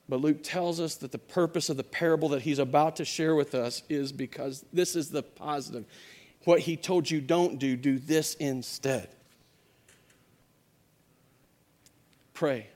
But 0.09 0.21
Luke 0.21 0.41
tells 0.41 0.79
us 0.79 0.95
that 0.95 1.11
the 1.11 1.17
purpose 1.17 1.69
of 1.69 1.77
the 1.77 1.83
parable 1.83 2.29
that 2.29 2.43
he's 2.43 2.59
about 2.59 2.95
to 2.97 3.05
share 3.05 3.35
with 3.35 3.53
us 3.53 3.83
is 3.89 4.11
because 4.11 4.63
this 4.71 4.95
is 4.95 5.09
the 5.09 5.21
positive. 5.21 5.85
What 6.45 6.61
he 6.61 6.77
told 6.77 7.11
you 7.11 7.19
don't 7.19 7.59
do, 7.59 7.75
do 7.75 7.99
this 7.99 8.35
instead. 8.35 9.09
Pray 12.33 12.67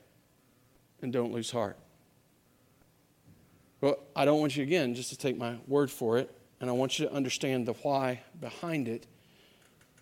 and 1.01 1.13
don't 1.13 1.31
lose 1.31 1.51
heart. 1.51 1.77
Well, 3.79 3.97
I 4.15 4.25
don't 4.25 4.39
want 4.39 4.55
you, 4.57 4.63
again, 4.63 4.93
just 4.93 5.09
to 5.09 5.17
take 5.17 5.37
my 5.37 5.55
word 5.67 5.89
for 5.89 6.17
it, 6.17 6.29
and 6.59 6.69
I 6.69 6.73
want 6.73 6.99
you 6.99 7.07
to 7.07 7.13
understand 7.13 7.65
the 7.65 7.73
why 7.73 8.21
behind 8.39 8.87
it. 8.87 9.07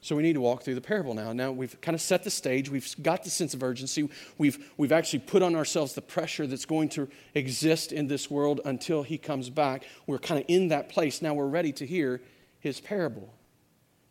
So 0.02 0.16
we 0.16 0.24
need 0.24 0.34
to 0.34 0.42
walk 0.42 0.64
through 0.64 0.76
the 0.76 0.82
parable 0.82 1.14
now. 1.14 1.34
Now 1.34 1.52
we've 1.52 1.80
kind 1.82 1.94
of 1.94 2.02
set 2.02 2.24
the 2.24 2.30
stage. 2.30 2.70
We've 2.70 2.96
got 3.02 3.24
the 3.24 3.30
sense 3.30 3.54
of 3.54 3.62
urgency. 3.62 4.10
We've, 4.38 4.72
we've 4.78 4.94
actually 4.94 5.20
put 5.20 5.44
on 5.44 5.56
ourselves 5.56 5.94
the 5.94 6.02
pressure 6.02 6.48
that's 6.48 6.66
going 6.66 6.90
to 6.90 7.10
exist 7.36 7.92
in 7.92 8.08
this 8.08 8.32
world 8.32 8.62
until 8.64 9.04
he 9.04 9.18
comes 9.18 9.50
back. 9.50 9.84
We're 10.08 10.20
kind 10.20 10.40
of 10.40 10.46
in 10.48 10.70
that 10.70 10.90
place. 10.90 11.22
Now 11.22 11.34
we're 11.34 11.48
ready 11.48 11.74
to 11.74 11.86
hear 11.86 12.22
his 12.60 12.80
parable. 12.80 13.34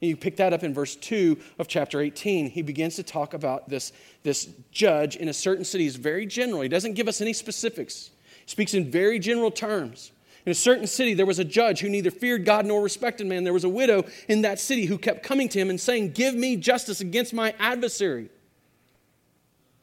And 0.01 0.11
you 0.11 0.17
pick 0.17 0.37
that 0.37 0.53
up 0.53 0.63
in 0.63 0.75
verse 0.75 0.95
2 0.95 1.39
of 1.59 1.69
chapter 1.69 2.01
18. 2.01 2.51
He 2.51 2.63
begins 2.63 2.97
to 2.97 3.03
talk 3.03 3.33
about 3.33 3.69
this, 3.69 3.93
this 4.23 4.49
judge 4.71 5.17
in 5.17 5.29
a 5.29 5.33
certain 5.33 5.65
city. 5.65 5.85
He's 5.85 5.97
very 5.97 6.27
general. 6.27 6.61
He 6.61 6.69
doesn't 6.69 6.95
give 6.95 7.09
us 7.09 7.21
any 7.21 7.33
specifics. 7.33 8.11
He 8.45 8.51
speaks 8.51 8.75
in 8.75 8.91
very 8.91 9.19
general 9.19 9.51
terms. 9.51 10.13
In 10.49 10.53
a 10.53 10.55
certain 10.55 10.87
city, 10.87 11.13
there 11.13 11.27
was 11.27 11.39
a 11.39 11.45
judge 11.45 11.81
who 11.81 11.91
neither 11.91 12.11
feared 12.11 12.47
God 12.47 12.65
nor 12.65 12.81
respected 12.81 13.27
man. 13.27 13.45
There 13.45 13.53
was 13.53 13.65
a 13.65 13.69
widow 13.69 14.07
in 14.29 14.41
that 14.41 14.59
city 14.59 14.87
who 14.87 14.97
kept 14.97 15.23
coming 15.23 15.47
to 15.51 15.59
him 15.59 15.69
and 15.69 15.79
saying, 15.79 16.13
Give 16.13 16.35
me 16.35 16.57
justice 16.57 17.03
against 17.03 17.35
my 17.35 17.55
adversary. 17.59 18.31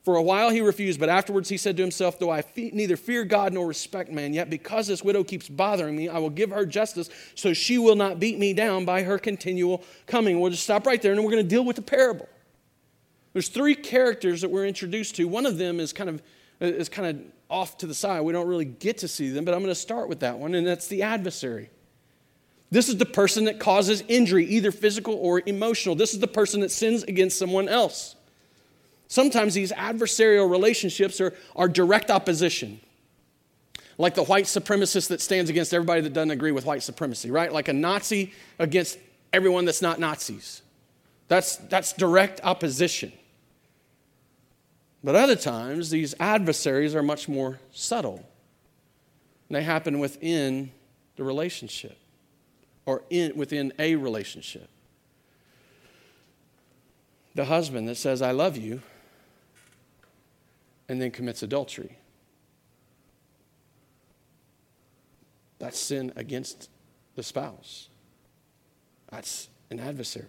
For 0.02 0.16
a 0.16 0.24
while 0.24 0.50
he 0.50 0.62
refused, 0.62 1.00
but 1.00 1.08
afterwards 1.08 1.50
he 1.50 1.58
said 1.58 1.78
to 1.78 1.84
himself, 1.84 2.18
Though 2.18 2.32
I 2.32 2.42
fe- 2.42 2.72
neither 2.74 2.98
fear 2.98 3.26
God 3.26 3.54
nor 3.54 3.68
respect 3.68 4.12
man, 4.12 4.34
yet 4.34 4.50
because 4.50 4.88
this 4.88 5.04
widow 5.04 5.24
keeps 5.24 5.48
bothering 5.48 5.96
me, 5.96 6.10
I 6.10 6.18
will 6.18 6.32
give 6.32 6.50
her 6.50 6.66
justice 6.66 7.12
so 7.36 7.54
she 7.54 7.78
will 7.78 7.96
not 7.96 8.20
beat 8.20 8.40
me 8.40 8.52
down 8.52 8.86
by 8.86 9.04
her 9.04 9.20
continual 9.20 9.84
coming. 10.08 10.40
We'll 10.40 10.50
just 10.50 10.64
stop 10.64 10.88
right 10.88 11.00
there 11.00 11.12
and 11.12 11.24
we're 11.24 11.30
going 11.30 11.44
to 11.44 11.48
deal 11.48 11.64
with 11.64 11.76
the 11.76 11.84
parable. 11.84 12.28
There's 13.34 13.50
three 13.50 13.76
characters 13.76 14.42
that 14.42 14.50
we're 14.50 14.66
introduced 14.66 15.16
to. 15.18 15.26
One 15.26 15.46
of 15.46 15.60
them 15.60 15.80
is 15.80 15.94
kind 15.94 16.10
of, 16.10 16.24
is 16.60 16.90
kind 16.90 17.08
of 17.08 17.35
off 17.50 17.78
to 17.80 17.88
the 17.88 17.94
side. 17.94 18.22
We 18.22 18.34
don't 18.34 18.48
really 18.48 18.66
get 18.66 19.00
to 19.00 19.08
see 19.08 19.30
them, 19.30 19.46
but 19.46 19.54
I'm 19.54 19.62
going 19.62 19.72
to 19.72 19.80
start 19.80 20.10
with 20.10 20.22
that 20.22 20.40
one, 20.40 20.56
and 20.56 20.66
that's 20.66 20.88
the 20.88 21.04
adversary. 21.04 21.70
This 22.72 22.90
is 22.90 22.98
the 22.98 23.06
person 23.06 23.46
that 23.46 23.60
causes 23.60 24.04
injury, 24.08 24.46
either 24.46 24.72
physical 24.72 25.14
or 25.16 25.42
emotional. 25.46 25.96
This 25.96 26.14
is 26.14 26.20
the 26.20 26.28
person 26.28 26.62
that 26.62 26.72
sins 26.72 27.04
against 27.04 27.38
someone 27.38 27.70
else. 27.70 28.16
Sometimes 29.08 29.54
these 29.54 29.72
adversarial 29.72 30.50
relationships 30.50 31.22
are, 31.22 31.34
are 31.56 31.68
direct 31.68 32.10
opposition. 32.10 32.80
Like 33.98 34.16
the 34.16 34.24
white 34.24 34.46
supremacist 34.46 35.10
that 35.10 35.22
stands 35.22 35.50
against 35.50 35.74
everybody 35.74 36.02
that 36.02 36.14
doesn't 36.14 36.32
agree 36.32 36.52
with 36.52 36.66
white 36.66 36.84
supremacy, 36.84 37.32
right? 37.32 37.54
Like 37.54 37.68
a 37.68 37.74
Nazi 37.74 38.34
against 38.60 38.98
everyone 39.32 39.66
that's 39.66 39.82
not 39.82 40.00
Nazis. 40.00 40.62
That's, 41.28 41.58
that's 41.58 41.94
direct 41.94 42.42
opposition. 42.44 43.14
But 45.06 45.16
other 45.16 45.36
times, 45.36 45.92
these 45.92 46.16
adversaries 46.20 46.96
are 46.96 47.04
much 47.04 47.30
more 47.30 47.60
subtle. 47.72 48.28
And 49.48 49.56
they 49.56 49.62
happen 49.62 50.00
within 50.00 50.72
the 51.16 51.24
relationship 51.24 51.96
or 52.88 53.04
in, 53.12 53.38
within 53.38 53.72
a 53.78 53.94
relationship. 53.98 54.68
The 57.36 57.46
husband 57.46 57.88
that 57.88 57.98
says, 57.98 58.24
I 58.24 58.32
love 58.32 58.58
you, 58.58 58.82
and 60.90 61.00
then 61.00 61.12
commits 61.12 61.44
adultery. 61.44 62.00
That's 65.60 65.78
sin 65.78 66.14
against 66.16 66.68
the 67.16 67.22
spouse. 67.22 67.90
That's 69.12 69.50
an 69.70 69.80
adversary. 69.80 70.26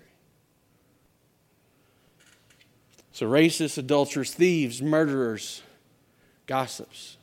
So, 3.16 3.24
racists, 3.24 3.78
adulterers, 3.78 4.34
thieves, 4.34 4.82
murderers, 4.82 5.62
gossips. 6.46 7.16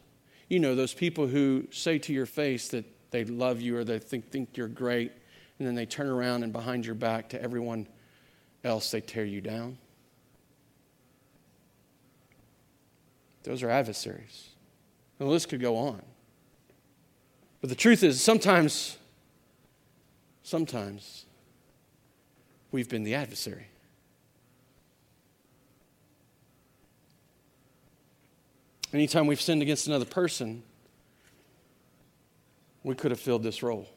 You 0.49 0.59
know, 0.59 0.73
those 0.73 0.95
people 0.95 1.27
who 1.27 1.67
say 1.69 1.99
to 1.99 2.11
your 2.11 2.25
face 2.25 2.69
that 2.69 2.85
they 3.11 3.25
love 3.25 3.61
you 3.61 3.77
or 3.77 3.83
they 3.83 3.99
think, 3.99 4.31
think 4.31 4.57
you're 4.57 4.67
great, 4.67 5.11
and 5.59 5.67
then 5.67 5.75
they 5.75 5.85
turn 5.85 6.07
around 6.07 6.41
and 6.41 6.51
behind 6.51 6.83
your 6.83 6.95
back 6.95 7.29
to 7.29 7.39
everyone 7.39 7.85
else, 8.63 8.89
they 8.89 9.01
tear 9.01 9.23
you 9.23 9.39
down. 9.39 9.77
Those 13.43 13.61
are 13.61 13.69
adversaries. 13.69 14.49
The 15.19 15.25
list 15.25 15.49
could 15.49 15.61
go 15.61 15.77
on. 15.77 16.01
But 17.61 17.69
the 17.69 17.75
truth 17.75 18.01
is, 18.01 18.19
sometimes, 18.19 18.97
sometimes 20.41 21.27
we've 22.71 22.89
been 22.89 23.03
the 23.03 23.13
adversary. 23.13 23.67
Anytime 28.93 29.25
we've 29.25 29.41
sinned 29.41 29.63
against 29.63 29.87
another 29.87 30.05
person, 30.05 30.61
we 32.83 32.93
could 32.93 33.09
have 33.09 33.19
filled 33.19 33.41
this 33.41 33.63
role. 33.63 33.89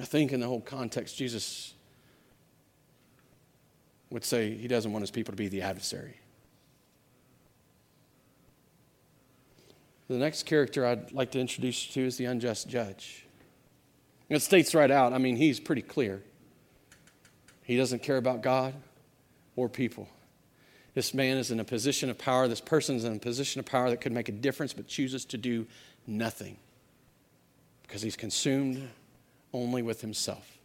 I 0.00 0.04
think 0.04 0.32
in 0.32 0.40
the 0.40 0.46
whole 0.46 0.62
context, 0.62 1.16
Jesus 1.18 1.74
would 4.08 4.24
say 4.24 4.56
he 4.56 4.66
doesn't 4.66 4.90
want 4.90 5.02
his 5.02 5.10
people 5.10 5.32
to 5.32 5.36
be 5.36 5.48
the 5.48 5.60
adversary. 5.60 6.16
The 10.08 10.16
next 10.16 10.44
character 10.46 10.86
I'd 10.86 11.12
like 11.12 11.30
to 11.32 11.38
introduce 11.38 11.86
you 11.86 11.92
to 12.02 12.06
is 12.06 12.16
the 12.16 12.24
unjust 12.24 12.68
judge. 12.68 13.26
It 14.28 14.40
states 14.40 14.74
right 14.74 14.90
out, 14.90 15.12
I 15.12 15.18
mean, 15.18 15.36
he's 15.36 15.60
pretty 15.60 15.82
clear. 15.82 16.22
He 17.62 17.76
doesn't 17.76 18.02
care 18.02 18.16
about 18.16 18.42
God 18.42 18.74
or 19.54 19.68
people. 19.68 20.08
This 20.94 21.14
man 21.14 21.36
is 21.36 21.50
in 21.50 21.60
a 21.60 21.64
position 21.64 22.10
of 22.10 22.18
power. 22.18 22.48
This 22.48 22.60
person 22.60 22.96
is 22.96 23.04
in 23.04 23.14
a 23.14 23.18
position 23.18 23.60
of 23.60 23.66
power 23.66 23.90
that 23.90 24.00
could 24.00 24.12
make 24.12 24.28
a 24.28 24.32
difference, 24.32 24.72
but 24.72 24.88
chooses 24.88 25.24
to 25.26 25.38
do 25.38 25.66
nothing 26.06 26.56
because 27.82 28.02
he's 28.02 28.16
consumed 28.16 28.88
only 29.52 29.82
with 29.82 30.00
himself. 30.00 30.58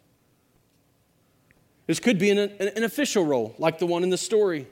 This 1.87 1.99
could 1.99 2.17
be 2.17 2.31
an, 2.31 2.39
an, 2.39 2.83
official 2.83 3.25
role, 3.25 3.53
like 3.59 3.77
the 3.77 3.85
one 3.85 4.01
in 4.01 4.09
the 4.09 4.17
story. 4.17 4.67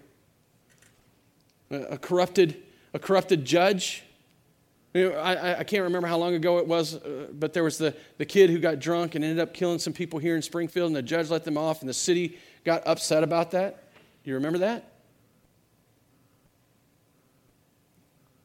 A, 1.69 1.81
a 1.81 1.97
corrupted, 1.97 2.61
a 2.93 2.99
corrupted 2.99 3.45
judge. 3.45 4.03
You 4.93 5.09
know, 5.09 5.17
I, 5.17 5.59
I, 5.59 5.63
can't 5.63 5.83
remember 5.83 6.07
how 6.07 6.17
long 6.17 6.33
ago 6.35 6.59
it 6.59 6.67
was, 6.67 6.95
uh, 6.95 7.27
but 7.33 7.53
there 7.53 7.63
was 7.63 7.79
the, 7.79 7.95
the 8.17 8.25
kid 8.25 8.49
who 8.49 8.59
got 8.59 8.79
drunk 8.79 9.15
and 9.15 9.23
ended 9.23 9.39
up 9.39 9.53
killing 9.53 9.79
some 9.79 9.93
people 9.93 10.19
here 10.19 10.35
in 10.35 10.41
Springfield, 10.41 10.87
and 10.87 10.95
the 10.95 11.01
judge 11.01 11.29
let 11.29 11.43
them 11.43 11.57
off, 11.57 11.81
and 11.81 11.89
the 11.89 11.93
city 11.93 12.37
got 12.63 12.85
upset 12.87 13.23
about 13.23 13.51
that. 13.51 13.83
You 14.23 14.35
remember 14.35 14.59
that? 14.59 14.92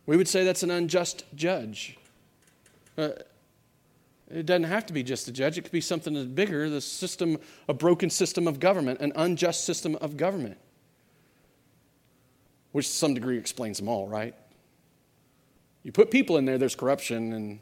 We 0.09 0.17
would 0.17 0.27
say 0.27 0.43
that's 0.43 0.63
an 0.63 0.71
unjust 0.71 1.25
judge. 1.35 1.99
Uh, 2.97 3.11
it 4.31 4.47
doesn't 4.47 4.65
have 4.65 4.87
to 4.87 4.95
be 4.95 5.03
just 5.03 5.29
a 5.29 5.33
judge, 5.33 5.59
it 5.59 5.63
could 5.63 5.71
be 5.71 5.83
something 5.83 6.33
bigger 6.35 6.71
the 6.71 6.81
system, 6.81 7.37
a 7.69 7.75
broken 7.75 8.09
system 8.09 8.49
of 8.49 8.59
government, 8.59 9.01
an 9.01 9.13
unjust 9.17 9.65
system 9.65 9.97
of 9.97 10.17
government, 10.17 10.57
which 12.73 12.87
to 12.87 12.93
some 12.93 13.13
degree 13.13 13.37
explains 13.37 13.77
them 13.77 13.87
all, 13.87 14.09
right? 14.09 14.35
You 15.83 15.93
put 15.93 16.11
people 16.11 16.39
in 16.39 16.47
there, 16.47 16.57
there's 16.57 16.75
corruption, 16.75 17.35
and 17.35 17.59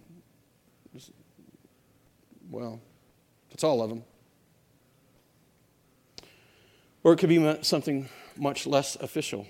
well, 2.49 2.81
that's 3.51 3.65
all 3.65 3.83
of 3.83 3.89
them. 3.89 4.05
Or 7.03 7.13
it 7.13 7.17
could 7.17 7.29
be 7.29 7.59
something 7.63 8.09
much 8.37 8.69
less 8.69 8.95
official 8.95 9.49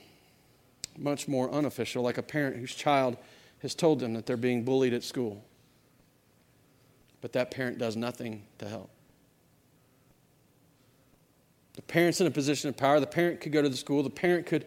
much 0.98 1.28
more 1.28 1.50
unofficial, 1.50 2.02
like 2.02 2.18
a 2.18 2.22
parent 2.22 2.56
whose 2.56 2.74
child 2.74 3.16
has 3.60 3.74
told 3.74 4.00
them 4.00 4.14
that 4.14 4.26
they're 4.26 4.36
being 4.36 4.64
bullied 4.64 4.92
at 4.92 5.02
school. 5.02 5.44
But 7.20 7.32
that 7.32 7.50
parent 7.50 7.78
does 7.78 7.96
nothing 7.96 8.44
to 8.58 8.68
help. 8.68 8.90
The 11.74 11.82
parent's 11.82 12.20
in 12.20 12.26
a 12.26 12.30
position 12.30 12.68
of 12.68 12.76
power. 12.76 13.00
The 13.00 13.06
parent 13.06 13.40
could 13.40 13.52
go 13.52 13.62
to 13.62 13.68
the 13.68 13.76
school. 13.76 14.02
The 14.02 14.10
parent 14.10 14.46
could, 14.46 14.66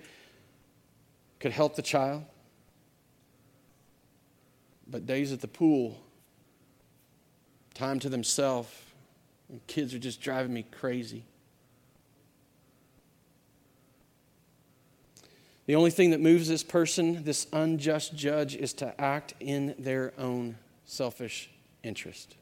could 1.40 1.52
help 1.52 1.76
the 1.76 1.82
child. 1.82 2.24
But 4.88 5.06
days 5.06 5.32
at 5.32 5.42
the 5.42 5.48
pool, 5.48 6.00
time 7.74 8.00
to 8.00 8.10
themselves, 8.10 8.70
and 9.50 9.66
kids 9.68 9.94
are 9.94 10.00
just 10.00 10.22
driving 10.22 10.54
me 10.54 10.64
crazy. 10.64 11.24
The 15.70 15.76
only 15.76 15.92
thing 15.92 16.10
that 16.10 16.20
moves 16.20 16.48
this 16.48 16.64
person, 16.64 17.24
this 17.26 17.46
unjust 17.54 18.16
judge, 18.16 18.56
is 18.56 18.74
to 18.74 19.00
act 19.00 19.36
in 19.40 19.76
their 19.78 20.14
own 20.18 20.58
selfish 20.86 21.52
interest. 21.84 22.36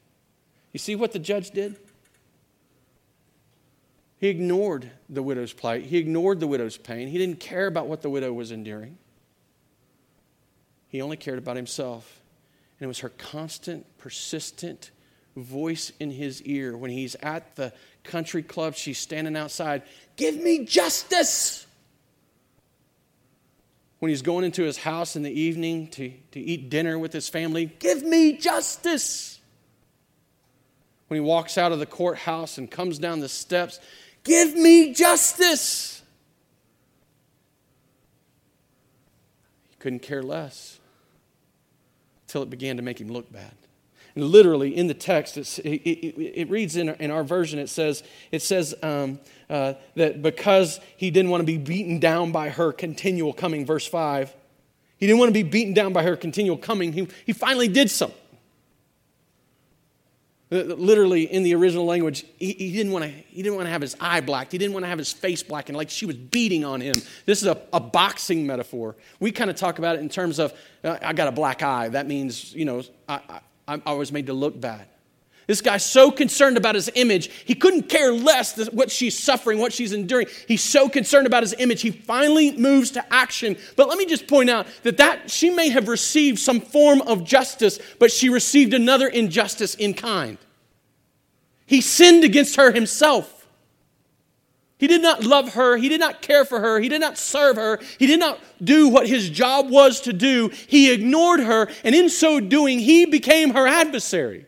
You 0.72 0.78
see 0.78 0.96
what 0.96 1.12
the 1.12 1.18
judge 1.18 1.50
did? 1.50 1.76
He 4.16 4.28
ignored 4.28 4.90
the 5.10 5.22
widow's 5.22 5.52
plight. 5.52 5.84
He 5.84 5.98
ignored 5.98 6.40
the 6.40 6.46
widow's 6.46 6.78
pain. 6.78 7.08
He 7.08 7.18
didn't 7.18 7.38
care 7.38 7.66
about 7.66 7.86
what 7.86 8.00
the 8.00 8.08
widow 8.08 8.32
was 8.32 8.50
enduring. 8.50 8.96
He 10.88 11.02
only 11.02 11.18
cared 11.18 11.36
about 11.36 11.56
himself. 11.56 12.22
And 12.80 12.86
it 12.86 12.88
was 12.88 13.00
her 13.00 13.10
constant, 13.10 13.84
persistent 13.98 14.90
voice 15.36 15.92
in 16.00 16.12
his 16.12 16.40
ear 16.44 16.78
when 16.78 16.90
he's 16.90 17.14
at 17.16 17.56
the 17.56 17.74
country 18.04 18.42
club. 18.42 18.74
She's 18.74 18.98
standing 18.98 19.36
outside. 19.36 19.82
Give 20.16 20.34
me 20.34 20.64
justice 20.64 21.66
when 23.98 24.10
he's 24.10 24.22
going 24.22 24.44
into 24.44 24.62
his 24.62 24.78
house 24.78 25.16
in 25.16 25.22
the 25.22 25.30
evening 25.30 25.88
to, 25.88 26.12
to 26.32 26.40
eat 26.40 26.70
dinner 26.70 26.98
with 26.98 27.12
his 27.12 27.28
family, 27.28 27.66
give 27.78 28.02
me 28.02 28.36
justice. 28.36 29.40
When 31.08 31.16
he 31.16 31.20
walks 31.20 31.58
out 31.58 31.72
of 31.72 31.78
the 31.78 31.86
courthouse 31.86 32.58
and 32.58 32.70
comes 32.70 32.98
down 32.98 33.20
the 33.20 33.28
steps, 33.28 33.80
give 34.24 34.54
me 34.54 34.92
justice. 34.92 36.02
He 39.70 39.76
couldn't 39.78 40.02
care 40.02 40.22
less 40.22 40.78
until 42.26 42.42
it 42.42 42.50
began 42.50 42.76
to 42.76 42.82
make 42.82 43.00
him 43.00 43.08
look 43.08 43.32
bad. 43.32 43.54
Literally 44.18 44.76
in 44.76 44.86
the 44.86 44.94
text, 44.94 45.36
it, 45.36 45.46
it, 45.64 46.18
it, 46.18 46.50
reads 46.50 46.76
in 46.76 46.88
our, 46.88 46.94
in 46.96 47.10
our 47.10 47.22
version, 47.22 47.58
it 47.58 47.68
says, 47.68 48.02
it 48.32 48.42
says 48.42 48.74
um, 48.82 49.20
uh, 49.48 49.74
that 49.94 50.22
because 50.22 50.80
he 50.96 51.10
didn't 51.10 51.30
want 51.30 51.40
to 51.40 51.46
be 51.46 51.58
beaten 51.58 51.98
down 51.98 52.32
by 52.32 52.48
her 52.48 52.72
continual 52.72 53.32
coming, 53.32 53.64
verse 53.64 53.86
5, 53.86 54.34
he 54.98 55.06
didn't 55.06 55.18
want 55.18 55.28
to 55.28 55.32
be 55.34 55.42
beaten 55.42 55.74
down 55.74 55.92
by 55.92 56.02
her 56.02 56.16
continual 56.16 56.56
coming, 56.56 56.92
he, 56.92 57.08
he 57.24 57.32
finally 57.32 57.68
did 57.68 57.90
something. 57.90 58.18
Uh, 60.50 60.56
literally 60.62 61.30
in 61.30 61.42
the 61.42 61.54
original 61.54 61.84
language, 61.84 62.24
he, 62.38 62.52
he, 62.54 62.72
didn't 62.72 62.90
want 62.90 63.04
to, 63.04 63.10
he 63.10 63.42
didn't 63.42 63.56
want 63.56 63.66
to 63.66 63.70
have 63.70 63.82
his 63.82 63.94
eye 64.00 64.22
blacked. 64.22 64.50
He 64.50 64.56
didn't 64.56 64.72
want 64.72 64.84
to 64.84 64.88
have 64.88 64.96
his 64.96 65.12
face 65.12 65.42
blackened 65.42 65.76
like 65.76 65.90
she 65.90 66.06
was 66.06 66.16
beating 66.16 66.64
on 66.64 66.80
him. 66.80 66.94
This 67.26 67.42
is 67.42 67.48
a, 67.48 67.60
a 67.70 67.80
boxing 67.80 68.46
metaphor. 68.46 68.96
We 69.20 69.30
kind 69.30 69.50
of 69.50 69.56
talk 69.56 69.78
about 69.78 69.96
it 69.96 70.00
in 70.00 70.08
terms 70.08 70.38
of, 70.38 70.54
uh, 70.82 70.96
I 71.02 71.12
got 71.12 71.28
a 71.28 71.32
black 71.32 71.62
eye. 71.62 71.90
That 71.90 72.06
means, 72.06 72.54
you 72.54 72.64
know, 72.64 72.82
I 73.06 73.40
was 73.76 74.12
made 74.12 74.26
to 74.26 74.32
look 74.32 74.60
bad. 74.60 74.86
This 75.48 75.62
guy's 75.62 75.84
so 75.84 76.10
concerned 76.10 76.58
about 76.58 76.74
his 76.74 76.90
image, 76.94 77.30
he 77.46 77.54
couldn't 77.54 77.88
care 77.88 78.12
less 78.12 78.68
what 78.68 78.90
she's 78.90 79.18
suffering, 79.18 79.58
what 79.58 79.72
she's 79.72 79.94
enduring. 79.94 80.26
He's 80.46 80.62
so 80.62 80.90
concerned 80.90 81.26
about 81.26 81.42
his 81.42 81.54
image, 81.58 81.80
he 81.80 81.90
finally 81.90 82.54
moves 82.54 82.90
to 82.92 83.12
action. 83.12 83.56
But 83.74 83.88
let 83.88 83.96
me 83.96 84.04
just 84.04 84.26
point 84.26 84.50
out 84.50 84.66
that, 84.82 84.98
that 84.98 85.30
she 85.30 85.48
may 85.48 85.70
have 85.70 85.88
received 85.88 86.38
some 86.38 86.60
form 86.60 87.00
of 87.00 87.24
justice, 87.24 87.78
but 87.98 88.12
she 88.12 88.28
received 88.28 88.74
another 88.74 89.08
injustice 89.08 89.74
in 89.74 89.94
kind. 89.94 90.36
He 91.64 91.80
sinned 91.80 92.24
against 92.24 92.56
her 92.56 92.70
himself. 92.72 93.37
He 94.78 94.86
did 94.86 95.02
not 95.02 95.24
love 95.24 95.54
her. 95.54 95.76
He 95.76 95.88
did 95.88 95.98
not 95.98 96.22
care 96.22 96.44
for 96.44 96.60
her. 96.60 96.78
He 96.78 96.88
did 96.88 97.00
not 97.00 97.18
serve 97.18 97.56
her. 97.56 97.80
He 97.98 98.06
did 98.06 98.20
not 98.20 98.40
do 98.62 98.88
what 98.88 99.08
his 99.08 99.28
job 99.28 99.68
was 99.70 100.00
to 100.02 100.12
do. 100.12 100.50
He 100.68 100.92
ignored 100.92 101.40
her, 101.40 101.68
and 101.82 101.94
in 101.94 102.08
so 102.08 102.38
doing, 102.38 102.78
he 102.78 103.04
became 103.04 103.54
her 103.54 103.66
adversary. 103.66 104.46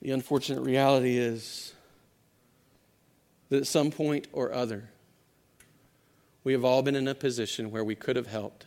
The 0.00 0.12
unfortunate 0.12 0.60
reality 0.60 1.16
is 1.16 1.72
that 3.48 3.56
at 3.56 3.66
some 3.66 3.90
point 3.90 4.28
or 4.32 4.52
other, 4.52 4.90
we 6.44 6.52
have 6.52 6.64
all 6.64 6.82
been 6.82 6.94
in 6.94 7.08
a 7.08 7.14
position 7.14 7.70
where 7.70 7.82
we 7.82 7.94
could 7.94 8.14
have 8.14 8.26
helped, 8.26 8.66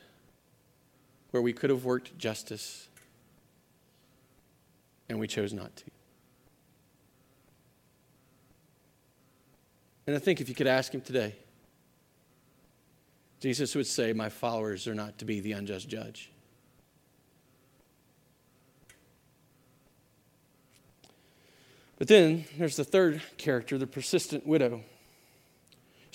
where 1.32 1.42
we 1.42 1.54
could 1.54 1.70
have 1.70 1.86
worked 1.86 2.18
justice 2.18 2.90
and 5.10 5.20
we 5.20 5.28
chose 5.28 5.54
not 5.54 5.76
to. 5.76 5.86
And 10.06 10.15
I 10.15 10.20
think 10.20 10.39
if 10.39 10.48
you 10.48 10.56
could 10.56 10.67
ask 10.67 10.93
him 10.93 11.02
today, 11.02 11.36
Jesus 13.39 13.76
would 13.76 13.88
say, 13.88 14.13
My 14.13 14.30
followers 14.30 14.88
are 14.88 14.96
not 14.96 15.17
to 15.20 15.26
be 15.26 15.41
the 15.41 15.52
unjust 15.52 15.89
judge. 15.89 16.32
But 21.98 22.08
then 22.08 22.46
there's 22.58 22.78
the 22.78 22.84
third 22.84 23.22
character, 23.38 23.78
the 23.78 23.88
persistent 23.88 24.46
widow. 24.46 24.84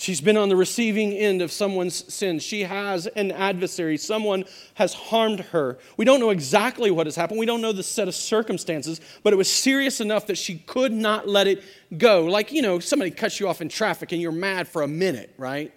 She's 0.03 0.21
been 0.21 0.37
on 0.37 0.49
the 0.49 0.57
receiving 0.57 1.13
end 1.13 1.43
of 1.43 1.53
someone's 1.53 2.13
sin. 2.13 2.41
She 2.41 2.63
has 2.63 3.07
an 3.07 3.31
adversary. 3.31 3.97
Someone 3.97 4.47
has 4.75 4.93
harmed 4.93 5.39
her. 5.39 5.79
We 5.97 6.05
don't 6.05 6.19
know 6.19 6.31
exactly 6.31 6.91
what 6.91 7.07
has 7.07 7.15
happened. 7.15 7.39
We 7.39 7.47
don't 7.47 7.61
know 7.61 7.71
the 7.71 7.85
set 7.85 8.09
of 8.09 8.15
circumstances, 8.17 9.01
but 9.23 9.33
it 9.33 9.37
was 9.37 9.49
serious 9.49 10.01
enough 10.01 10.27
that 10.27 10.37
she 10.39 10.59
could 10.59 10.91
not 10.91 11.29
let 11.29 11.47
it 11.47 11.63
go. 11.97 12.25
Like, 12.25 12.51
you 12.51 12.63
know, 12.63 12.81
somebody 12.81 13.13
cuts 13.13 13.39
you 13.39 13.47
off 13.47 13.61
in 13.61 13.69
traffic 13.69 14.11
and 14.11 14.21
you're 14.21 14.33
mad 14.33 14.67
for 14.67 14.83
a 14.83 14.89
minute, 14.89 15.33
right? 15.39 15.73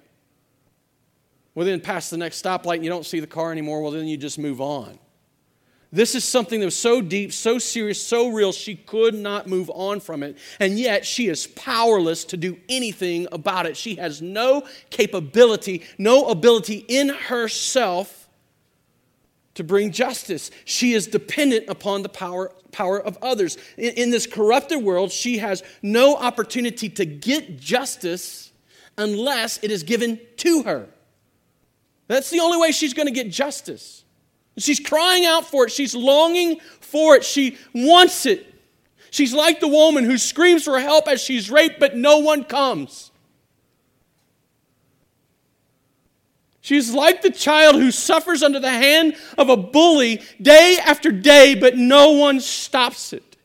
Well, 1.54 1.68
then 1.68 1.80
past 1.80 2.10
the 2.10 2.18
next 2.18 2.44
stoplight 2.44 2.78
and 2.78 2.84
you 2.84 2.90
don't 2.90 3.06
see 3.06 3.20
the 3.20 3.28
car 3.28 3.52
anymore. 3.52 3.84
Well, 3.84 3.92
then 3.92 4.08
you 4.08 4.18
just 4.18 4.40
move 4.40 4.60
on. 4.60 4.98
This 5.92 6.16
is 6.16 6.24
something 6.24 6.60
that 6.60 6.66
was 6.66 6.78
so 6.78 7.02
deep, 7.02 7.32
so 7.32 7.58
serious, 7.58 8.02
so 8.02 8.30
real, 8.30 8.52
she 8.52 8.76
could 8.76 9.14
not 9.14 9.48
move 9.48 9.70
on 9.74 10.00
from 10.00 10.24
it. 10.24 10.38
And 10.60 10.78
yet, 10.78 11.06
she 11.06 11.28
is 11.28 11.48
powerless 11.48 12.26
to 12.26 12.38
do 12.38 12.58
anything 12.68 13.28
about 13.32 13.66
it. 13.66 13.78
She 13.78 13.96
has 13.96 14.22
no 14.22 14.68
capability, 14.90 15.84
no 15.98 16.26
ability 16.26 16.86
in 16.88 17.10
herself 17.10 18.28
to 19.56 19.64
bring 19.64 19.92
justice. 19.92 20.52
She 20.66 20.94
is 20.94 21.08
dependent 21.08 21.70
upon 21.70 22.04
the 22.04 22.10
power, 22.10 22.52
power 22.72 23.00
of 23.00 23.18
others. 23.22 23.58
In, 23.78 23.94
in 23.94 24.10
this 24.12 24.28
corrupted 24.28 24.84
world, 24.84 25.12
she 25.12 25.40
has 25.40 25.64
no 25.82 26.16
opportunity 26.16 26.90
to 26.90 27.06
get 27.06 27.58
justice 27.60 28.52
unless 28.98 29.60
it 29.64 29.72
is 29.72 29.84
given 29.84 30.20
to 30.38 30.64
her. 30.64 30.88
That's 32.08 32.30
the 32.30 32.40
only 32.40 32.58
way 32.58 32.72
she's 32.72 32.94
going 32.94 33.08
to 33.08 33.14
get 33.14 33.30
justice. 33.30 34.05
She's 34.58 34.80
crying 34.80 35.26
out 35.26 35.46
for 35.46 35.66
it. 35.66 35.72
She's 35.72 35.94
longing 35.94 36.60
for 36.80 37.16
it. 37.16 37.24
She 37.24 37.58
wants 37.74 38.26
it. 38.26 38.54
She's 39.12 39.34
like 39.34 39.60
the 39.60 39.68
woman 39.68 40.04
who 40.04 40.18
screams 40.18 40.64
for 40.64 40.80
help 40.80 41.08
as 41.08 41.22
she's 41.22 41.50
raped, 41.50 41.80
but 41.80 41.96
no 41.96 42.20
one 42.20 42.44
comes. 42.44 43.12
She's 46.62 46.94
like 46.94 47.22
the 47.22 47.30
child 47.30 47.76
who 47.76 47.92
suffers 47.92 48.42
under 48.42 48.60
the 48.60 48.70
hand 48.70 49.16
of 49.38 49.50
a 49.50 49.58
bully 49.58 50.24
day 50.42 50.80
after 50.84 51.12
day, 51.12 51.54
but 51.54 51.78
no 51.78 52.12
one 52.12 52.40
stops 52.40 53.14
it. 53.14 53.38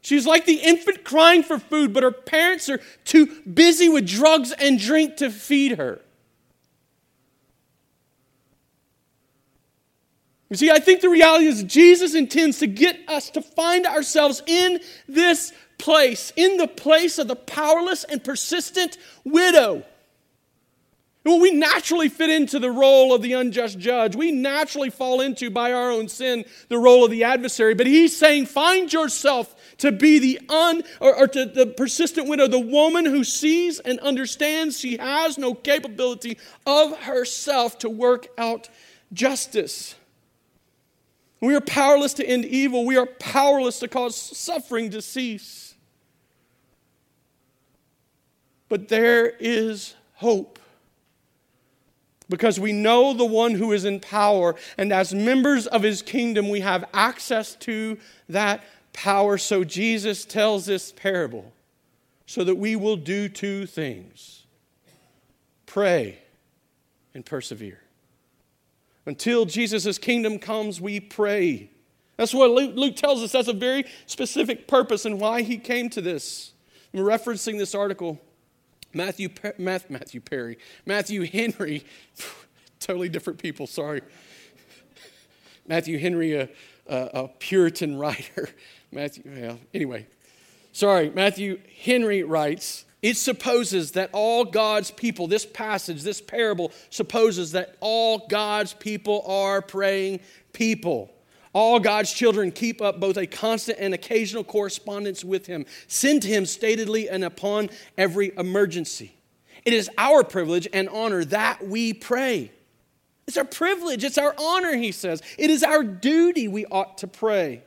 She's 0.00 0.24
like 0.24 0.46
the 0.46 0.54
infant 0.54 1.04
crying 1.04 1.42
for 1.42 1.58
food, 1.58 1.92
but 1.92 2.02
her 2.02 2.12
parents 2.12 2.68
are 2.68 2.80
too 3.04 3.42
busy 3.42 3.88
with 3.88 4.06
drugs 4.06 4.52
and 4.52 4.78
drink 4.78 5.16
to 5.16 5.30
feed 5.30 5.78
her. 5.78 6.00
You 10.50 10.56
see, 10.56 10.70
I 10.70 10.78
think 10.78 11.02
the 11.02 11.10
reality 11.10 11.46
is 11.46 11.62
Jesus 11.62 12.14
intends 12.14 12.58
to 12.60 12.66
get 12.66 12.98
us 13.08 13.30
to 13.30 13.42
find 13.42 13.86
ourselves 13.86 14.42
in 14.46 14.80
this 15.06 15.52
place, 15.76 16.32
in 16.36 16.56
the 16.56 16.66
place 16.68 17.18
of 17.18 17.28
the 17.28 17.36
powerless 17.36 18.04
and 18.04 18.22
persistent 18.24 18.96
widow. 19.24 19.84
Well, 21.24 21.40
we 21.40 21.50
naturally 21.50 22.08
fit 22.08 22.30
into 22.30 22.58
the 22.58 22.70
role 22.70 23.12
of 23.12 23.20
the 23.20 23.34
unjust 23.34 23.78
judge. 23.78 24.16
We 24.16 24.32
naturally 24.32 24.88
fall 24.88 25.20
into, 25.20 25.50
by 25.50 25.74
our 25.74 25.90
own 25.90 26.08
sin, 26.08 26.46
the 26.68 26.78
role 26.78 27.04
of 27.04 27.10
the 27.10 27.24
adversary. 27.24 27.74
But 27.74 27.86
he's 27.86 28.16
saying, 28.16 28.46
find 28.46 28.90
yourself 28.90 29.54
to 29.78 29.92
be 29.92 30.18
the 30.18 30.40
un 30.48 30.82
or, 31.00 31.14
or 31.14 31.28
to 31.28 31.44
the 31.44 31.66
persistent 31.66 32.28
widow, 32.28 32.46
the 32.46 32.58
woman 32.58 33.04
who 33.04 33.24
sees 33.24 33.78
and 33.78 34.00
understands 34.00 34.80
she 34.80 34.96
has 34.96 35.36
no 35.36 35.52
capability 35.52 36.38
of 36.64 36.96
herself 37.00 37.78
to 37.80 37.90
work 37.90 38.28
out 38.38 38.70
justice. 39.12 39.96
We 41.40 41.54
are 41.54 41.60
powerless 41.60 42.14
to 42.14 42.26
end 42.26 42.44
evil. 42.44 42.84
We 42.84 42.96
are 42.96 43.06
powerless 43.06 43.78
to 43.80 43.88
cause 43.88 44.16
suffering 44.16 44.90
to 44.90 45.02
cease. 45.02 45.74
But 48.68 48.88
there 48.88 49.28
is 49.38 49.94
hope 50.14 50.58
because 52.28 52.60
we 52.60 52.72
know 52.72 53.14
the 53.14 53.24
one 53.24 53.54
who 53.54 53.72
is 53.72 53.84
in 53.84 54.00
power, 54.00 54.54
and 54.76 54.92
as 54.92 55.14
members 55.14 55.66
of 55.66 55.82
his 55.82 56.02
kingdom, 56.02 56.50
we 56.50 56.60
have 56.60 56.84
access 56.92 57.54
to 57.56 57.96
that 58.28 58.62
power. 58.92 59.38
So 59.38 59.64
Jesus 59.64 60.24
tells 60.24 60.66
this 60.66 60.92
parable 60.92 61.52
so 62.26 62.44
that 62.44 62.56
we 62.56 62.76
will 62.76 62.96
do 62.96 63.28
two 63.28 63.64
things 63.64 64.44
pray 65.64 66.18
and 67.14 67.24
persevere. 67.24 67.80
Until 69.08 69.46
Jesus' 69.46 69.96
kingdom 69.96 70.38
comes, 70.38 70.82
we 70.82 71.00
pray. 71.00 71.70
That's 72.18 72.34
what 72.34 72.50
Luke, 72.50 72.94
tells 72.94 73.22
us. 73.22 73.32
That's 73.32 73.48
a 73.48 73.54
very 73.54 73.86
specific 74.04 74.68
purpose 74.68 75.06
and 75.06 75.18
why 75.18 75.40
he 75.40 75.56
came 75.56 75.88
to 75.90 76.02
this. 76.02 76.52
I'm 76.92 77.00
referencing 77.00 77.56
this 77.56 77.74
article 77.74 78.20
Matthew, 78.92 79.30
Matthew 79.56 80.20
Perry, 80.20 80.58
Matthew 80.84 81.24
Henry, 81.24 81.86
totally 82.80 83.08
different 83.08 83.38
people, 83.38 83.66
sorry. 83.66 84.02
Matthew 85.66 85.98
Henry, 85.98 86.34
a, 86.34 86.50
a, 86.86 86.96
a 87.14 87.28
Puritan 87.28 87.96
writer. 87.96 88.50
Matthew, 88.92 89.22
well, 89.24 89.58
anyway, 89.72 90.06
sorry, 90.72 91.08
Matthew 91.08 91.60
Henry 91.82 92.24
writes, 92.24 92.84
it 93.00 93.16
supposes 93.16 93.92
that 93.92 94.10
all 94.12 94.44
God's 94.44 94.90
people, 94.90 95.28
this 95.28 95.46
passage, 95.46 96.02
this 96.02 96.20
parable 96.20 96.72
supposes 96.90 97.52
that 97.52 97.76
all 97.80 98.26
God's 98.28 98.72
people 98.74 99.22
are 99.26 99.62
praying 99.62 100.20
people. 100.52 101.12
All 101.52 101.80
God's 101.80 102.12
children 102.12 102.50
keep 102.50 102.82
up 102.82 103.00
both 103.00 103.16
a 103.16 103.26
constant 103.26 103.78
and 103.80 103.94
occasional 103.94 104.44
correspondence 104.44 105.24
with 105.24 105.46
Him. 105.46 105.64
Send 105.86 106.22
to 106.22 106.28
Him 106.28 106.44
statedly 106.44 107.08
and 107.10 107.24
upon 107.24 107.70
every 107.96 108.32
emergency. 108.36 109.14
It 109.64 109.72
is 109.72 109.88
our 109.96 110.24
privilege 110.24 110.68
and 110.72 110.88
honor 110.88 111.24
that 111.26 111.66
we 111.66 111.92
pray. 111.92 112.52
It's 113.26 113.36
our 113.36 113.44
privilege, 113.44 114.04
it's 114.04 114.18
our 114.18 114.34
honor, 114.38 114.74
he 114.74 114.90
says. 114.90 115.20
It 115.36 115.50
is 115.50 115.62
our 115.62 115.84
duty 115.84 116.48
we 116.48 116.64
ought 116.66 116.98
to 116.98 117.06
pray. 117.06 117.62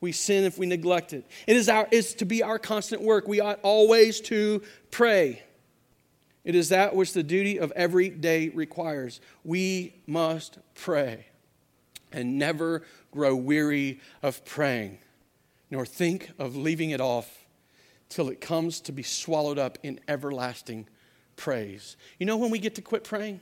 We 0.00 0.12
sin 0.12 0.44
if 0.44 0.58
we 0.58 0.66
neglect 0.66 1.12
it. 1.12 1.26
It 1.46 1.56
is, 1.56 1.68
our, 1.68 1.88
it's 1.90 2.14
to 2.14 2.24
be 2.24 2.42
our 2.42 2.58
constant 2.58 3.02
work. 3.02 3.26
We 3.26 3.40
ought 3.40 3.58
always 3.62 4.20
to 4.22 4.62
pray. 4.90 5.42
It 6.44 6.54
is 6.54 6.68
that 6.68 6.94
which 6.94 7.12
the 7.12 7.22
duty 7.22 7.58
of 7.58 7.72
every 7.72 8.08
day 8.08 8.50
requires. 8.50 9.20
We 9.42 9.94
must 10.06 10.58
pray 10.74 11.26
and 12.12 12.38
never 12.38 12.82
grow 13.10 13.34
weary 13.34 14.00
of 14.22 14.44
praying, 14.44 14.98
nor 15.70 15.84
think 15.84 16.30
of 16.38 16.56
leaving 16.56 16.90
it 16.90 17.00
off 17.00 17.46
till 18.08 18.28
it 18.28 18.40
comes 18.40 18.80
to 18.82 18.92
be 18.92 19.02
swallowed 19.02 19.58
up 19.58 19.78
in 19.82 19.98
everlasting 20.06 20.86
praise. 21.34 21.96
You 22.18 22.26
know 22.26 22.36
when 22.36 22.50
we 22.50 22.58
get 22.58 22.74
to 22.76 22.82
quit 22.82 23.02
praying? 23.02 23.40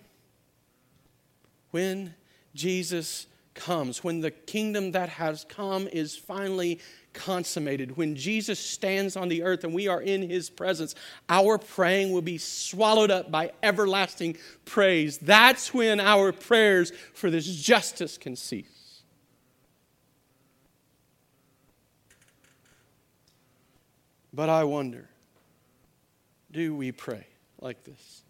When 1.71 2.14
Jesus 2.55 3.27
comes, 3.55 4.03
when 4.03 4.21
the 4.21 4.31
kingdom 4.31 4.93
that 4.93 5.09
has 5.09 5.45
come 5.49 5.88
is 5.88 6.17
finally 6.17 6.81
consummated, 7.12 7.97
when 7.97 8.17
Jesus 8.17 8.59
stands 8.59 9.17
on 9.17 9.29
the 9.29 9.43
earth 9.43 9.64
and 9.64 9.73
we 9.73 9.88
are 9.88 10.03
in 10.03 10.29
his 10.29 10.51
presence, 10.51 10.95
our 11.29 11.59
praying 11.59 12.12
will 12.12 12.23
be 12.23 12.38
swallowed 12.38 13.11
up 13.11 13.31
by 13.31 13.53
everlasting 13.62 14.37
praise. 14.64 15.19
That's 15.19 15.73
when 15.73 16.01
our 16.01 16.33
prayers 16.33 16.93
for 17.14 17.31
this 17.31 17.47
justice 17.47 18.19
can 18.19 18.37
cease. 18.37 19.03
But 24.33 24.49
I 24.49 24.64
wonder 24.64 25.09
do 26.51 26.75
we 26.75 26.93
pray 26.93 27.27
like 27.61 27.83
this? 27.83 28.23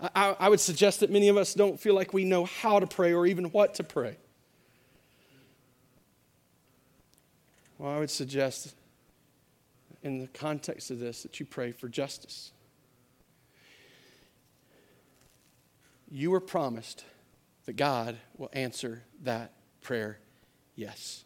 I, 0.00 0.36
I, 0.38 0.48
would 0.48 0.60
suggest 0.60 1.00
that 1.00 1.10
many 1.10 1.28
of 1.28 1.36
us 1.36 1.54
don't 1.54 1.78
feel 1.78 1.94
like 1.94 2.12
we 2.12 2.24
know 2.24 2.44
how 2.44 2.80
to 2.80 2.86
pray 2.86 3.12
or 3.12 3.26
even 3.26 3.46
what 3.46 3.74
to 3.74 3.84
pray. 3.84 4.16
Well, 7.80 7.90
I 7.90 7.98
would 7.98 8.10
suggest, 8.10 8.74
in 10.02 10.18
the 10.18 10.26
context 10.26 10.90
of 10.90 10.98
this, 10.98 11.22
that 11.22 11.40
you 11.40 11.46
pray 11.46 11.72
for 11.72 11.88
justice. 11.88 12.52
You 16.10 16.30
were 16.30 16.40
promised 16.40 17.06
that 17.64 17.76
God 17.76 18.18
will 18.36 18.50
answer 18.52 19.04
that 19.22 19.54
prayer 19.80 20.18
yes. 20.76 21.24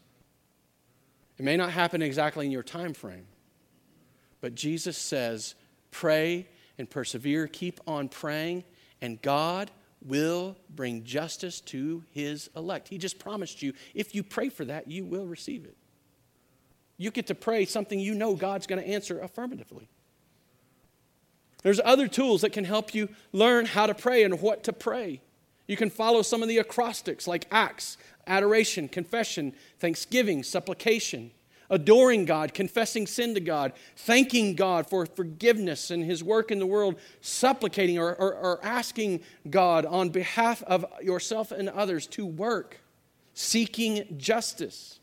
It 1.37 1.43
may 1.43 1.57
not 1.57 1.71
happen 1.71 2.01
exactly 2.01 2.45
in 2.45 2.53
your 2.53 2.63
time 2.63 2.93
frame, 2.93 3.27
but 4.39 4.55
Jesus 4.55 4.97
says, 4.97 5.55
pray 5.91 6.47
and 6.77 6.89
persevere, 6.89 7.47
keep 7.47 7.81
on 7.85 8.07
praying, 8.07 8.63
and 9.01 9.21
God 9.21 9.71
will 10.01 10.55
bring 10.69 11.03
justice 11.03 11.59
to 11.61 12.05
his 12.11 12.49
elect. 12.55 12.87
He 12.87 12.97
just 12.97 13.19
promised 13.19 13.61
you, 13.61 13.73
if 13.93 14.15
you 14.15 14.23
pray 14.23 14.47
for 14.47 14.63
that, 14.63 14.89
you 14.89 15.03
will 15.03 15.25
receive 15.25 15.65
it. 15.65 15.75
You 16.97 17.11
get 17.11 17.27
to 17.27 17.35
pray 17.35 17.65
something 17.65 17.99
you 17.99 18.15
know 18.15 18.35
God's 18.35 18.67
going 18.67 18.81
to 18.81 18.87
answer 18.87 19.19
affirmatively. 19.19 19.89
There's 21.63 21.81
other 21.83 22.07
tools 22.07 22.41
that 22.41 22.53
can 22.53 22.63
help 22.63 22.93
you 22.93 23.09
learn 23.31 23.65
how 23.65 23.87
to 23.87 23.95
pray 23.95 24.23
and 24.23 24.41
what 24.41 24.63
to 24.65 24.73
pray. 24.73 25.21
You 25.67 25.75
can 25.75 25.89
follow 25.89 26.21
some 26.21 26.43
of 26.43 26.47
the 26.47 26.59
acrostics 26.59 27.27
like 27.27 27.47
acts, 27.51 27.97
adoration, 28.27 28.87
confession, 28.87 29.53
thanksgiving, 29.79 30.43
supplication 30.43 31.31
adoring 31.69 32.25
God, 32.25 32.53
confessing 32.53 33.07
sin 33.07 33.33
to 33.33 33.39
God, 33.39 33.73
thanking 33.95 34.55
God 34.55 34.87
for 34.87 35.05
forgiveness 35.05 35.91
and 35.91 36.03
His 36.03 36.23
work 36.23 36.51
in 36.51 36.59
the 36.59 36.65
world, 36.65 36.95
supplicating 37.21 37.97
or, 37.97 38.13
or, 38.15 38.33
or, 38.33 38.65
asking 38.65 39.21
God 39.49 39.85
on 39.85 40.09
behalf 40.09 40.63
of 40.63 40.85
yourself 41.01 41.51
and 41.51 41.69
others 41.69 42.07
to 42.07 42.25
work, 42.25 42.81
seeking 43.33 44.15
justice. 44.17 44.99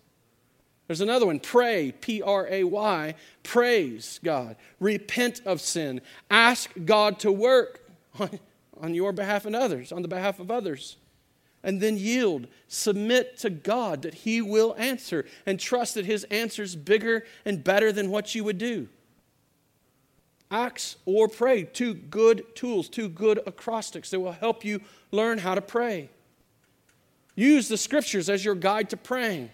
There's 0.92 1.00
another 1.00 1.24
one 1.24 1.40
pray, 1.40 1.90
P 1.90 2.20
R 2.20 2.46
A 2.50 2.64
Y, 2.64 3.14
praise 3.42 4.20
God, 4.22 4.56
repent 4.78 5.40
of 5.46 5.62
sin, 5.62 6.02
ask 6.30 6.68
God 6.84 7.18
to 7.20 7.32
work 7.32 7.80
on, 8.20 8.38
on 8.78 8.92
your 8.92 9.10
behalf 9.12 9.46
and 9.46 9.56
others, 9.56 9.90
on 9.90 10.02
the 10.02 10.08
behalf 10.08 10.38
of 10.38 10.50
others 10.50 10.98
and 11.62 11.80
then 11.80 11.96
yield. 11.96 12.46
Submit 12.68 13.38
to 13.38 13.48
God 13.48 14.02
that 14.02 14.12
He 14.12 14.42
will 14.42 14.74
answer 14.76 15.24
and 15.46 15.58
trust 15.58 15.94
that 15.94 16.04
His 16.04 16.24
answer 16.24 16.62
is 16.62 16.76
bigger 16.76 17.24
and 17.46 17.64
better 17.64 17.90
than 17.90 18.10
what 18.10 18.34
you 18.34 18.44
would 18.44 18.58
do. 18.58 18.86
Acts 20.50 20.96
or 21.06 21.26
pray, 21.26 21.62
two 21.62 21.94
good 21.94 22.54
tools, 22.54 22.90
two 22.90 23.08
good 23.08 23.40
acrostics 23.46 24.10
that 24.10 24.20
will 24.20 24.32
help 24.32 24.62
you 24.62 24.82
learn 25.10 25.38
how 25.38 25.54
to 25.54 25.62
pray. 25.62 26.10
Use 27.34 27.68
the 27.68 27.78
scriptures 27.78 28.28
as 28.28 28.44
your 28.44 28.54
guide 28.54 28.90
to 28.90 28.98
praying. 28.98 29.48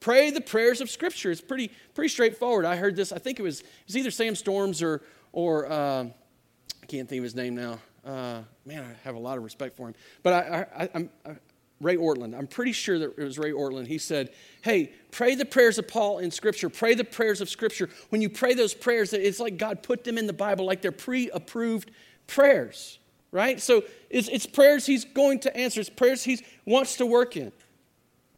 Pray 0.00 0.30
the 0.30 0.40
prayers 0.40 0.80
of 0.80 0.90
Scripture. 0.90 1.30
It's 1.30 1.40
pretty, 1.40 1.70
pretty 1.94 2.08
straightforward. 2.08 2.64
I 2.64 2.76
heard 2.76 2.96
this, 2.96 3.12
I 3.12 3.18
think 3.18 3.40
it 3.40 3.42
was, 3.42 3.60
it 3.60 3.66
was 3.86 3.96
either 3.96 4.10
Sam 4.10 4.34
Storms 4.34 4.82
or, 4.82 5.02
or 5.32 5.70
uh, 5.70 6.04
I 6.04 6.86
can't 6.86 7.08
think 7.08 7.18
of 7.18 7.24
his 7.24 7.34
name 7.34 7.54
now. 7.54 7.78
Uh, 8.04 8.42
man, 8.64 8.84
I 8.84 8.94
have 9.04 9.16
a 9.16 9.18
lot 9.18 9.36
of 9.36 9.44
respect 9.44 9.76
for 9.76 9.88
him. 9.88 9.94
But 10.22 10.32
I, 10.32 10.66
I, 10.94 11.08
I, 11.26 11.36
Ray 11.80 11.96
Ortlund. 11.96 12.36
I'm 12.36 12.46
pretty 12.46 12.72
sure 12.72 12.98
that 12.98 13.18
it 13.18 13.22
was 13.22 13.38
Ray 13.38 13.52
Ortlund. 13.52 13.86
He 13.86 13.98
said, 13.98 14.30
Hey, 14.62 14.92
pray 15.10 15.34
the 15.34 15.44
prayers 15.44 15.78
of 15.78 15.86
Paul 15.86 16.18
in 16.18 16.30
Scripture. 16.30 16.68
Pray 16.68 16.94
the 16.94 17.04
prayers 17.04 17.40
of 17.40 17.48
Scripture. 17.48 17.88
When 18.08 18.20
you 18.20 18.28
pray 18.28 18.54
those 18.54 18.74
prayers, 18.74 19.12
it's 19.12 19.40
like 19.40 19.58
God 19.58 19.82
put 19.82 20.04
them 20.04 20.18
in 20.18 20.26
the 20.26 20.32
Bible, 20.32 20.64
like 20.64 20.82
they're 20.82 20.90
pre 20.90 21.30
approved 21.30 21.90
prayers, 22.26 22.98
right? 23.30 23.60
So 23.60 23.84
it's, 24.10 24.28
it's 24.28 24.46
prayers 24.46 24.86
He's 24.86 25.04
going 25.04 25.40
to 25.40 25.56
answer, 25.56 25.80
it's 25.80 25.90
prayers 25.90 26.24
He 26.24 26.44
wants 26.64 26.96
to 26.96 27.06
work 27.06 27.36
in. 27.36 27.52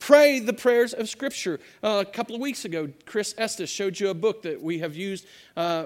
Pray 0.01 0.41
the 0.41 0.55
prayers 0.55 0.95
of 0.95 1.11
Scripture. 1.11 1.61
Uh, 1.83 2.03
a 2.07 2.11
couple 2.11 2.35
of 2.35 2.41
weeks 2.41 2.65
ago, 2.65 2.89
Chris 3.05 3.35
Estes 3.37 3.69
showed 3.69 4.01
you 4.01 4.09
a 4.09 4.15
book 4.15 4.43
that 4.43 4.61
we 4.61 4.79
have 4.79 4.97
used 4.97 5.27
uh, 5.59 5.85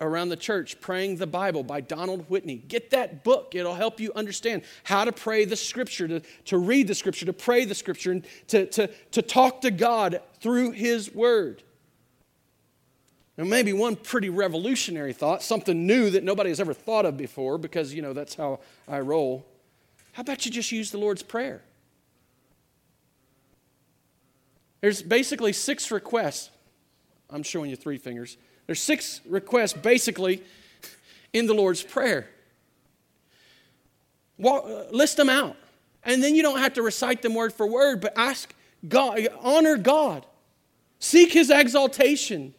around 0.00 0.28
the 0.28 0.36
church, 0.36 0.80
Praying 0.80 1.16
the 1.16 1.26
Bible 1.26 1.64
by 1.64 1.80
Donald 1.80 2.24
Whitney. 2.30 2.62
Get 2.68 2.90
that 2.90 3.24
book, 3.24 3.56
it'll 3.56 3.74
help 3.74 3.98
you 3.98 4.12
understand 4.14 4.62
how 4.84 5.04
to 5.04 5.10
pray 5.10 5.44
the 5.44 5.56
Scripture, 5.56 6.06
to, 6.06 6.22
to 6.44 6.58
read 6.58 6.86
the 6.86 6.94
Scripture, 6.94 7.26
to 7.26 7.32
pray 7.32 7.64
the 7.64 7.74
Scripture, 7.74 8.12
and 8.12 8.24
to, 8.46 8.66
to, 8.66 8.88
to 9.10 9.20
talk 9.20 9.62
to 9.62 9.72
God 9.72 10.22
through 10.40 10.70
His 10.70 11.12
Word. 11.12 11.64
Now, 13.36 13.44
maybe 13.44 13.72
one 13.72 13.96
pretty 13.96 14.30
revolutionary 14.30 15.12
thought, 15.12 15.42
something 15.42 15.88
new 15.88 16.08
that 16.10 16.22
nobody 16.22 16.50
has 16.50 16.60
ever 16.60 16.72
thought 16.72 17.04
of 17.04 17.16
before, 17.16 17.58
because, 17.58 17.92
you 17.92 18.00
know, 18.00 18.12
that's 18.12 18.36
how 18.36 18.60
I 18.86 19.00
roll. 19.00 19.44
How 20.12 20.20
about 20.20 20.46
you 20.46 20.52
just 20.52 20.70
use 20.70 20.92
the 20.92 20.98
Lord's 20.98 21.24
Prayer? 21.24 21.62
There's 24.86 25.02
basically 25.02 25.52
six 25.52 25.90
requests. 25.90 26.48
I'm 27.28 27.42
showing 27.42 27.70
you 27.70 27.74
three 27.74 27.98
fingers. 27.98 28.36
There's 28.66 28.80
six 28.80 29.20
requests 29.26 29.72
basically 29.72 30.44
in 31.32 31.46
the 31.46 31.54
Lord's 31.54 31.82
Prayer. 31.82 32.28
Well, 34.38 34.62
uh, 34.64 34.94
list 34.94 35.16
them 35.16 35.28
out. 35.28 35.56
And 36.04 36.22
then 36.22 36.36
you 36.36 36.42
don't 36.44 36.60
have 36.60 36.74
to 36.74 36.82
recite 36.82 37.20
them 37.20 37.34
word 37.34 37.52
for 37.52 37.66
word, 37.66 38.00
but 38.00 38.12
ask 38.16 38.54
God, 38.86 39.26
honor 39.40 39.76
God, 39.76 40.24
seek 41.00 41.32
His 41.32 41.50
exaltation, 41.50 42.54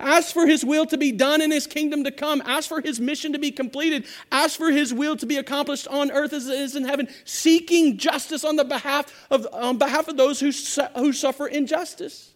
Ask 0.00 0.32
for 0.32 0.46
his 0.46 0.64
will 0.64 0.86
to 0.86 0.96
be 0.96 1.10
done 1.10 1.40
in 1.40 1.50
his 1.50 1.66
kingdom 1.66 2.04
to 2.04 2.10
come. 2.10 2.40
Ask 2.44 2.68
for 2.68 2.80
his 2.80 3.00
mission 3.00 3.32
to 3.32 3.38
be 3.38 3.50
completed. 3.50 4.06
Ask 4.30 4.56
for 4.56 4.70
his 4.70 4.94
will 4.94 5.16
to 5.16 5.26
be 5.26 5.36
accomplished 5.36 5.88
on 5.88 6.10
earth 6.10 6.32
as 6.32 6.46
it 6.46 6.58
is 6.58 6.76
in 6.76 6.84
heaven, 6.84 7.08
seeking 7.24 7.96
justice 7.98 8.44
on 8.44 8.56
the 8.56 8.64
behalf 8.64 9.26
of, 9.30 9.46
on 9.52 9.76
behalf 9.76 10.06
of 10.06 10.16
those 10.16 10.38
who, 10.38 10.52
su- 10.52 10.82
who 10.94 11.12
suffer 11.12 11.46
injustice. 11.48 12.32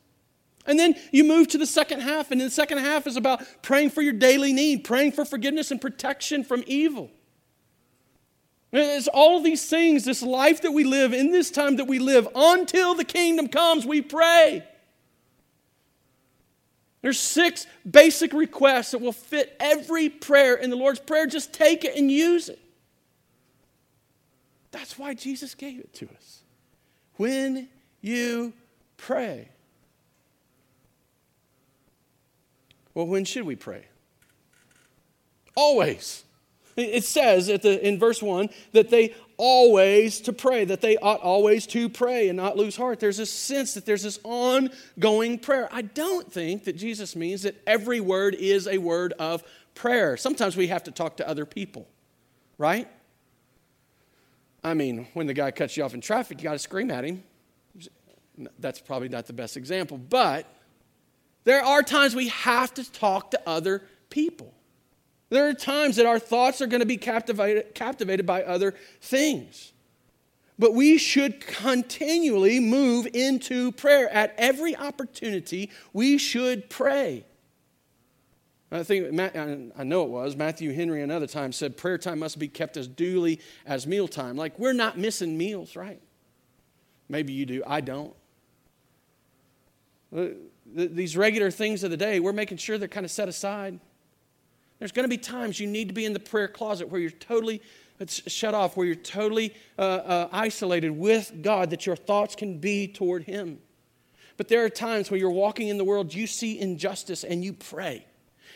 And 0.67 0.79
then 0.79 0.95
you 1.11 1.25
move 1.25 1.49
to 1.49 1.59
the 1.59 1.67
second 1.67 2.01
half, 2.01 2.31
and 2.31 2.41
the 2.41 2.51
second 2.51 2.79
half 2.79 3.07
is 3.07 3.17
about 3.17 3.43
praying 3.63 3.91
for 3.91 4.03
your 4.03 4.13
daily 4.13 4.53
need, 4.53 4.85
praying 4.85 5.13
for 5.13 5.25
forgiveness 5.25 5.71
and 5.71 5.81
protection 5.81 6.45
from 6.45 6.63
evil. 6.67 7.11
It's 8.73 9.09
all 9.09 9.41
these 9.41 9.69
things, 9.69 10.05
this 10.05 10.23
life 10.23 10.63
that 10.63 10.73
we 10.73 10.85
live 10.85 11.13
in 11.13 11.31
this 11.31 11.51
time 11.51 11.77
that 11.77 11.87
we 11.87 11.99
live 11.99 12.27
until 12.35 12.95
the 12.95 13.05
kingdom 13.05 13.49
comes, 13.49 13.85
we 13.85 14.01
pray. 14.01 14.65
There's 17.03 17.18
six 17.18 17.66
basic 17.88 18.32
requests 18.32 18.92
that 18.92 19.00
will 19.00 19.12
fit 19.12 19.57
every 19.59 20.09
prayer 20.09 20.55
in 20.55 20.70
the 20.70 20.76
Lord's 20.76 21.00
Prayer. 21.00 21.26
Just 21.26 21.53
take 21.53 21.84
it 21.84 21.96
and 21.96 22.11
use 22.11 22.48
it. 22.48 22.61
That's 24.70 24.98
why 24.98 25.14
Jesus 25.14 25.55
gave 25.55 25.80
it 25.80 25.92
to 25.94 26.09
us. 26.16 26.42
When 27.16 27.68
you 28.00 28.53
pray. 28.96 29.48
Well, 32.94 33.07
when 33.07 33.24
should 33.24 33.44
we 33.44 33.57
pray? 33.57 33.86
Always. 35.55 36.24
It 36.74 37.05
says 37.05 37.48
the, 37.48 37.86
in 37.86 37.98
verse 37.98 38.22
1 38.22 38.48
that 38.72 38.88
they 38.88 39.14
always 39.45 40.20
to 40.20 40.32
pray, 40.32 40.64
that 40.64 40.80
they 40.80 40.97
ought 40.99 41.20
always 41.20 41.66
to 41.66 41.88
pray 41.88 42.28
and 42.28 42.36
not 42.36 42.57
lose 42.57 42.76
heart. 42.76 43.01
There's 43.01 43.16
this 43.16 43.32
sense 43.32 43.74
that 43.74 43.84
there's 43.84 44.05
this 44.05 44.20
ongoing 44.22 45.36
prayer. 45.36 45.68
I 45.72 45.82
don't 45.82 46.32
think 46.32 46.62
that 46.66 46.76
Jesus 46.76 47.16
means 47.16 47.43
that 47.43 47.61
every 47.66 47.99
word 47.99 48.36
is 48.36 48.68
a 48.68 48.78
word 48.78 49.14
of 49.18 49.43
prayer. 49.74 50.16
Sometimes 50.16 50.57
we 50.57 50.68
have 50.68 50.84
to 50.84 50.93
talk 50.93 51.16
to 51.16 51.28
other 51.28 51.45
people, 51.45 51.88
right? 52.57 52.86
I 54.62 54.74
mean, 54.74 55.09
when 55.12 55.26
the 55.26 55.34
guy 55.34 55.51
cuts 55.51 55.76
you 55.76 55.82
off 55.82 55.93
in 55.93 56.01
traffic, 56.01 56.38
you 56.38 56.45
got 56.45 56.53
to 56.53 56.61
scream 56.61 56.93
at 56.93 57.05
him. 57.05 57.24
That's 58.61 58.80
probably 58.80 59.09
not 59.09 59.26
the 59.26 59.32
best 59.32 59.57
example, 59.57 59.99
but 59.99 60.47
there 61.43 61.64
are 61.64 61.82
times 61.82 62.14
we 62.14 62.28
have 62.28 62.72
to 62.74 62.88
talk 62.93 63.32
to 63.32 63.40
other 63.45 63.82
people. 64.09 64.55
There 65.33 65.49
are 65.49 65.55
times 65.55 65.97
that 65.97 66.05
our 66.05 66.18
thoughts 66.18 66.61
are 66.61 66.66
going 66.66 66.80
to 66.80 66.87
be 66.87 66.99
captivated, 66.99 67.74
captivated 67.74 68.26
by 68.26 68.43
other 68.43 68.74
things. 69.01 69.72
But 70.59 70.74
we 70.74 70.99
should 70.99 71.41
continually 71.41 72.61
move 72.61 73.09
into 73.14 73.72
prayer. 73.72 74.11
At 74.12 74.35
every 74.37 74.76
opportunity, 74.76 75.70
we 75.95 76.18
should 76.18 76.68
pray. 76.68 77.24
I 78.70 78.83
think, 78.83 79.18
I 79.18 79.85
know 79.85 80.05
it 80.05 80.11
was, 80.11 80.37
Matthew 80.37 80.70
Henry 80.74 81.03
another 81.03 81.26
time 81.26 81.53
said 81.53 81.78
prayer 81.78 81.97
time 81.97 82.18
must 82.18 82.39
be 82.39 82.49
kept 82.49 82.76
as 82.76 82.87
duly 82.87 83.41
as 83.64 83.87
mealtime. 83.87 84.37
Like, 84.37 84.59
we're 84.59 84.74
not 84.74 84.99
missing 84.99 85.39
meals, 85.39 85.76
right? 85.76 86.03
Maybe 87.09 87.33
you 87.33 87.47
do, 87.47 87.62
I 87.66 87.80
don't. 87.80 88.14
Uh, 90.14 90.26
these 90.66 91.16
regular 91.16 91.51
things 91.51 91.83
of 91.85 91.91
the 91.91 91.97
day, 91.97 92.20
we're 92.20 92.35
making 92.35 92.59
sure 92.59 92.76
they're 92.76 92.87
kind 92.87 93.07
of 93.07 93.11
set 93.11 93.30
aside. 93.30 93.80
There's 94.83 94.91
going 94.91 95.05
to 95.05 95.09
be 95.09 95.16
times 95.16 95.61
you 95.61 95.68
need 95.68 95.87
to 95.87 95.95
be 95.95 96.05
in 96.05 96.12
the 96.12 96.18
prayer 96.18 96.49
closet 96.49 96.89
where 96.89 97.01
you're 97.01 97.12
totally 97.12 97.62
shut 98.09 98.53
off, 98.53 98.76
where 98.76 98.85
you're 98.85 98.97
totally 98.97 99.55
uh, 99.78 99.83
uh, 99.83 100.28
isolated 100.33 100.91
with 100.91 101.41
God, 101.41 101.70
that 101.70 101.87
your 101.87 101.95
thoughts 101.95 102.35
can 102.35 102.59
be 102.59 102.89
toward 102.89 103.22
Him. 103.22 103.61
But 104.37 104.49
there 104.49 104.64
are 104.64 104.68
times 104.68 105.09
when 105.09 105.20
you're 105.20 105.30
walking 105.30 105.68
in 105.68 105.78
the 105.78 105.85
world, 105.85 106.12
you 106.12 106.26
see 106.26 106.59
injustice 106.59 107.22
and 107.22 107.45
you 107.45 107.53
pray. 107.53 108.05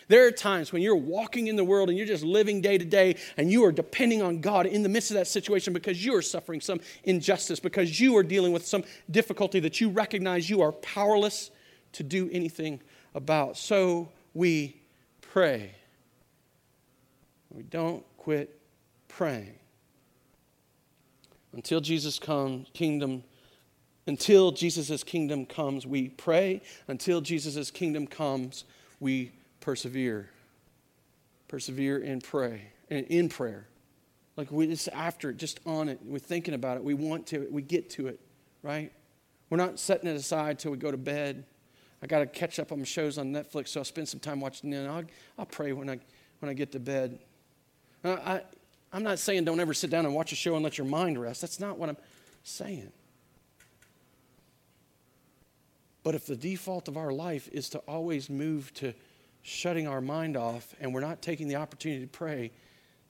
There 0.09 0.27
are 0.27 0.33
times 0.33 0.73
when 0.73 0.83
you're 0.83 0.97
walking 0.97 1.47
in 1.47 1.55
the 1.55 1.63
world 1.63 1.91
and 1.91 1.97
you're 1.97 2.09
just 2.09 2.25
living 2.25 2.61
day 2.61 2.77
to 2.77 2.85
day 2.85 3.19
and 3.37 3.49
you 3.49 3.65
are 3.65 3.71
depending 3.71 4.21
on 4.21 4.41
God 4.41 4.67
in 4.67 4.83
the 4.83 4.89
midst 4.89 5.13
of 5.13 5.15
that 5.19 5.29
situation 5.29 5.73
because 5.73 6.05
you 6.05 6.13
are 6.17 6.23
suffering 6.23 6.61
some 6.61 6.81
injustice, 7.05 7.61
because 7.61 8.01
you 8.01 8.17
are 8.17 8.25
dealing 8.25 8.53
with 8.53 8.67
some 8.67 8.83
difficulty 9.13 9.61
that 9.61 9.81
you 9.81 9.91
recognize 9.91 10.51
you 10.51 10.61
are 10.61 10.73
powerless 10.73 11.53
to 11.93 12.03
do 12.03 12.29
anything 12.33 12.81
about. 13.15 13.57
So 13.57 14.09
we 14.35 14.81
pray. 15.21 15.77
We 17.57 17.63
don't 17.63 18.05
quit 18.19 18.61
praying. 19.09 19.55
Until 21.55 21.81
Jesus 21.81 22.19
comes, 22.19 22.69
kingdom, 22.75 23.25
until 24.07 24.53
Jesus' 24.53 25.03
kingdom 25.03 25.47
comes, 25.47 25.87
we 25.87 26.11
pray. 26.11 26.61
Until 26.87 27.23
Jesus' 27.23 27.71
kingdom 27.71 28.07
comes, 28.07 28.65
we 29.01 29.33
persevere. 29.61 30.29
Persevere 31.49 32.03
and 32.03 32.23
pray. 32.23 32.73
And 32.91 33.07
in 33.07 33.31
prayer. 33.31 33.67
Like 34.37 34.53
we 34.53 34.67
just 34.67 34.89
after 34.89 35.31
it, 35.31 35.39
just 35.39 35.61
on 35.65 35.89
it. 35.89 35.99
We're 36.05 36.19
thinking 36.19 36.53
about 36.53 36.77
it. 36.77 36.85
We 36.85 36.93
want 36.93 37.27
to, 37.29 37.49
we 37.51 37.63
get 37.63 37.89
to 37.91 38.09
it, 38.09 38.21
right? 38.63 38.93
We're 39.49 39.57
not 39.57 39.79
setting 39.79 40.11
it 40.11 40.17
aside 40.17 40.59
till 40.59 40.73
we 40.73 40.77
go 40.77 40.91
to 40.91 40.99
bed. 40.99 41.45
I 42.03 42.07
got 42.07 42.19
to 42.19 42.27
catch 42.27 42.59
up 42.59 42.71
on 42.71 42.85
shows 42.85 43.17
on 43.17 43.33
Netflix, 43.33 43.69
so 43.69 43.81
I'll 43.81 43.85
spend 43.85 44.11
some 44.11 44.21
time 44.21 44.41
watching 44.41 44.69
them. 44.69 44.91
I'll, 44.91 45.05
I'll 45.39 45.47
pray 45.47 45.73
when 45.73 45.89
I, 45.89 45.99
when 46.41 46.51
I 46.51 46.53
get 46.53 46.71
to 46.73 46.79
bed. 46.79 47.19
Uh, 48.05 48.17
I, 48.25 48.43
I'm 48.93 49.03
not 49.03 49.19
saying 49.19 49.45
don't 49.45 49.61
ever 49.61 49.75
sit 49.75 49.91
down 49.91 50.07
and 50.07 50.15
watch 50.15 50.33
a 50.33 50.37
show 50.37 50.55
and 50.55 50.65
let 50.65 50.79
your 50.79 50.87
mind 50.87 51.21
rest. 51.21 51.41
That's 51.41 51.61
not 51.61 51.79
what 51.79 51.89
I'm 51.89 51.97
saying. 52.43 52.93
But 56.03 56.15
if 56.15 56.27
the 56.27 56.37
default 56.37 56.87
of 56.87 56.97
our 56.97 57.13
life 57.13 57.49
is 57.51 57.69
to 57.71 57.79
always 57.81 58.31
move 58.31 58.73
to 58.75 58.95
shutting 59.43 59.89
our 59.89 60.01
mind 60.01 60.37
off 60.37 60.75
and 60.81 60.95
we're 60.95 61.01
not 61.01 61.21
taking 61.21 61.49
the 61.49 61.57
opportunity 61.57 62.03
to 62.03 62.07
pray, 62.09 62.53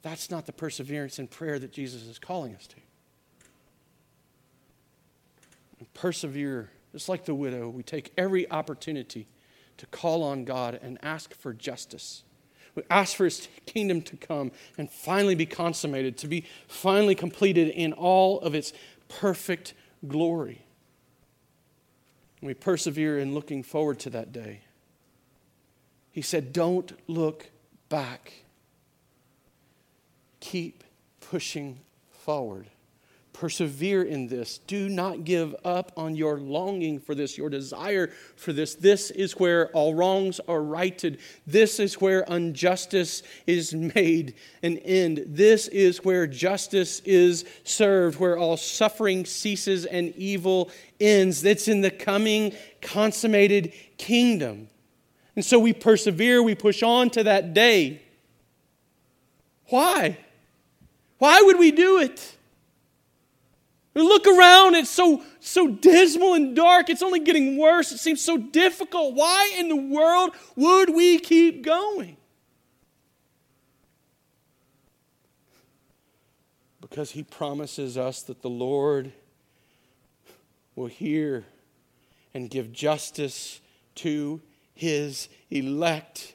that's 0.03 0.31
not 0.31 0.47
the 0.47 0.53
perseverance 0.53 1.19
in 1.19 1.27
prayer 1.27 1.59
that 1.59 1.73
Jesus 1.73 2.05
is 2.05 2.19
calling 2.19 2.55
us 2.55 2.67
to. 2.69 2.77
Persevere, 5.93 6.71
just 6.93 7.09
like 7.09 7.27
the 7.27 7.35
widow, 7.35 7.69
we 7.69 7.83
take 7.83 8.13
every 8.17 8.51
opportunity 8.51 9.27
to 9.77 9.87
call 9.87 10.23
on 10.23 10.45
God 10.45 10.79
and 10.83 10.99
ask 11.03 11.35
for 11.35 11.53
justice. 11.53 12.23
We 12.77 12.83
ask 12.91 13.17
for 13.17 13.25
his 13.25 13.49
kingdom 13.65 14.03
to 14.03 14.17
come 14.17 14.53
and 14.79 14.91
finally 14.91 15.35
be 15.35 15.47
consummated, 15.47 16.19
to 16.19 16.29
be 16.29 16.45
finally 16.69 17.15
completed 17.15 17.69
in 17.69 17.95
all 17.95 18.39
of 18.41 18.55
its 18.55 18.73
perfect 19.09 19.75
glory. 20.07 20.63
we 22.43 22.55
persevere 22.55 23.19
in 23.19 23.35
looking 23.35 23.63
forward 23.65 23.99
to 23.99 24.11
that 24.11 24.31
day. 24.33 24.61
He 26.13 26.23
said, 26.23 26.53
Don't 26.53 26.93
look 27.09 27.51
back. 27.89 28.33
Keep 30.41 30.85
pushing 31.21 31.81
forward. 32.11 32.67
Persevere 33.39 34.03
in 34.03 34.29
this. 34.29 34.61
Do 34.67 34.89
not 34.89 35.25
give 35.25 35.55
up 35.63 35.93
on 35.95 36.17
your 36.17 36.39
longing 36.39 36.99
for 36.99 37.15
this, 37.15 37.37
your 37.37 37.51
desire 37.51 38.11
for 38.35 38.55
this. 38.55 38.75
This 38.75 39.11
is 39.11 39.33
where 39.33 39.69
all 39.73 39.95
wrongs 39.95 40.41
are 40.49 40.63
righted. 40.63 41.19
This 41.47 41.79
is 41.79 42.01
where 42.01 42.21
injustice 42.23 43.23
is 43.47 43.75
made 43.75 44.37
an 44.63 44.79
end. 44.79 45.23
This 45.27 45.69
is 45.69 46.03
where 46.03 46.27
justice 46.27 47.01
is 47.01 47.45
served, 47.63 48.19
where 48.19 48.39
all 48.39 48.57
suffering 48.57 49.27
ceases 49.27 49.85
and 49.85 50.15
evil 50.17 50.71
ends. 50.99 51.43
That's 51.43 51.69
in 51.69 51.83
the 51.83 51.91
coming 51.91 52.55
consummated 52.81 53.75
kingdom. 53.99 54.71
And 55.35 55.45
so 55.45 55.59
we 55.59 55.75
persevere, 55.75 56.43
we 56.43 56.55
push 56.55 56.83
on 56.83 57.11
to 57.11 57.25
that 57.25 57.53
day. 57.53 58.01
Why? 59.67 60.17
Why 61.19 61.43
would 61.43 61.59
we 61.59 61.71
do 61.71 61.99
it? 61.99 62.33
Look 63.97 64.27
around, 64.27 64.75
it's 64.75 64.91
so, 64.91 65.23
so 65.41 65.69
dismal 65.69 66.35
and 66.35 66.55
dark. 66.55 66.91
It's 66.91 67.03
only 67.03 67.21
getting 67.21 67.57
worse. 67.57 67.93
It 67.93 67.99
seems 67.99 68.21
so 68.21 68.37
difficult. 68.37 69.15
Why 69.15 69.55
in 69.57 69.71
the 69.71 69.77
world 69.77 70.33
would 70.55 70.91
we 70.91 71.19
keep 71.19 71.65
going? 71.65 72.19
Because 76.83 77.13
he 77.13 77.23
promises 77.23 77.97
us 77.97 78.23
that 78.25 78.43
the 78.43 78.51
Lord 78.51 79.13
will 80.75 80.89
hear 80.89 81.47
and 82.35 82.51
give 82.51 82.73
justice 82.73 83.63
to 83.95 84.43
his 84.75 85.31
elect. 85.51 86.35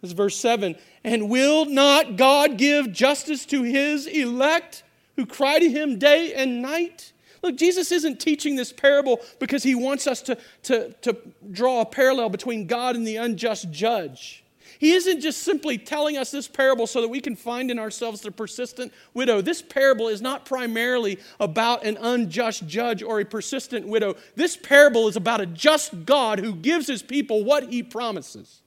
This 0.00 0.10
is 0.10 0.16
verse 0.16 0.36
7. 0.36 0.74
And 1.04 1.30
will 1.30 1.64
not 1.64 2.16
God 2.16 2.58
give 2.58 2.92
justice 2.92 3.46
to 3.46 3.62
his 3.62 4.08
elect? 4.08 4.82
Who 5.16 5.26
cry 5.26 5.58
to 5.58 5.70
him 5.70 5.98
day 5.98 6.34
and 6.34 6.62
night. 6.62 7.12
Look, 7.42 7.56
Jesus 7.56 7.90
isn't 7.90 8.20
teaching 8.20 8.56
this 8.56 8.72
parable 8.72 9.20
because 9.40 9.62
he 9.62 9.74
wants 9.74 10.06
us 10.06 10.22
to, 10.22 10.38
to, 10.64 10.92
to 11.02 11.16
draw 11.50 11.80
a 11.80 11.86
parallel 11.86 12.28
between 12.28 12.66
God 12.66 12.94
and 12.94 13.06
the 13.06 13.16
unjust 13.16 13.70
judge. 13.70 14.44
He 14.78 14.92
isn't 14.94 15.20
just 15.20 15.42
simply 15.42 15.78
telling 15.78 16.16
us 16.16 16.32
this 16.32 16.48
parable 16.48 16.88
so 16.88 17.00
that 17.00 17.08
we 17.08 17.20
can 17.20 17.36
find 17.36 17.70
in 17.70 17.78
ourselves 17.78 18.20
the 18.20 18.32
persistent 18.32 18.92
widow. 19.14 19.40
This 19.40 19.62
parable 19.62 20.08
is 20.08 20.20
not 20.20 20.44
primarily 20.44 21.20
about 21.38 21.84
an 21.84 21.96
unjust 22.00 22.66
judge 22.66 23.00
or 23.00 23.20
a 23.20 23.24
persistent 23.24 23.86
widow. 23.86 24.16
This 24.34 24.56
parable 24.56 25.06
is 25.06 25.14
about 25.14 25.40
a 25.40 25.46
just 25.46 26.04
God 26.04 26.40
who 26.40 26.54
gives 26.54 26.88
his 26.88 27.00
people 27.00 27.44
what 27.44 27.70
he 27.70 27.84
promises. 27.84 28.62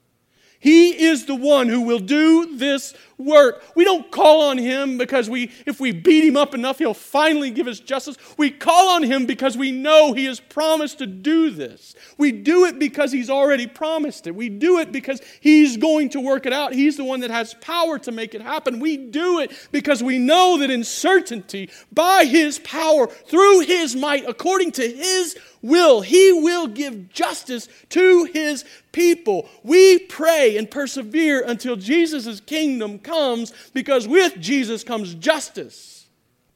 He 0.57 0.91
is 1.03 1.25
the 1.25 1.35
one 1.35 1.67
who 1.67 1.81
will 1.81 1.99
do 1.99 2.55
this 2.55 2.93
work. 3.17 3.63
We 3.75 3.83
don't 3.83 4.11
call 4.11 4.41
on 4.49 4.57
him 4.57 4.97
because 4.97 5.29
we 5.29 5.51
if 5.65 5.79
we 5.79 5.91
beat 5.91 6.25
him 6.25 6.35
up 6.35 6.53
enough 6.53 6.79
he'll 6.79 6.93
finally 6.93 7.51
give 7.51 7.67
us 7.67 7.79
justice. 7.79 8.17
We 8.37 8.51
call 8.51 8.89
on 8.89 9.03
him 9.03 9.25
because 9.25 9.57
we 9.57 9.71
know 9.71 10.13
he 10.13 10.25
has 10.25 10.39
promised 10.39 10.99
to 10.99 11.05
do 11.05 11.49
this. 11.49 11.95
We 12.17 12.31
do 12.31 12.65
it 12.65 12.79
because 12.79 13.11
he's 13.11 13.29
already 13.29 13.67
promised 13.67 14.27
it. 14.27 14.35
We 14.35 14.49
do 14.49 14.79
it 14.79 14.91
because 14.91 15.21
he's 15.39 15.77
going 15.77 16.09
to 16.09 16.19
work 16.19 16.45
it 16.45 16.53
out. 16.53 16.73
He's 16.73 16.97
the 16.97 17.03
one 17.03 17.21
that 17.21 17.31
has 17.31 17.53
power 17.55 17.97
to 17.99 18.11
make 18.11 18.35
it 18.35 18.41
happen. 18.41 18.79
We 18.79 18.97
do 18.97 19.39
it 19.39 19.51
because 19.71 20.03
we 20.03 20.17
know 20.17 20.57
that 20.59 20.69
in 20.69 20.83
certainty 20.83 21.69
by 21.91 22.25
his 22.25 22.59
power 22.59 23.07
through 23.07 23.61
his 23.61 23.95
might 23.95 24.27
according 24.27 24.71
to 24.73 24.87
his 24.87 25.37
will. 25.61 26.01
He 26.01 26.31
will 26.31 26.67
give 26.67 27.09
justice 27.09 27.67
to 27.89 28.25
his 28.25 28.63
people. 28.91 29.49
We 29.63 29.99
pray 29.99 30.57
and 30.57 30.69
persevere 30.69 31.43
until 31.45 31.75
Jesus' 31.75 32.39
kingdom 32.39 32.99
comes 33.05 33.53
because 33.73 34.07
with 34.07 34.39
Jesus 34.39 34.83
comes 34.83 35.13
justice 35.15 36.07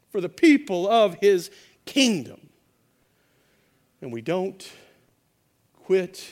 for 0.09 0.19
the 0.19 0.29
people 0.29 0.89
of 0.89 1.15
his 1.15 1.51
kingdom. 1.85 2.49
And 4.01 4.11
we 4.11 4.21
don't 4.21 4.69
quit, 5.83 6.27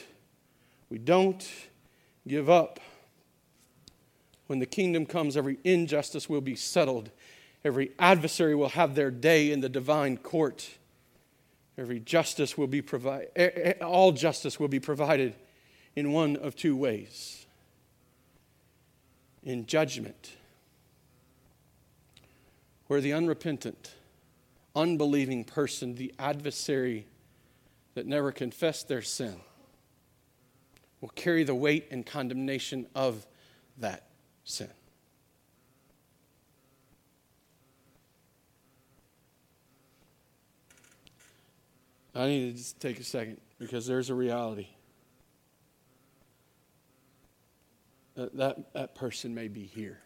we 0.89 0.97
don't 0.97 1.47
give 2.28 2.49
up. 2.49 2.80
When 4.47 4.59
the 4.59 4.65
kingdom 4.65 5.05
comes, 5.05 5.36
every 5.36 5.59
injustice 5.63 6.30
will 6.30 6.41
be 6.41 6.55
settled. 6.55 7.11
Every 7.65 7.91
adversary 7.99 8.55
will 8.55 8.70
have 8.70 8.95
their 8.95 9.11
day 9.11 9.51
in 9.51 9.59
the 9.59 9.70
divine 9.70 10.18
court. 10.18 10.70
Every 11.78 11.99
justice 11.99 12.57
will 12.57 12.68
be 12.68 12.82
provided, 12.82 13.78
all 13.82 14.11
justice 14.13 14.59
will 14.59 14.70
be 14.70 14.80
provided 14.80 15.36
in 15.95 16.11
one 16.11 16.38
of 16.38 16.55
two 16.55 16.76
ways 16.76 17.37
in 19.48 19.66
judgment, 19.66 20.34
where 22.88 23.00
the 23.00 23.14
unrepentant, 23.14 23.93
unbelieving 24.76 25.45
person, 25.45 25.95
the 25.95 26.14
adversary 26.20 27.08
that 27.93 28.06
never 28.06 28.34
confessed 28.34 28.89
their 28.89 29.02
sin, 29.02 29.39
will 31.00 31.08
carry 31.16 31.45
the 31.45 31.56
weight 31.56 31.88
and 31.91 32.06
condemnation 32.06 32.88
of 32.93 33.26
that 33.78 34.10
sin. 34.43 34.68
I 42.14 42.28
need 42.28 42.52
to 42.52 42.58
just 42.58 42.82
take 42.82 43.00
a 43.00 43.04
second 43.06 43.39
because 43.60 43.88
there's 43.88 44.10
a 44.10 44.16
reality. 44.16 44.68
That, 48.18 48.36
that, 48.36 48.74
that 48.74 48.95
person 48.95 49.36
may 49.36 49.47
be 49.47 49.63
here. 49.63 49.99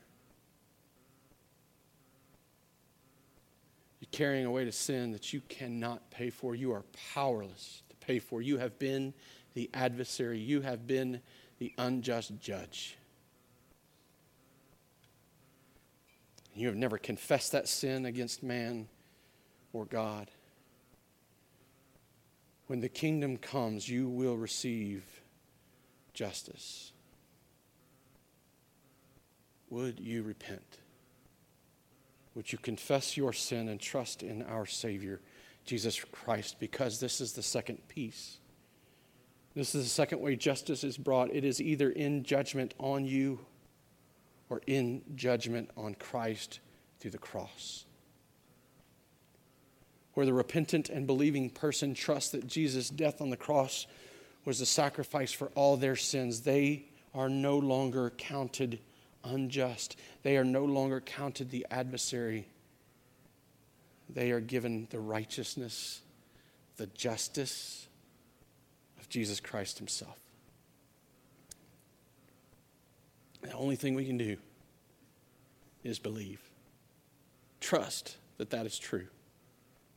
You're 4.01 4.09
carrying 4.11 4.45
away 4.45 4.65
to 4.65 4.71
sin 4.73 5.13
that 5.13 5.31
you 5.31 5.39
cannot 5.47 6.11
pay 6.11 6.29
for. 6.29 6.53
You 6.53 6.73
are 6.73 6.83
powerless 7.13 7.83
to 7.89 7.95
pay 8.05 8.19
for. 8.19 8.41
You 8.41 8.57
have 8.57 8.77
been 8.77 9.13
the 9.53 9.69
adversary, 9.73 10.39
you 10.39 10.61
have 10.61 10.85
been 10.87 11.21
the 11.59 11.73
unjust 11.77 12.37
judge. 12.39 12.97
You 16.53 16.67
have 16.67 16.75
never 16.75 16.97
confessed 16.97 17.53
that 17.53 17.69
sin 17.69 18.05
against 18.05 18.43
man 18.43 18.89
or 19.71 19.85
God. 19.85 20.29
When 22.67 22.81
the 22.81 22.89
kingdom 22.89 23.37
comes, 23.37 23.87
you 23.87 24.09
will 24.09 24.35
receive 24.35 25.03
justice. 26.13 26.91
Would 29.71 29.99
you 29.99 30.21
repent? 30.21 30.77
Would 32.35 32.51
you 32.51 32.59
confess 32.59 33.17
your 33.17 33.33
sin 33.33 33.67
and 33.67 33.79
trust 33.79 34.21
in 34.21 34.43
our 34.43 34.67
Savior, 34.67 35.19
Jesus 35.65 35.99
Christ? 36.11 36.57
Because 36.59 36.99
this 36.99 37.19
is 37.19 37.33
the 37.33 37.41
second 37.41 37.87
piece. 37.87 38.37
This 39.55 39.73
is 39.73 39.83
the 39.83 39.89
second 39.89 40.21
way 40.21 40.35
justice 40.35 40.83
is 40.83 40.97
brought. 40.97 41.33
It 41.33 41.43
is 41.43 41.59
either 41.59 41.89
in 41.89 42.23
judgment 42.23 42.75
on 42.77 43.05
you 43.05 43.39
or 44.49 44.61
in 44.67 45.01
judgment 45.15 45.71
on 45.75 45.95
Christ 45.95 46.59
through 46.99 47.11
the 47.11 47.17
cross 47.17 47.85
where 50.13 50.25
the 50.25 50.33
repentant 50.33 50.89
and 50.89 51.07
believing 51.07 51.49
person 51.49 51.93
trusts 51.93 52.31
that 52.31 52.47
Jesus' 52.47 52.89
death 52.89 53.21
on 53.21 53.29
the 53.29 53.37
cross 53.37 53.87
was 54.45 54.59
a 54.59 54.65
sacrifice 54.65 55.31
for 55.31 55.47
all 55.55 55.77
their 55.77 55.95
sins, 55.95 56.41
they 56.41 56.85
are 57.13 57.29
no 57.29 57.57
longer 57.57 58.09
counted 58.17 58.79
unjust. 59.23 59.97
They 60.23 60.37
are 60.37 60.43
no 60.43 60.65
longer 60.65 61.01
counted 61.01 61.51
the 61.51 61.65
adversary. 61.71 62.47
They 64.09 64.31
are 64.31 64.39
given 64.39 64.87
the 64.89 64.99
righteousness, 64.99 66.01
the 66.77 66.87
justice 66.87 67.87
of 68.99 69.09
Jesus 69.09 69.39
Christ 69.39 69.77
Himself. 69.77 70.17
The 73.41 73.53
only 73.53 73.75
thing 73.75 73.95
we 73.95 74.05
can 74.05 74.17
do 74.17 74.37
is 75.83 75.97
believe, 75.97 76.41
trust 77.59 78.17
that 78.37 78.51
that 78.51 78.65
is 78.65 78.77
true. 78.77 79.07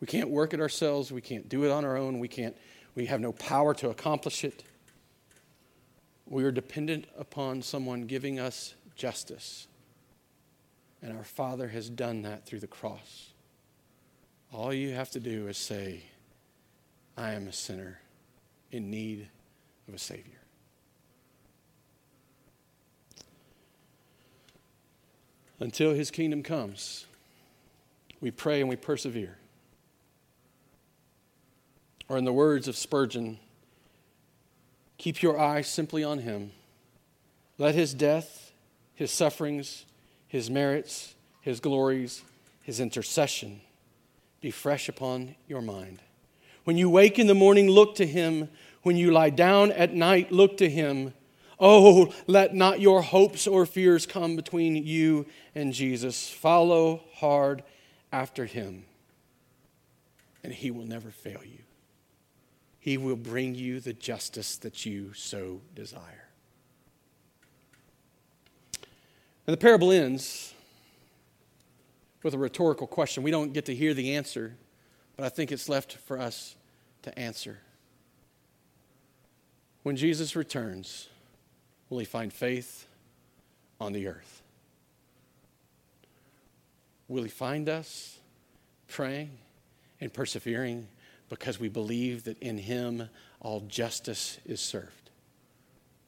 We 0.00 0.06
can't 0.06 0.30
work 0.30 0.54
it 0.54 0.60
ourselves. 0.60 1.12
We 1.12 1.20
can't 1.20 1.48
do 1.48 1.64
it 1.64 1.70
on 1.70 1.84
our 1.84 1.96
own. 1.96 2.18
We, 2.18 2.28
can't, 2.28 2.56
we 2.94 3.06
have 3.06 3.20
no 3.20 3.32
power 3.32 3.74
to 3.74 3.90
accomplish 3.90 4.44
it. 4.44 4.64
We 6.26 6.44
are 6.44 6.52
dependent 6.52 7.06
upon 7.18 7.62
someone 7.62 8.02
giving 8.02 8.38
us 8.38 8.74
justice. 8.94 9.66
And 11.02 11.16
our 11.16 11.24
Father 11.24 11.68
has 11.68 11.90
done 11.90 12.22
that 12.22 12.46
through 12.46 12.60
the 12.60 12.66
cross. 12.66 13.32
All 14.52 14.72
you 14.72 14.94
have 14.94 15.10
to 15.10 15.20
do 15.20 15.48
is 15.48 15.58
say, 15.58 16.04
I 17.16 17.32
am 17.32 17.48
a 17.48 17.52
sinner 17.52 18.00
in 18.70 18.90
need 18.90 19.28
of 19.86 19.94
a 19.94 19.98
Savior. 19.98 20.40
Until 25.60 25.92
His 25.92 26.10
kingdom 26.10 26.42
comes, 26.42 27.06
we 28.20 28.30
pray 28.30 28.60
and 28.60 28.68
we 28.68 28.76
persevere. 28.76 29.38
Or, 32.08 32.18
in 32.18 32.24
the 32.24 32.32
words 32.32 32.68
of 32.68 32.76
Spurgeon, 32.76 33.38
keep 34.98 35.22
your 35.22 35.38
eye 35.38 35.62
simply 35.62 36.04
on 36.04 36.18
him. 36.20 36.52
Let 37.58 37.74
his 37.74 37.94
death, 37.94 38.52
his 38.94 39.10
sufferings, 39.10 39.84
his 40.26 40.50
merits, 40.50 41.14
his 41.40 41.60
glories, 41.60 42.22
his 42.62 42.80
intercession 42.80 43.60
be 44.44 44.50
fresh 44.50 44.90
upon 44.90 45.34
your 45.48 45.62
mind. 45.62 46.02
When 46.64 46.76
you 46.76 46.90
wake 46.90 47.18
in 47.18 47.26
the 47.26 47.34
morning, 47.34 47.66
look 47.66 47.94
to 47.96 48.06
him. 48.06 48.50
When 48.82 48.94
you 48.94 49.10
lie 49.10 49.30
down 49.30 49.72
at 49.72 49.94
night, 49.94 50.32
look 50.32 50.58
to 50.58 50.68
him. 50.68 51.14
Oh, 51.58 52.12
let 52.26 52.54
not 52.54 52.78
your 52.78 53.00
hopes 53.00 53.46
or 53.46 53.64
fears 53.64 54.04
come 54.04 54.36
between 54.36 54.76
you 54.76 55.24
and 55.54 55.72
Jesus. 55.72 56.28
Follow 56.28 57.04
hard 57.14 57.62
after 58.12 58.44
him, 58.44 58.84
and 60.42 60.52
he 60.52 60.70
will 60.70 60.86
never 60.86 61.10
fail 61.10 61.40
you. 61.42 61.60
He 62.78 62.98
will 62.98 63.16
bring 63.16 63.54
you 63.54 63.80
the 63.80 63.94
justice 63.94 64.56
that 64.58 64.84
you 64.84 65.14
so 65.14 65.62
desire. 65.74 66.23
And 69.46 69.52
the 69.52 69.58
parable 69.58 69.92
ends 69.92 70.54
with 72.22 72.34
a 72.34 72.38
rhetorical 72.38 72.86
question. 72.86 73.22
We 73.22 73.30
don't 73.30 73.52
get 73.52 73.66
to 73.66 73.74
hear 73.74 73.92
the 73.92 74.16
answer, 74.16 74.56
but 75.16 75.26
I 75.26 75.28
think 75.28 75.52
it's 75.52 75.68
left 75.68 75.98
for 75.98 76.18
us 76.18 76.56
to 77.02 77.16
answer. 77.18 77.58
When 79.82 79.96
Jesus 79.96 80.34
returns, 80.34 81.08
will 81.90 81.98
he 81.98 82.06
find 82.06 82.32
faith 82.32 82.86
on 83.78 83.92
the 83.92 84.08
earth? 84.08 84.42
Will 87.06 87.22
he 87.22 87.28
find 87.28 87.68
us 87.68 88.18
praying 88.88 89.30
and 90.00 90.10
persevering 90.10 90.88
because 91.28 91.60
we 91.60 91.68
believe 91.68 92.24
that 92.24 92.38
in 92.38 92.56
him 92.56 93.10
all 93.40 93.60
justice 93.60 94.38
is 94.46 94.60
served? 94.60 95.03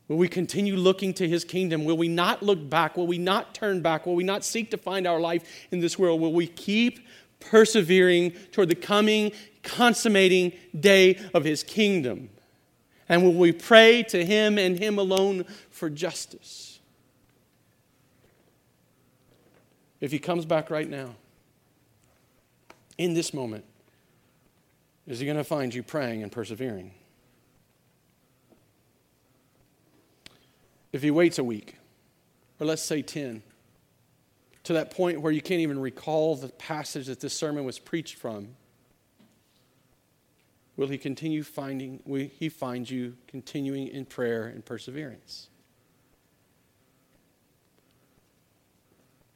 Will 0.08 0.16
we 0.16 0.28
continue 0.28 0.76
looking 0.76 1.12
to 1.14 1.28
his 1.28 1.44
kingdom? 1.44 1.84
Will 1.84 1.96
we 1.96 2.08
not 2.08 2.42
look 2.42 2.70
back? 2.70 2.96
Will 2.96 3.06
we 3.06 3.18
not 3.18 3.54
turn 3.54 3.80
back? 3.82 4.06
Will 4.06 4.14
we 4.14 4.24
not 4.24 4.44
seek 4.44 4.70
to 4.70 4.76
find 4.76 5.06
our 5.06 5.18
life 5.18 5.66
in 5.70 5.80
this 5.80 5.98
world? 5.98 6.20
Will 6.20 6.32
we 6.32 6.46
keep 6.46 7.00
persevering 7.40 8.30
toward 8.52 8.68
the 8.68 8.76
coming, 8.76 9.32
consummating 9.62 10.52
day 10.78 11.18
of 11.34 11.44
his 11.44 11.62
kingdom? 11.62 12.30
And 13.08 13.22
will 13.22 13.34
we 13.34 13.52
pray 13.52 14.02
to 14.04 14.24
Him 14.24 14.58
and 14.58 14.78
Him 14.78 14.98
alone 14.98 15.44
for 15.70 15.88
justice? 15.88 16.80
If 20.00 20.10
He 20.10 20.18
comes 20.18 20.44
back 20.44 20.70
right 20.70 20.88
now, 20.88 21.14
in 22.98 23.14
this 23.14 23.32
moment, 23.32 23.64
is 25.06 25.20
He 25.20 25.26
going 25.26 25.36
to 25.36 25.44
find 25.44 25.72
you 25.72 25.82
praying 25.82 26.22
and 26.22 26.32
persevering? 26.32 26.92
If 30.96 31.02
He 31.02 31.10
waits 31.10 31.38
a 31.38 31.44
week, 31.44 31.76
or 32.58 32.66
let's 32.66 32.80
say 32.80 33.02
10, 33.02 33.42
to 34.62 34.72
that 34.72 34.90
point 34.90 35.20
where 35.20 35.30
you 35.30 35.42
can't 35.42 35.60
even 35.60 35.78
recall 35.78 36.36
the 36.36 36.48
passage 36.48 37.08
that 37.08 37.20
this 37.20 37.34
sermon 37.34 37.66
was 37.66 37.78
preached 37.78 38.14
from, 38.14 38.56
will 40.74 40.88
he 40.88 40.96
continue 40.96 41.42
finding 41.42 42.00
will 42.06 42.26
he 42.38 42.48
find 42.48 42.88
you 42.88 43.14
continuing 43.28 43.88
in 43.88 44.06
prayer 44.06 44.46
and 44.46 44.64
perseverance? 44.64 45.50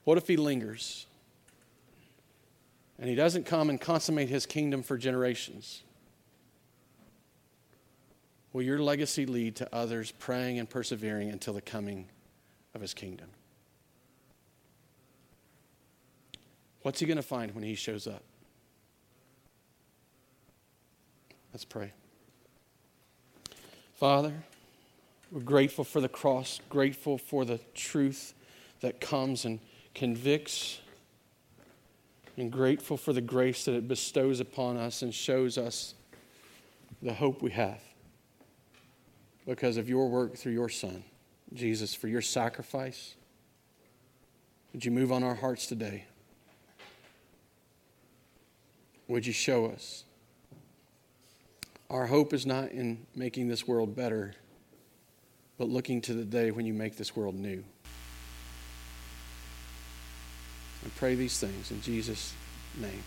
What 0.04 0.16
if 0.16 0.26
he 0.28 0.38
lingers 0.38 1.04
and 2.98 3.06
he 3.06 3.14
doesn't 3.14 3.44
come 3.44 3.68
and 3.68 3.78
consummate 3.78 4.30
his 4.30 4.46
kingdom 4.46 4.82
for 4.82 4.96
generations 4.96 5.82
will 8.53 8.62
your 8.62 8.78
legacy 8.78 9.26
lead 9.26 9.57
to 9.57 9.74
others 9.74 10.12
praying 10.12 10.59
and 10.59 10.68
persevering 10.68 11.30
until 11.30 11.55
the 11.55 11.61
coming 11.61 12.07
of 12.74 12.80
his 12.80 12.94
kingdom? 12.94 13.28
What's 16.82 17.01
he 17.01 17.07
going 17.07 17.16
to 17.16 17.22
find 17.22 17.55
when 17.55 17.62
he 17.62 17.74
shows 17.74 18.07
up? 18.07 18.22
Let's 21.53 21.64
pray. 21.64 21.92
Father, 23.94 24.32
we're 25.30 25.40
grateful 25.40 25.84
for 25.84 26.01
the 26.01 26.09
cross, 26.09 26.61
grateful 26.68 27.18
for 27.18 27.44
the 27.44 27.61
truth 27.74 28.34
that 28.80 29.01
comes 29.01 29.44
and 29.44 29.61
convicts, 29.94 30.80
and 32.36 32.51
grateful 32.51 32.96
for 32.96 33.12
the 33.12 33.20
grace 33.20 33.66
that 33.66 33.74
it 33.74 33.86
bestows 33.86 34.40
upon 34.40 34.78
us 34.78 35.03
and 35.03 35.12
shows 35.12 35.59
us 35.59 35.94
the 37.03 37.12
hope 37.12 37.42
we 37.42 37.51
have 37.51 37.80
because 39.51 39.76
of 39.76 39.88
your 39.88 40.09
work 40.09 40.36
through 40.36 40.53
your 40.53 40.68
Son, 40.68 41.03
Jesus, 41.53 41.92
for 41.92 42.07
your 42.07 42.22
sacrifice. 42.22 43.16
Would 44.72 44.84
you 44.84 44.92
move 44.92 45.11
on 45.11 45.24
our 45.24 45.34
hearts 45.34 45.66
today? 45.66 46.05
Would 49.09 49.26
you 49.26 49.32
show 49.32 49.66
us? 49.66 50.05
Our 51.90 52.07
hope 52.07 52.32
is 52.32 52.46
not 52.46 52.70
in 52.70 53.09
making 53.16 53.48
this 53.48 53.66
world 53.66 53.96
better, 53.96 54.36
but 55.59 55.68
looking 55.68 56.01
to 56.03 56.14
the 56.14 56.24
day 56.24 56.53
when 56.53 56.64
you 56.64 56.72
make 56.72 56.96
this 56.96 57.16
world 57.16 57.34
new. 57.34 57.64
I 60.86 60.90
pray 60.94 61.16
these 61.16 61.40
things 61.40 61.72
in 61.72 61.82
Jesus' 61.82 62.34
name. 62.78 63.03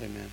Amen. 0.00 0.30